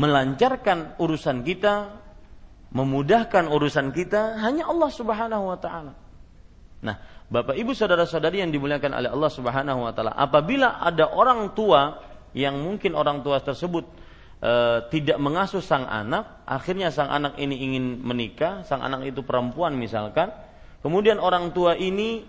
melancarkan 0.00 0.96
urusan 0.96 1.44
kita, 1.44 1.92
memudahkan 2.72 3.50
urusan 3.52 3.92
kita 3.92 4.40
hanya 4.40 4.64
Allah 4.70 4.88
Subhanahu 4.88 5.52
wa 5.52 5.58
taala. 5.60 5.92
Nah, 6.80 6.96
Bapak 7.28 7.52
Ibu 7.52 7.76
saudara-saudari 7.76 8.40
yang 8.40 8.48
dimuliakan 8.48 8.96
oleh 8.96 9.10
Allah 9.12 9.30
Subhanahu 9.30 9.84
wa 9.84 9.92
taala, 9.92 10.16
apabila 10.16 10.80
ada 10.80 11.12
orang 11.12 11.52
tua 11.52 12.00
yang 12.32 12.56
mungkin 12.56 12.96
orang 12.96 13.20
tua 13.20 13.44
tersebut 13.44 13.84
e, 14.40 14.52
tidak 14.88 15.20
mengasuh 15.20 15.60
sang 15.60 15.84
anak, 15.84 16.48
akhirnya 16.48 16.88
sang 16.88 17.12
anak 17.12 17.36
ini 17.36 17.60
ingin 17.60 18.00
menikah, 18.00 18.64
sang 18.64 18.80
anak 18.80 19.04
itu 19.04 19.20
perempuan 19.20 19.76
misalkan, 19.76 20.32
kemudian 20.80 21.20
orang 21.20 21.52
tua 21.52 21.76
ini 21.76 22.24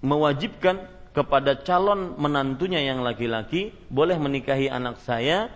mewajibkan 0.00 0.88
kepada 1.10 1.60
calon 1.60 2.16
menantunya 2.16 2.80
yang 2.80 3.02
laki-laki 3.02 3.74
boleh 3.90 4.16
menikahi 4.16 4.70
anak 4.70 5.02
saya 5.02 5.50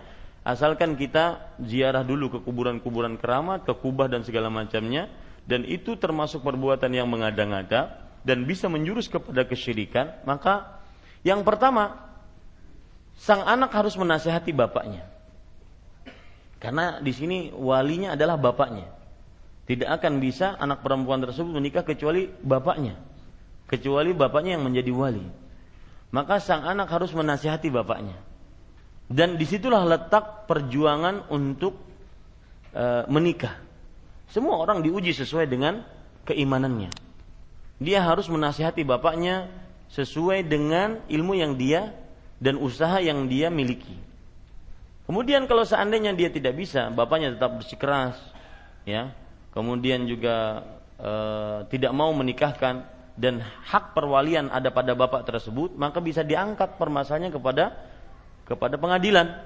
asalkan 0.45 0.93
kita 0.99 1.57
ziarah 1.63 2.05
dulu 2.05 2.37
ke 2.37 2.39
kuburan-kuburan 2.45 3.17
keramat, 3.17 3.65
ke 3.65 3.73
kubah 3.73 4.05
dan 4.05 4.21
segala 4.21 4.53
macamnya 4.53 5.09
dan 5.49 5.65
itu 5.65 5.97
termasuk 5.97 6.45
perbuatan 6.45 6.93
yang 6.93 7.09
mengada-ngada 7.09 8.05
dan 8.25 8.45
bisa 8.49 8.65
menjurus 8.65 9.05
kepada 9.05 9.45
kesyirikan, 9.45 10.21
maka 10.25 10.81
yang 11.21 11.45
pertama 11.45 12.01
sang 13.17 13.45
anak 13.45 13.69
harus 13.73 13.93
menasehati 13.97 14.49
bapaknya. 14.51 15.05
Karena 16.57 16.97
di 16.97 17.13
sini 17.13 17.53
walinya 17.53 18.17
adalah 18.17 18.41
bapaknya. 18.41 18.89
Tidak 19.65 19.85
akan 19.85 20.21
bisa 20.21 20.57
anak 20.57 20.81
perempuan 20.81 21.21
tersebut 21.21 21.49
menikah 21.53 21.85
kecuali 21.85 22.25
bapaknya. 22.29 22.97
Kecuali 23.65 24.13
bapaknya 24.13 24.57
yang 24.57 24.65
menjadi 24.65 24.91
wali 24.93 25.25
maka 26.15 26.39
sang 26.39 26.63
anak 26.63 26.87
harus 26.95 27.11
menasihati 27.11 27.67
bapaknya. 27.67 28.15
Dan 29.11 29.35
di 29.35 29.43
situlah 29.43 29.83
letak 29.83 30.47
perjuangan 30.47 31.27
untuk 31.27 31.75
e, 32.71 33.03
menikah. 33.11 33.59
Semua 34.31 34.55
orang 34.63 34.79
diuji 34.79 35.11
sesuai 35.11 35.51
dengan 35.51 35.83
keimanannya. 36.23 36.89
Dia 37.83 37.99
harus 38.01 38.31
menasihati 38.31 38.87
bapaknya 38.87 39.51
sesuai 39.91 40.47
dengan 40.47 41.03
ilmu 41.11 41.35
yang 41.35 41.59
dia 41.59 41.91
dan 42.39 42.55
usaha 42.57 42.97
yang 43.03 43.27
dia 43.27 43.51
miliki. 43.51 43.99
Kemudian 45.05 45.45
kalau 45.45 45.67
seandainya 45.67 46.17
dia 46.17 46.31
tidak 46.33 46.57
bisa, 46.57 46.89
bapaknya 46.89 47.37
tetap 47.37 47.61
bersikeras, 47.61 48.17
ya. 48.87 49.11
Kemudian 49.51 50.07
juga 50.07 50.65
e, 50.97 51.11
tidak 51.69 51.91
mau 51.91 52.09
menikahkan 52.15 52.94
dan 53.15 53.39
hak 53.39 53.95
perwalian 53.95 54.51
ada 54.51 54.71
pada 54.75 54.91
bapak 54.91 55.23
tersebut, 55.23 55.75
maka 55.79 56.03
bisa 56.03 56.21
diangkat 56.21 56.75
permasalahannya 56.75 57.31
kepada 57.31 57.65
kepada 58.45 58.75
pengadilan 58.75 59.39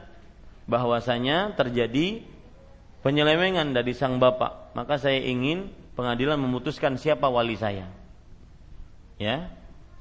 bahwasanya 0.65 1.53
terjadi 1.53 2.25
penyelewengan 3.05 3.71
dari 3.71 3.93
sang 3.93 4.17
bapak. 4.17 4.73
Maka 4.73 4.97
saya 4.97 5.21
ingin 5.21 5.69
pengadilan 5.93 6.37
memutuskan 6.41 6.97
siapa 6.97 7.29
wali 7.29 7.55
saya. 7.55 7.89
Ya, 9.21 9.51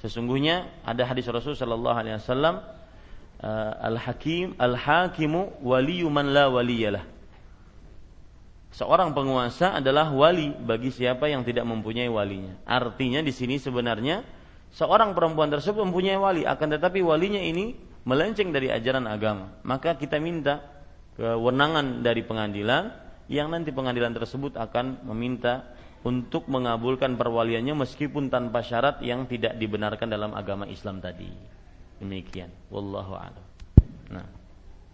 sesungguhnya 0.01 0.71
ada 0.87 1.05
hadis 1.05 1.27
Rasul 1.27 1.59
Shallallahu 1.59 1.97
Alaihi 1.99 2.17
Wasallam 2.23 2.63
uh, 3.43 3.73
al-hakim 3.83 4.55
al-hakimu 4.57 5.61
waliyu 5.61 6.09
man 6.09 6.31
la 6.31 6.47
waliyalah. 6.49 7.18
Seorang 8.79 9.11
penguasa 9.11 9.75
adalah 9.75 10.07
wali 10.15 10.55
bagi 10.55 10.95
siapa 10.95 11.27
yang 11.27 11.43
tidak 11.43 11.67
mempunyai 11.67 12.07
walinya. 12.07 12.55
Artinya 12.63 13.19
di 13.19 13.35
sini 13.35 13.59
sebenarnya 13.59 14.23
seorang 14.71 15.19
perempuan 15.19 15.51
tersebut 15.51 15.83
mempunyai 15.83 16.15
wali, 16.15 16.47
akan 16.47 16.79
tetapi 16.79 17.03
walinya 17.03 17.43
ini 17.43 17.75
melenceng 18.07 18.55
dari 18.55 18.71
ajaran 18.71 19.11
agama. 19.11 19.59
Maka 19.67 19.99
kita 19.99 20.23
minta 20.23 20.63
kewenangan 21.19 22.07
dari 22.07 22.23
pengadilan 22.23 22.95
yang 23.27 23.51
nanti 23.51 23.75
pengadilan 23.75 24.15
tersebut 24.15 24.55
akan 24.55 25.03
meminta 25.11 25.75
untuk 26.07 26.47
mengabulkan 26.47 27.19
perwaliannya 27.19 27.75
meskipun 27.75 28.31
tanpa 28.31 28.63
syarat 28.63 29.03
yang 29.03 29.27
tidak 29.27 29.59
dibenarkan 29.59 30.07
dalam 30.07 30.31
agama 30.39 30.71
Islam 30.71 31.03
tadi. 31.03 31.27
Demikian. 31.99 32.55
Wallahu 32.71 33.19
a'lam. 33.19 33.45
Nah. 34.15 34.29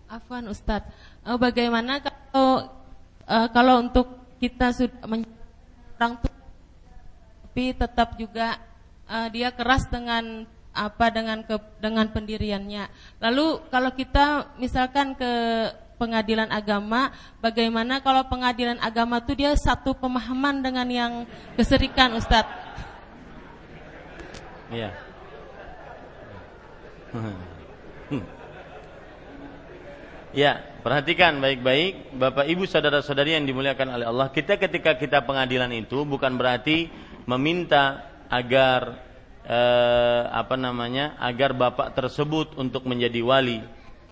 Afwan 0.08 0.48
Ustadz, 0.48 0.88
uh, 1.28 1.36
bagaimana 1.36 2.00
kalau 2.00 2.83
uh, 3.28 3.48
kalau 3.52 3.80
untuk 3.80 4.06
kita 4.38 4.72
orang 5.96 6.14
tua 6.20 6.34
tapi 7.54 7.70
tetap 7.70 8.18
juga 8.18 8.58
uh, 9.06 9.30
dia 9.30 9.54
keras 9.54 9.86
dengan 9.86 10.42
apa 10.74 11.06
dengan 11.14 11.38
ke, 11.46 11.54
dengan 11.78 12.10
pendiriannya. 12.10 12.90
Lalu 13.22 13.62
kalau 13.70 13.94
kita 13.94 14.58
misalkan 14.58 15.14
ke 15.14 15.32
pengadilan 15.94 16.50
agama, 16.50 17.14
bagaimana 17.38 18.02
kalau 18.02 18.26
pengadilan 18.26 18.82
agama 18.82 19.22
itu 19.22 19.38
dia 19.38 19.54
satu 19.54 19.94
pemahaman 19.94 20.66
dengan 20.66 20.88
yang 20.90 21.12
keserikan 21.54 22.18
Ustadz? 22.18 22.50
Iya. 24.74 24.90
Ya, 30.34 30.58
perhatikan 30.84 31.40
baik-baik 31.40 32.12
Bapak 32.20 32.44
Ibu 32.44 32.68
saudara-saudari 32.68 33.32
yang 33.32 33.48
dimuliakan 33.48 33.96
oleh 33.96 34.04
Allah. 34.04 34.28
Kita 34.28 34.60
ketika 34.60 35.00
kita 35.00 35.24
pengadilan 35.24 35.72
itu 35.72 36.04
bukan 36.04 36.36
berarti 36.36 36.92
meminta 37.24 38.04
agar 38.28 39.00
eh, 39.48 40.22
apa 40.28 40.60
namanya? 40.60 41.16
agar 41.16 41.56
bapak 41.56 41.96
tersebut 41.96 42.52
untuk 42.60 42.84
menjadi 42.84 43.24
wali. 43.24 43.64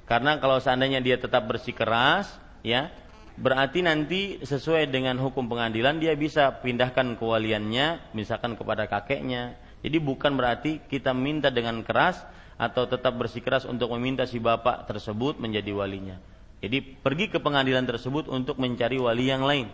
Karena 0.09 0.41
kalau 0.41 0.57
seandainya 0.59 1.05
dia 1.05 1.21
tetap 1.21 1.45
bersikeras, 1.45 2.33
ya, 2.65 2.89
berarti 3.37 3.85
nanti 3.85 4.41
sesuai 4.41 4.89
dengan 4.89 5.21
hukum 5.21 5.49
pengadilan 5.49 6.01
dia 6.01 6.17
bisa 6.17 6.61
pindahkan 6.65 7.21
kewaliannya 7.21 8.17
misalkan 8.17 8.57
kepada 8.57 8.89
kakeknya. 8.89 9.61
Jadi 9.85 10.01
bukan 10.01 10.41
berarti 10.41 10.81
kita 10.89 11.13
minta 11.13 11.53
dengan 11.53 11.85
keras 11.85 12.23
atau 12.57 12.87
tetap 12.87 13.19
bersikeras 13.19 13.67
untuk 13.69 13.91
meminta 13.93 14.25
si 14.25 14.39
bapak 14.39 14.87
tersebut 14.87 15.37
menjadi 15.37 15.75
walinya. 15.75 16.32
Jadi 16.63 16.79
pergi 16.79 17.27
ke 17.27 17.43
pengadilan 17.43 17.83
tersebut 17.83 18.31
untuk 18.31 18.63
mencari 18.63 18.95
wali 18.95 19.27
yang 19.27 19.43
lain, 19.43 19.67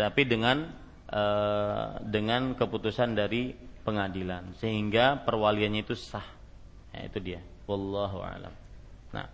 tapi 0.00 0.24
dengan 0.24 0.72
uh, 1.12 2.00
dengan 2.00 2.56
keputusan 2.56 3.12
dari 3.12 3.52
pengadilan 3.84 4.56
sehingga 4.56 5.20
perwaliannya 5.28 5.84
itu 5.84 5.92
sah. 5.92 6.24
Ya, 6.96 7.04
itu 7.04 7.20
dia. 7.20 7.40
Wallahu 7.68 8.24
a'lam. 8.24 8.52
Nah. 9.12 9.28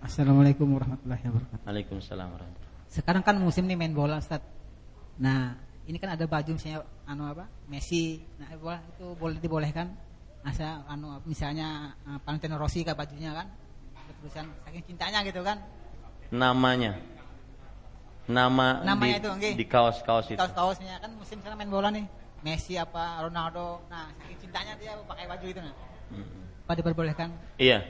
Assalamualaikum 0.00 0.66
warahmatullahi 0.72 1.20
wabarakatuh. 1.20 1.68
Waalaikumsalam 1.68 2.28
warahmatullahi. 2.32 2.88
Sekarang 2.88 3.22
kan 3.22 3.36
musim 3.36 3.68
nih 3.68 3.76
main 3.76 3.92
bola, 3.92 4.24
Ustaz. 4.24 4.40
Nah, 5.20 5.54
ini 5.84 6.00
kan 6.00 6.16
ada 6.16 6.24
baju 6.24 6.56
misalnya 6.56 6.80
anu 7.04 7.28
apa? 7.28 7.44
Messi. 7.68 8.24
Nah, 8.40 8.48
itu 8.56 9.06
boleh 9.20 9.36
dibolehkan 9.36 9.92
asa 10.42 10.82
anu 10.90 11.22
misalnya 11.22 11.94
uh, 12.02 12.18
Valentino 12.26 12.58
Rossi 12.58 12.82
kan 12.82 12.98
bajunya 12.98 13.30
kan 13.30 13.46
tulisan 14.22 14.46
saking 14.62 14.94
cintanya 14.94 15.26
gitu 15.26 15.42
kan? 15.42 15.58
Namanya. 16.30 16.94
Nama 18.30 18.86
namanya 18.86 19.18
di, 19.18 19.22
itu 19.26 19.30
okay. 19.34 19.52
di 19.58 19.66
kaos-kaos 19.66 20.30
itu. 20.30 20.38
Kaos-kaosnya 20.38 21.02
kan 21.02 21.10
musim 21.18 21.42
sana 21.42 21.58
main 21.58 21.66
bola 21.66 21.90
nih. 21.90 22.06
Messi 22.46 22.78
apa 22.78 23.18
Ronaldo? 23.26 23.82
Nah 23.90 24.14
saking 24.22 24.46
cintanya 24.46 24.78
dia 24.78 24.94
pakai 25.02 25.26
baju 25.26 25.46
itu 25.50 25.58
nah. 25.58 25.74
Hmm. 26.14 26.62
apa 26.62 26.72
diperbolehkan? 26.78 27.28
Iya. 27.58 27.82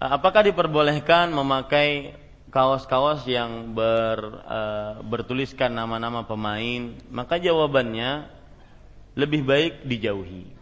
Apakah 0.00 0.48
diperbolehkan 0.48 1.28
memakai 1.28 2.16
kaos-kaos 2.48 3.28
yang 3.28 3.76
ber, 3.76 4.46
uh, 4.48 5.04
bertuliskan 5.04 5.76
nama-nama 5.76 6.24
pemain? 6.24 6.96
Maka 7.12 7.36
jawabannya 7.36 8.30
lebih 9.18 9.44
baik 9.44 9.84
dijauhi 9.84 10.57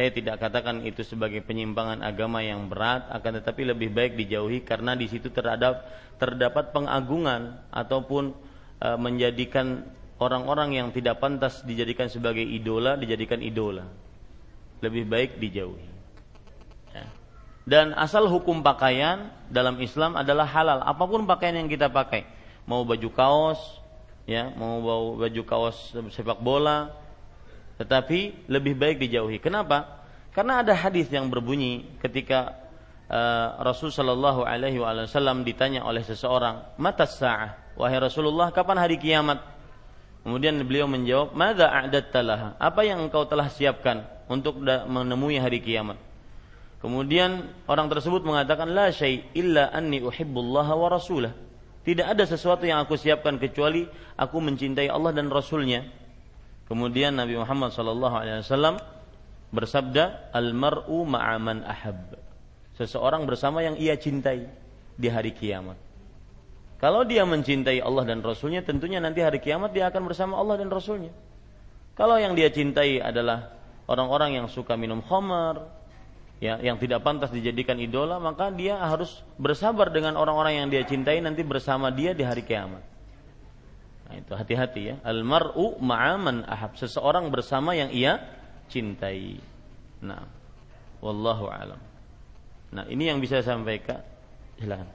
saya 0.00 0.16
tidak 0.16 0.40
katakan 0.40 0.80
itu 0.80 1.04
sebagai 1.04 1.44
penyimpangan 1.44 2.00
agama 2.00 2.40
yang 2.40 2.72
berat, 2.72 3.04
akan 3.12 3.44
tetapi 3.44 3.68
lebih 3.68 3.92
baik 3.92 4.16
dijauhi 4.16 4.64
karena 4.64 4.96
di 4.96 5.04
situ 5.04 5.28
terhadap 5.28 5.84
terdapat 6.16 6.72
pengagungan 6.72 7.60
ataupun 7.68 8.32
e, 8.80 8.88
menjadikan 8.96 9.84
orang-orang 10.16 10.80
yang 10.80 10.88
tidak 10.88 11.20
pantas 11.20 11.60
dijadikan 11.68 12.08
sebagai 12.08 12.40
idola 12.40 12.96
dijadikan 12.96 13.44
idola. 13.44 13.92
Lebih 14.80 15.04
baik 15.04 15.30
dijauhi. 15.36 15.92
Ya. 16.96 17.04
Dan 17.68 17.92
asal 17.92 18.24
hukum 18.24 18.64
pakaian 18.64 19.28
dalam 19.52 19.76
Islam 19.84 20.16
adalah 20.16 20.48
halal. 20.48 20.80
Apa 20.80 21.04
pun 21.04 21.28
pakaian 21.28 21.60
yang 21.60 21.68
kita 21.68 21.92
pakai, 21.92 22.24
mau 22.64 22.88
baju 22.88 23.08
kaos, 23.12 23.60
ya, 24.24 24.48
mau 24.56 24.80
baju 25.20 25.42
kaos 25.44 25.92
sepak 26.08 26.40
bola, 26.40 26.88
tetapi 27.80 28.44
lebih 28.52 28.76
baik 28.76 29.00
dijauhi. 29.00 29.40
Kenapa? 29.40 30.04
Karena 30.36 30.60
ada 30.60 30.76
hadis 30.76 31.08
yang 31.08 31.32
berbunyi 31.32 31.88
ketika 32.04 32.52
uh, 33.08 33.56
Rasul 33.64 33.88
Shallallahu 33.88 34.44
Alaihi 34.44 34.76
Wasallam 34.76 35.48
ditanya 35.48 35.88
oleh 35.88 36.04
seseorang, 36.04 36.76
mata 36.76 37.08
sah, 37.08 37.56
wahai 37.80 37.96
Rasulullah, 37.96 38.52
kapan 38.52 38.76
hari 38.84 39.00
kiamat? 39.00 39.40
Kemudian 40.20 40.60
beliau 40.60 40.84
menjawab, 40.84 41.32
Mada 41.32 41.72
a'dat 41.72 42.12
talaha? 42.12 42.52
Apa 42.60 42.84
yang 42.84 43.00
engkau 43.00 43.24
telah 43.24 43.48
siapkan 43.48 44.04
untuk 44.28 44.60
menemui 44.60 45.40
hari 45.40 45.64
kiamat? 45.64 45.96
Kemudian 46.84 47.48
orang 47.64 47.88
tersebut 47.88 48.20
mengatakan, 48.28 48.68
La 48.76 48.92
syai 48.92 49.24
illa 49.32 49.72
anni 49.72 50.04
uhibbullaha 50.04 50.76
wa 50.76 50.88
rasulah. 50.92 51.32
Tidak 51.80 52.04
ada 52.04 52.28
sesuatu 52.28 52.68
yang 52.68 52.84
aku 52.84 53.00
siapkan 53.00 53.40
kecuali 53.40 53.88
aku 54.20 54.36
mencintai 54.36 54.92
Allah 54.92 55.16
dan 55.16 55.32
Rasulnya. 55.32 55.99
Kemudian 56.70 57.18
Nabi 57.18 57.34
Muhammad 57.34 57.74
SAW 57.74 58.78
bersabda, 59.50 60.30
"Al-mar'u 60.30 61.02
ma'aman 61.02 61.66
ahab." 61.66 62.14
Seseorang 62.78 63.26
bersama 63.26 63.66
yang 63.66 63.74
ia 63.74 63.98
cintai 63.98 64.46
di 64.94 65.08
hari 65.10 65.34
kiamat. 65.34 65.74
Kalau 66.78 67.02
dia 67.02 67.26
mencintai 67.26 67.82
Allah 67.82 68.06
dan 68.06 68.22
Rasulnya, 68.22 68.62
tentunya 68.62 69.02
nanti 69.02 69.18
hari 69.18 69.42
kiamat 69.42 69.74
dia 69.74 69.90
akan 69.90 70.02
bersama 70.06 70.38
Allah 70.38 70.62
dan 70.62 70.70
Rasulnya. 70.70 71.10
Kalau 71.98 72.16
yang 72.16 72.38
dia 72.38 72.48
cintai 72.48 73.02
adalah 73.02 73.52
orang-orang 73.90 74.38
yang 74.38 74.46
suka 74.46 74.78
minum 74.78 75.02
khamar, 75.02 75.66
ya, 76.38 76.56
yang 76.62 76.78
tidak 76.78 77.02
pantas 77.02 77.34
dijadikan 77.34 77.76
idola, 77.82 78.16
maka 78.22 78.48
dia 78.54 78.78
harus 78.78 79.26
bersabar 79.36 79.90
dengan 79.90 80.14
orang-orang 80.16 80.64
yang 80.64 80.68
dia 80.70 80.86
cintai 80.86 81.18
nanti 81.18 81.42
bersama 81.42 81.90
dia 81.92 82.14
di 82.14 82.22
hari 82.22 82.46
kiamat. 82.46 82.80
Nah, 84.10 84.18
itu 84.18 84.32
hati-hati 84.34 84.80
ya. 84.90 84.94
Al-mar'u 85.06 85.78
ma'aman 85.78 86.42
ahab. 86.42 86.74
Seseorang 86.74 87.30
bersama 87.30 87.78
yang 87.78 87.94
ia 87.94 88.18
cintai. 88.66 89.38
Nah, 90.02 90.26
wallahu 90.98 91.46
alam. 91.46 91.78
Nah, 92.74 92.90
ini 92.90 93.06
yang 93.06 93.22
bisa 93.22 93.38
saya 93.38 93.54
sampaikan. 93.54 94.02
Silakan. 94.58 94.90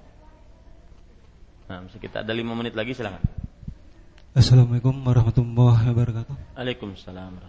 Nah, 1.72 1.80
kita 1.88 2.28
ada 2.28 2.34
lima 2.36 2.60
menit 2.60 2.76
lagi 2.76 2.92
silakan. 2.92 3.24
Assalamualaikum 4.36 5.00
warahmatullahi 5.00 5.96
wabarakatuh. 5.96 6.60
Waalaikumsalam 6.60 7.40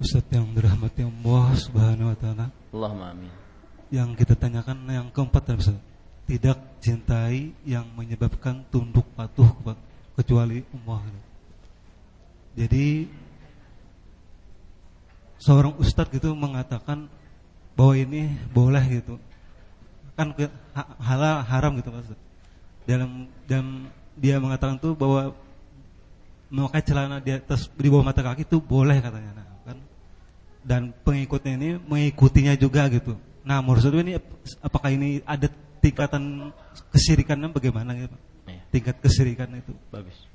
Ustaz 0.00 0.24
yang 0.32 0.48
dirahmati 0.56 1.04
Allah 1.04 1.46
Subhanahu 1.52 2.08
wa 2.08 2.16
taala. 2.16 2.46
Allahumma 2.72 3.12
amin. 3.12 3.28
Yang 3.92 4.24
kita 4.24 4.40
tanyakan 4.40 4.88
yang 4.88 5.12
keempat 5.12 5.52
Ustaz. 5.60 5.76
Tidak 6.24 6.80
cintai 6.80 7.52
yang 7.68 7.84
menyebabkan 7.92 8.64
tunduk 8.72 9.04
patuh 9.12 9.52
kecuali 10.14 10.62
Allah. 10.62 11.02
Jadi 12.54 13.10
seorang 15.42 15.74
ustadz 15.76 16.14
gitu 16.14 16.32
mengatakan 16.32 17.10
bahwa 17.74 17.94
ini 17.98 18.30
boleh 18.54 19.02
gitu. 19.02 19.18
Kan 20.14 20.30
halal 21.02 21.42
haram 21.42 21.74
gitu 21.74 21.90
maksud 21.90 22.18
dalam 22.84 23.26
dalam 23.48 23.88
dia 24.14 24.38
mengatakan 24.38 24.78
tuh 24.78 24.94
bahwa 24.94 25.34
memakai 26.52 26.84
celana 26.86 27.18
di 27.18 27.34
atas 27.34 27.66
di 27.74 27.88
bawah 27.90 28.06
mata 28.06 28.22
kaki 28.22 28.46
itu 28.46 28.62
boleh 28.62 29.00
katanya. 29.00 29.42
Nah, 29.42 29.46
kan? 29.66 29.78
Dan 30.62 30.82
pengikutnya 31.02 31.52
ini 31.58 31.68
mengikutinya 31.82 32.54
juga 32.54 32.86
gitu. 32.92 33.18
Nah 33.42 33.58
menurut 33.60 33.84
ini 34.00 34.16
apakah 34.62 34.94
ini 34.94 35.20
ada 35.26 35.50
tingkatan 35.82 36.54
kesirikannya 36.94 37.50
bagaimana 37.50 37.92
gitu. 37.98 38.16
Tingkat 38.74 38.98
kesirikan 38.98 39.46
itu 39.54 39.70
bagus 39.94 40.26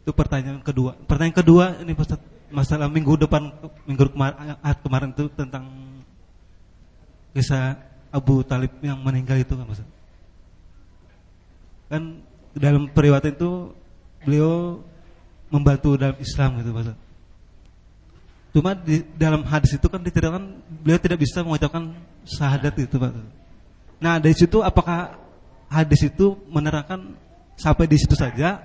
itu 0.00 0.10
pertanyaan 0.16 0.64
kedua 0.64 0.96
pertanyaan 1.04 1.36
kedua 1.36 1.64
ini 1.84 1.92
Ustaz 1.92 2.18
masalah 2.52 2.86
minggu 2.86 3.16
depan 3.16 3.48
minggu 3.88 4.12
kemarin, 4.12 4.56
kemarin 4.84 5.10
itu 5.16 5.24
tentang 5.32 5.64
kisah 7.32 7.80
Abu 8.12 8.44
Talib 8.44 8.70
yang 8.84 9.00
meninggal 9.00 9.40
itu 9.40 9.56
kan 9.56 9.66
Ustaz. 9.66 9.88
Kan 11.88 12.20
dalam 12.52 12.92
periwatan 12.92 13.32
itu 13.32 13.72
beliau 14.22 14.84
membantu 15.48 15.96
dalam 15.96 16.16
Islam 16.20 16.60
gitu 16.60 16.70
Ustaz. 16.76 16.98
Cuma 18.52 18.76
di 18.76 19.00
dalam 19.16 19.40
hadis 19.48 19.72
itu 19.80 19.86
kan 19.88 20.04
diceritakan 20.04 20.60
beliau 20.84 21.00
tidak 21.00 21.24
bisa 21.24 21.40
mengucapkan 21.40 21.96
syahadat 22.28 22.76
itu 22.76 23.00
Pak. 23.00 23.12
Nah 23.96 24.20
dari 24.20 24.36
situ 24.36 24.60
apakah 24.60 25.16
hadis 25.72 26.04
itu 26.04 26.36
menerangkan 26.52 27.16
sampai 27.56 27.86
di 27.88 27.96
situ 27.98 28.14
saja? 28.14 28.62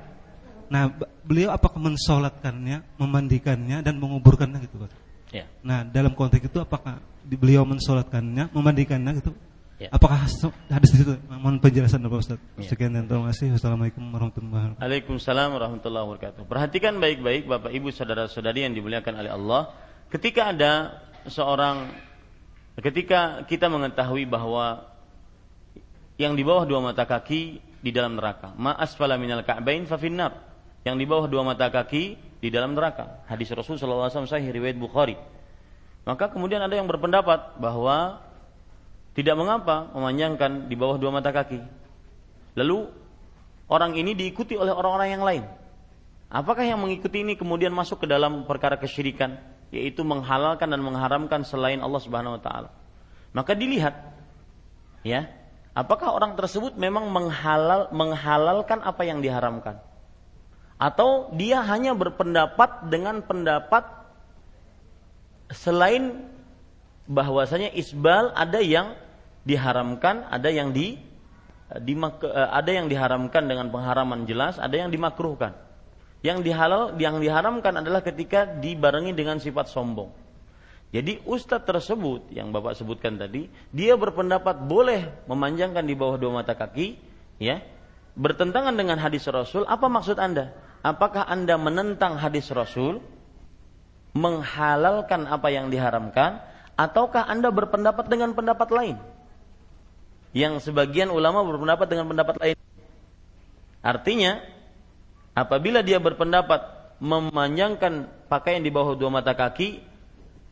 Nah 0.67 0.91
beliau 1.23 1.55
apakah 1.55 1.79
mensolatkannya, 1.79 2.83
memandikannya 2.99 3.79
dan 3.83 3.95
menguburkannya 3.99 4.59
gitu 4.67 4.83
Pak? 4.83 4.91
Ya. 5.31 5.45
Nah 5.63 5.83
dalam 5.87 6.15
konteks 6.15 6.47
itu 6.47 6.59
apakah 6.59 6.99
beliau 7.23 7.63
mensolatkannya, 7.67 8.51
memandikannya 8.51 9.11
gitu. 9.19 9.31
Ya. 9.77 9.93
Apakah 9.93 10.25
hadis 10.73 10.89
itu? 10.97 11.13
Mohon 11.29 11.61
penjelasan 11.61 12.01
Bapak 12.01 12.19
Ustaz. 12.25 12.41
Ya. 12.57 12.65
Sekian 12.65 12.97
dan 12.97 13.05
terima 13.05 13.29
kasih. 13.29 13.53
Wassalamualaikum 13.53 14.01
warahmatullahi 14.09 14.73
wabarakatuh. 14.73 14.81
Waalaikumsalam 14.81 15.49
warahmatullahi 15.53 16.03
wabarakatuh. 16.09 16.41
Perhatikan 16.49 16.93
baik-baik 16.97 17.45
Bapak 17.45 17.69
Ibu 17.69 17.93
saudara-saudari 17.93 18.65
yang 18.65 18.73
dimuliakan 18.73 19.13
oleh 19.21 19.29
Allah. 19.29 19.61
Ketika 20.09 20.49
ada 20.49 20.97
seorang 21.29 21.93
ketika 22.81 23.45
kita 23.45 23.69
mengetahui 23.69 24.25
bahwa 24.25 24.81
yang 26.17 26.33
di 26.33 26.41
bawah 26.41 26.65
dua 26.65 26.81
mata 26.81 27.05
kaki 27.05 27.61
di 27.81 27.93
dalam 27.93 28.17
neraka, 28.17 28.53
ma 28.57 28.73
asfala 28.73 29.15
minal 29.15 29.45
ka'bain 29.45 29.85
fa 29.85 29.95
finnar. 29.95 30.33
Yang 30.85 30.95
di 31.03 31.05
bawah 31.05 31.27
dua 31.27 31.43
mata 31.43 31.67
kaki 31.67 32.03
di 32.39 32.47
dalam 32.47 32.71
neraka. 32.77 33.27
Hadis 33.27 33.51
Rasul 33.51 33.75
sallallahu 33.75 34.07
alaihi 34.07 34.15
wasallam 34.15 34.31
sahih 34.31 34.49
riwayat 34.55 34.77
Bukhari. 34.79 35.15
Maka 36.07 36.31
kemudian 36.31 36.63
ada 36.63 36.71
yang 36.71 36.87
berpendapat 36.87 37.59
bahwa 37.59 38.23
tidak 39.11 39.35
mengapa 39.35 39.91
memanjangkan 39.91 40.71
di 40.71 40.75
bawah 40.79 40.95
dua 40.95 41.11
mata 41.11 41.35
kaki. 41.35 41.59
Lalu 42.55 42.87
orang 43.67 43.99
ini 43.99 44.15
diikuti 44.15 44.55
oleh 44.55 44.71
orang-orang 44.71 45.09
yang 45.11 45.23
lain. 45.27 45.43
Apakah 46.27 46.63
yang 46.63 46.79
mengikuti 46.79 47.23
ini 47.23 47.35
kemudian 47.35 47.71
masuk 47.75 48.03
ke 48.03 48.07
dalam 48.07 48.47
perkara 48.47 48.79
kesyirikan, 48.79 49.39
yaitu 49.71 50.03
menghalalkan 50.07 50.71
dan 50.71 50.79
mengharamkan 50.79 51.43
selain 51.43 51.83
Allah 51.83 51.99
Subhanahu 51.99 52.39
wa 52.39 52.41
taala? 52.41 52.69
Maka 53.35 53.55
dilihat 53.55 53.95
ya, 55.03 55.27
apakah 55.77 56.17
orang 56.17 56.33
tersebut 56.33 56.73
memang 56.73 57.13
menghalal 57.13 57.93
menghalalkan 57.93 58.81
apa 58.81 59.05
yang 59.05 59.21
diharamkan? 59.21 59.77
Atau 60.81 61.29
dia 61.37 61.61
hanya 61.61 61.93
berpendapat 61.93 62.89
dengan 62.89 63.21
pendapat 63.21 63.85
selain 65.53 66.25
bahwasanya 67.05 67.73
isbal 67.77 68.33
ada 68.33 68.59
yang 68.61 68.97
diharamkan, 69.47 70.27
ada 70.27 70.49
yang 70.51 70.75
di, 70.75 70.99
di 71.81 71.93
eh, 71.95 72.49
ada 72.51 72.71
yang 72.73 72.91
diharamkan 72.91 73.47
dengan 73.47 73.71
pengharaman 73.71 74.27
jelas, 74.27 74.59
ada 74.59 74.75
yang 74.75 74.91
dimakruhkan. 74.91 75.55
Yang 76.25 76.49
dihalal, 76.49 76.83
yang 76.97 77.21
diharamkan 77.21 77.79
adalah 77.79 78.01
ketika 78.01 78.43
dibarengi 78.43 79.13
dengan 79.13 79.37
sifat 79.39 79.69
sombong. 79.69 80.26
Jadi 80.95 81.19
ustadz 81.27 81.67
tersebut 81.67 82.31
yang 82.31 82.55
bapak 82.55 82.75
sebutkan 82.79 83.19
tadi, 83.19 83.51
dia 83.75 83.99
berpendapat 83.99 84.63
boleh 84.65 85.11
memanjangkan 85.27 85.83
di 85.83 85.93
bawah 85.93 86.15
dua 86.15 86.31
mata 86.41 86.55
kaki, 86.55 86.95
ya, 87.43 87.59
bertentangan 88.15 88.71
dengan 88.73 88.95
hadis 88.97 89.27
Rasul. 89.27 89.67
Apa 89.67 89.91
maksud 89.91 90.15
anda? 90.15 90.55
Apakah 90.81 91.27
anda 91.27 91.59
menentang 91.59 92.15
hadis 92.15 92.47
Rasul? 92.55 93.03
menghalalkan 94.17 95.29
apa 95.29 95.53
yang 95.53 95.69
diharamkan 95.69 96.41
ataukah 96.73 97.29
Anda 97.29 97.53
berpendapat 97.53 98.09
dengan 98.09 98.33
pendapat 98.33 98.69
lain? 98.73 98.97
Yang 100.33 100.69
sebagian 100.69 101.13
ulama 101.13 101.45
berpendapat 101.45 101.87
dengan 101.87 102.09
pendapat 102.09 102.35
lain. 102.41 102.57
Artinya, 103.85 104.41
apabila 105.37 105.85
dia 105.85 106.01
berpendapat 106.01 106.75
memanjangkan 106.97 108.09
pakaian 108.27 108.65
di 108.65 108.73
bawah 108.73 108.97
dua 108.97 109.13
mata 109.13 109.37
kaki 109.37 109.85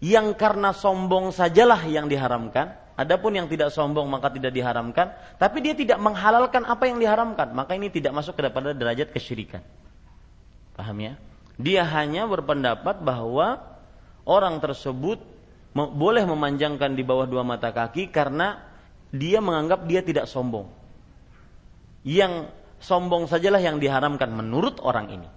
yang 0.06 0.38
karena 0.38 0.69
sombong 0.69 1.34
sajalah 1.34 1.82
yang 1.90 2.06
diharamkan, 2.06 2.77
adapun 2.94 3.34
yang 3.34 3.49
tidak 3.49 3.73
sombong 3.73 4.06
maka 4.06 4.30
tidak 4.30 4.53
diharamkan, 4.53 5.18
tapi 5.41 5.65
dia 5.65 5.73
tidak 5.73 5.98
menghalalkan 5.98 6.61
apa 6.61 6.86
yang 6.86 7.02
diharamkan, 7.02 7.49
maka 7.57 7.73
ini 7.73 7.90
tidak 7.90 8.14
masuk 8.14 8.38
kepada 8.38 8.77
derajat 8.77 9.10
kesyirikan. 9.10 9.65
Paham 10.77 11.02
ya? 11.02 11.18
Dia 11.57 11.82
hanya 11.90 12.30
berpendapat 12.30 13.02
bahwa 13.02 13.65
orang 14.30 14.61
tersebut 14.61 15.18
boleh 15.73 16.22
memanjangkan 16.22 16.94
di 16.94 17.02
bawah 17.02 17.26
dua 17.26 17.41
mata 17.41 17.73
kaki 17.73 18.14
karena 18.14 18.61
dia 19.10 19.41
menganggap 19.41 19.90
dia 19.90 20.06
tidak 20.06 20.30
sombong. 20.30 20.69
Yang 22.06 22.53
sombong 22.77 23.26
sajalah 23.26 23.57
yang 23.57 23.82
diharamkan 23.82 24.30
menurut 24.30 24.77
orang 24.86 25.10
ini. 25.10 25.27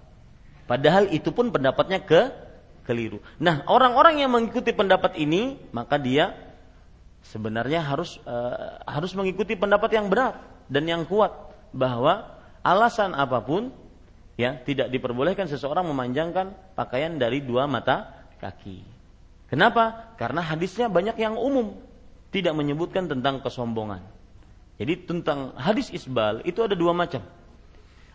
Padahal 0.69 1.09
itu 1.09 1.33
pun 1.33 1.49
pendapatnya 1.49 2.05
ke 2.05 2.29
keliru. 2.83 3.19
Nah, 3.41 3.63
orang-orang 3.67 4.21
yang 4.23 4.31
mengikuti 4.31 4.71
pendapat 4.75 5.17
ini, 5.19 5.59
maka 5.71 5.99
dia 5.99 6.35
sebenarnya 7.25 7.83
harus 7.83 8.17
uh, 8.23 8.79
harus 8.87 9.11
mengikuti 9.13 9.53
pendapat 9.59 9.91
yang 9.93 10.07
benar 10.07 10.39
dan 10.71 10.87
yang 10.87 11.03
kuat 11.03 11.31
bahwa 11.75 12.39
alasan 12.63 13.13
apa 13.13 13.43
pun 13.43 13.69
ya 14.39 14.55
tidak 14.63 14.87
diperbolehkan 14.89 15.51
seseorang 15.51 15.83
memanjangkan 15.87 16.55
pakaian 16.73 17.19
dari 17.19 17.43
dua 17.43 17.67
mata 17.67 18.25
kaki. 18.39 18.81
Kenapa? 19.49 20.13
Karena 20.15 20.45
hadisnya 20.45 20.87
banyak 20.87 21.17
yang 21.17 21.35
umum, 21.35 21.73
tidak 22.29 22.53
menyebutkan 22.53 23.09
tentang 23.09 23.41
kesombongan. 23.41 24.05
Jadi 24.79 24.93
tentang 25.03 25.57
hadis 25.59 25.91
isbal 25.91 26.45
itu 26.47 26.63
ada 26.63 26.77
dua 26.77 26.95
macam. 26.95 27.19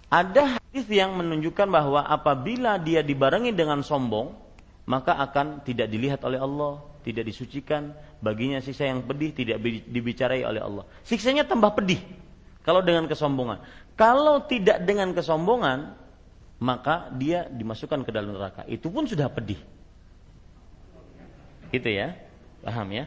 Ada 0.09 0.57
hadis 0.57 0.87
yang 0.89 1.19
menunjukkan 1.19 1.69
bahwa 1.69 2.07
apabila 2.07 2.79
dia 2.79 3.03
dibarengi 3.03 3.51
dengan 3.53 3.83
sombong, 3.83 4.44
maka 4.85 5.17
akan 5.17 5.65
tidak 5.65 5.89
dilihat 5.89 6.21
oleh 6.25 6.37
Allah, 6.37 6.81
tidak 7.05 7.25
disucikan, 7.29 7.97
baginya 8.21 8.61
sisa 8.61 8.89
yang 8.89 9.05
pedih 9.05 9.33
tidak 9.33 9.61
dibicarai 9.89 10.45
oleh 10.45 10.61
Allah. 10.61 10.85
Siksanya 11.05 11.49
tambah 11.49 11.73
pedih 11.73 12.01
kalau 12.65 12.81
dengan 12.81 13.05
kesombongan. 13.09 13.61
Kalau 13.95 14.43
tidak 14.49 14.83
dengan 14.83 15.13
kesombongan, 15.13 15.95
maka 16.59 17.13
dia 17.15 17.47
dimasukkan 17.47 18.03
ke 18.03 18.11
dalam 18.11 18.35
neraka. 18.35 18.65
Itu 18.67 18.89
pun 18.89 19.05
sudah 19.05 19.29
pedih. 19.29 19.61
Gitu 21.71 21.89
ya. 21.93 22.17
Paham 22.65 22.89
ya? 22.91 23.05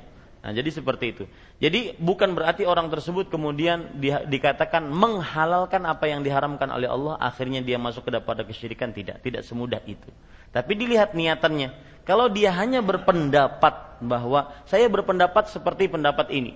Nah, 0.47 0.55
jadi 0.55 0.71
seperti 0.71 1.11
itu. 1.11 1.23
Jadi 1.59 1.99
bukan 1.99 2.31
berarti 2.31 2.63
orang 2.63 2.87
tersebut 2.87 3.27
kemudian 3.27 3.99
di, 3.99 4.15
dikatakan 4.15 4.87
menghalalkan 4.87 5.83
apa 5.83 6.07
yang 6.07 6.23
diharamkan 6.23 6.71
oleh 6.71 6.87
Allah, 6.87 7.19
akhirnya 7.19 7.59
dia 7.59 7.75
masuk 7.75 8.07
ke 8.07 8.15
kepada 8.15 8.47
kesyirikan 8.47 8.95
tidak, 8.95 9.19
tidak 9.19 9.43
semudah 9.43 9.83
itu. 9.83 10.07
Tapi 10.55 10.71
dilihat 10.79 11.11
niatannya. 11.19 11.99
Kalau 12.07 12.31
dia 12.31 12.55
hanya 12.55 12.79
berpendapat 12.79 13.99
bahwa 13.99 14.55
saya 14.63 14.87
berpendapat 14.87 15.51
seperti 15.51 15.91
pendapat 15.91 16.31
ini. 16.31 16.55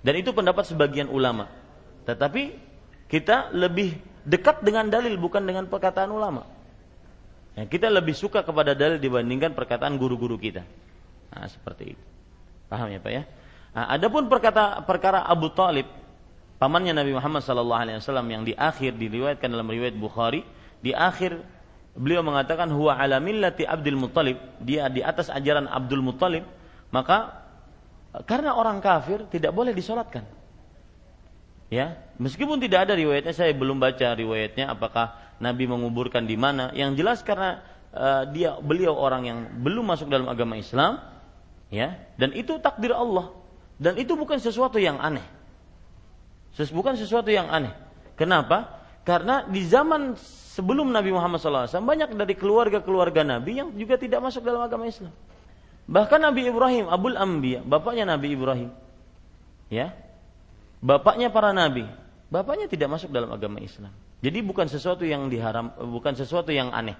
Dan 0.00 0.16
itu 0.16 0.32
pendapat 0.32 0.64
sebagian 0.64 1.12
ulama. 1.12 1.52
Tetapi 2.08 2.56
kita 3.04 3.52
lebih 3.52 4.00
dekat 4.24 4.64
dengan 4.64 4.88
dalil 4.88 5.12
bukan 5.20 5.44
dengan 5.44 5.68
perkataan 5.68 6.08
ulama. 6.08 6.48
Ya, 7.52 7.68
kita 7.68 7.92
lebih 7.92 8.16
suka 8.16 8.40
kepada 8.40 8.72
dalil 8.72 8.96
dibandingkan 8.96 9.52
perkataan 9.52 10.00
guru-guru 10.00 10.40
kita. 10.40 10.64
Nah, 11.36 11.44
seperti 11.52 11.92
itu. 11.92 12.09
Paham 12.70 12.86
ya 12.94 13.02
Pak 13.02 13.12
ya? 13.12 13.22
Nah, 13.74 13.86
adapun 13.90 14.30
perkata 14.30 14.78
perkara 14.86 15.26
Abu 15.26 15.50
Talib, 15.50 15.90
pamannya 16.62 16.94
Nabi 16.94 17.10
Muhammad 17.14 17.42
SAW 17.42 17.66
yang 18.30 18.46
di 18.46 18.54
akhir 18.54 18.94
diriwayatkan 18.94 19.50
dalam 19.50 19.66
riwayat 19.66 19.98
Bukhari, 19.98 20.46
di 20.78 20.94
akhir 20.94 21.42
beliau 21.98 22.22
mengatakan 22.22 22.70
huwa 22.70 22.94
ala 22.94 23.18
millati 23.18 23.66
Abdul 23.66 23.98
Muttalib, 23.98 24.38
dia 24.62 24.86
di 24.86 25.02
atas 25.02 25.26
ajaran 25.26 25.66
Abdul 25.66 26.02
Muttalib, 26.02 26.46
maka 26.94 27.42
karena 28.26 28.54
orang 28.54 28.78
kafir 28.78 29.26
tidak 29.30 29.50
boleh 29.54 29.74
disolatkan. 29.74 30.26
Ya, 31.70 32.02
meskipun 32.18 32.58
tidak 32.58 32.90
ada 32.90 32.98
riwayatnya, 32.98 33.30
saya 33.30 33.54
belum 33.54 33.78
baca 33.78 34.18
riwayatnya 34.18 34.74
apakah 34.74 35.14
Nabi 35.38 35.70
menguburkan 35.70 36.26
di 36.26 36.34
mana. 36.34 36.74
Yang 36.74 36.90
jelas 36.98 37.18
karena 37.22 37.62
uh, 37.94 38.26
dia 38.26 38.58
beliau 38.58 38.98
orang 38.98 39.22
yang 39.22 39.38
belum 39.62 39.86
masuk 39.86 40.10
dalam 40.10 40.26
agama 40.26 40.58
Islam, 40.58 40.98
ya. 41.70 41.96
Dan 42.20 42.36
itu 42.36 42.58
takdir 42.60 42.92
Allah. 42.92 43.32
Dan 43.80 43.96
itu 43.96 44.12
bukan 44.18 44.36
sesuatu 44.36 44.76
yang 44.76 45.00
aneh. 45.00 45.24
Bukan 46.60 46.98
sesuatu 47.00 47.32
yang 47.32 47.48
aneh. 47.48 47.72
Kenapa? 48.20 48.82
Karena 49.00 49.48
di 49.48 49.64
zaman 49.64 50.12
sebelum 50.52 50.92
Nabi 50.92 51.08
Muhammad 51.08 51.40
SAW 51.40 51.72
banyak 51.80 52.12
dari 52.12 52.36
keluarga-keluarga 52.36 53.24
Nabi 53.24 53.64
yang 53.64 53.72
juga 53.72 53.96
tidak 53.96 54.20
masuk 54.20 54.44
dalam 54.44 54.60
agama 54.60 54.84
Islam. 54.84 55.14
Bahkan 55.88 56.20
Nabi 56.20 56.52
Ibrahim, 56.52 56.86
Abul 56.92 57.16
Ambiya, 57.16 57.64
bapaknya 57.64 58.04
Nabi 58.14 58.36
Ibrahim, 58.36 58.70
ya, 59.72 59.90
bapaknya 60.84 61.32
para 61.32 61.50
nabi, 61.50 61.88
bapaknya 62.30 62.70
tidak 62.70 62.94
masuk 62.94 63.10
dalam 63.10 63.32
agama 63.32 63.58
Islam. 63.58 63.90
Jadi 64.20 64.38
bukan 64.44 64.68
sesuatu 64.68 65.02
yang 65.02 65.26
diharam, 65.32 65.72
bukan 65.90 66.12
sesuatu 66.14 66.52
yang 66.52 66.70
aneh. 66.70 66.94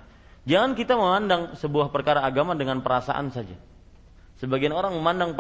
Jangan 0.49 0.73
kita 0.73 0.97
memandang 0.97 1.53
sebuah 1.55 1.93
perkara 1.93 2.25
agama 2.25 2.57
dengan 2.57 2.81
perasaan 2.81 3.29
saja. 3.29 3.55
Sebagian 4.41 4.73
orang 4.73 4.97
memandang 4.97 5.37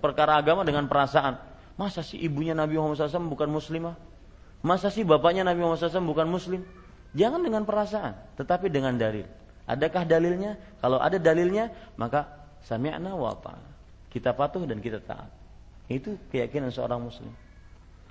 perkara 0.00 0.40
agama 0.40 0.64
dengan 0.64 0.88
perasaan. 0.88 1.36
Masa 1.76 2.00
sih 2.00 2.16
ibunya 2.16 2.56
Nabi 2.56 2.80
Muhammad 2.80 2.96
SAW 2.96 3.28
bukan 3.28 3.52
muslimah? 3.52 3.92
Masa 4.64 4.88
sih 4.88 5.04
bapaknya 5.04 5.44
Nabi 5.44 5.60
Muhammad 5.60 5.84
SAW 5.84 6.08
bukan 6.08 6.26
muslim? 6.32 6.64
Jangan 7.12 7.44
dengan 7.44 7.68
perasaan, 7.68 8.16
tetapi 8.40 8.72
dengan 8.72 8.96
dalil. 8.96 9.28
Adakah 9.68 10.08
dalilnya? 10.08 10.56
Kalau 10.80 10.96
ada 10.96 11.20
dalilnya, 11.20 11.68
maka 12.00 12.24
sami'na 12.64 13.12
wa 13.12 13.36
Kita 14.08 14.32
patuh 14.32 14.64
dan 14.64 14.80
kita 14.80 15.04
taat. 15.04 15.28
Itu 15.92 16.16
keyakinan 16.32 16.72
seorang 16.72 17.04
muslim. 17.04 17.32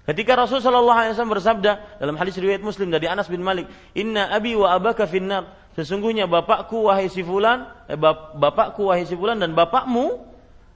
Ketika 0.02 0.34
Rasul 0.34 0.61
Shallallahu 0.61 0.98
Alaihi 0.98 1.14
Wasallam 1.14 1.34
bersabda 1.38 1.72
dalam 2.02 2.18
hadis 2.18 2.34
riwayat 2.41 2.65
Muslim 2.65 2.89
dari 2.89 3.06
Anas 3.06 3.30
bin 3.30 3.45
Malik, 3.45 3.69
Inna 3.93 4.34
abi 4.34 4.57
wa 4.57 4.73
abaka 4.73 5.06
finnar. 5.06 5.60
Sesungguhnya 5.72 6.27
bapakku 6.27 6.91
wahai 6.91 7.07
si 7.07 7.23
fulan, 7.23 7.64
eh, 7.88 7.95
bapakku 8.35 8.91
wahai 8.91 9.07
si 9.07 9.15
fulan 9.15 9.39
dan 9.39 9.56
bapakmu 9.56 10.19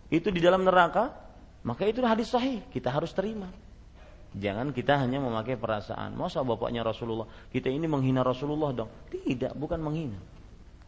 itu 0.08 0.32
di 0.32 0.40
dalam 0.40 0.64
neraka. 0.64 1.12
Maka 1.66 1.90
itu 1.90 2.00
hadis 2.06 2.30
sahih, 2.30 2.62
kita 2.70 2.94
harus 2.94 3.12
terima. 3.12 3.50
Jangan 4.36 4.76
kita 4.76 5.00
hanya 5.00 5.18
memakai 5.24 5.56
perasaan. 5.56 6.14
Masa 6.14 6.44
bapaknya 6.44 6.84
Rasulullah, 6.84 7.26
kita 7.50 7.72
ini 7.72 7.88
menghina 7.88 8.22
Rasulullah 8.22 8.76
dong? 8.76 8.92
Tidak, 9.10 9.56
bukan 9.56 9.80
menghina. 9.82 10.20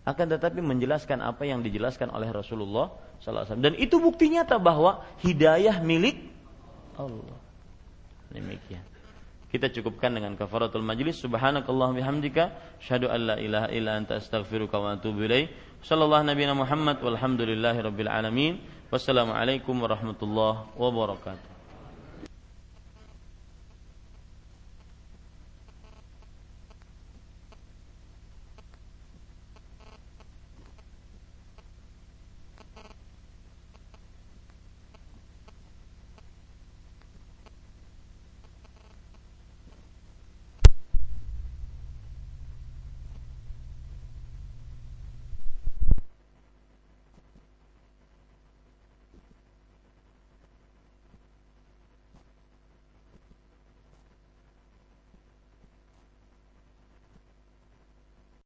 Akan 0.07 0.31
tetapi 0.31 0.63
menjelaskan 0.63 1.19
apa 1.19 1.43
yang 1.43 1.59
dijelaskan 1.59 2.11
oleh 2.15 2.31
Rasulullah 2.31 2.95
SAW. 3.19 3.59
Dan 3.59 3.75
itu 3.75 3.99
bukti 3.99 4.31
nyata 4.31 4.55
bahwa 4.55 5.03
hidayah 5.19 5.83
milik 5.83 6.15
Allah. 6.95 7.39
Demikian. 8.31 8.83
Kita 9.47 9.71
cukupkan 9.71 10.11
dengan 10.11 10.35
kafaratul 10.35 10.83
majlis. 10.83 11.23
Subhanakallah 11.23 11.95
bihamdika. 11.95 12.51
Syahadu 12.83 13.07
an 13.07 13.19
la 13.31 13.35
ilaha 13.39 13.67
illa 13.71 13.95
anta 13.95 14.19
astaghfiruka 14.19 14.75
wa 14.75 14.99
atubu 14.99 15.23
ilaih. 15.23 15.47
Sallallahu 15.79 16.27
nabiyana 16.27 16.51
Muhammad 16.51 16.99
walhamdulillahi 16.99 17.79
rabbil 17.79 18.11
alamin. 18.11 18.59
Wassalamualaikum 18.91 19.79
warahmatullahi 19.79 20.75
wabarakatuh. 20.75 21.46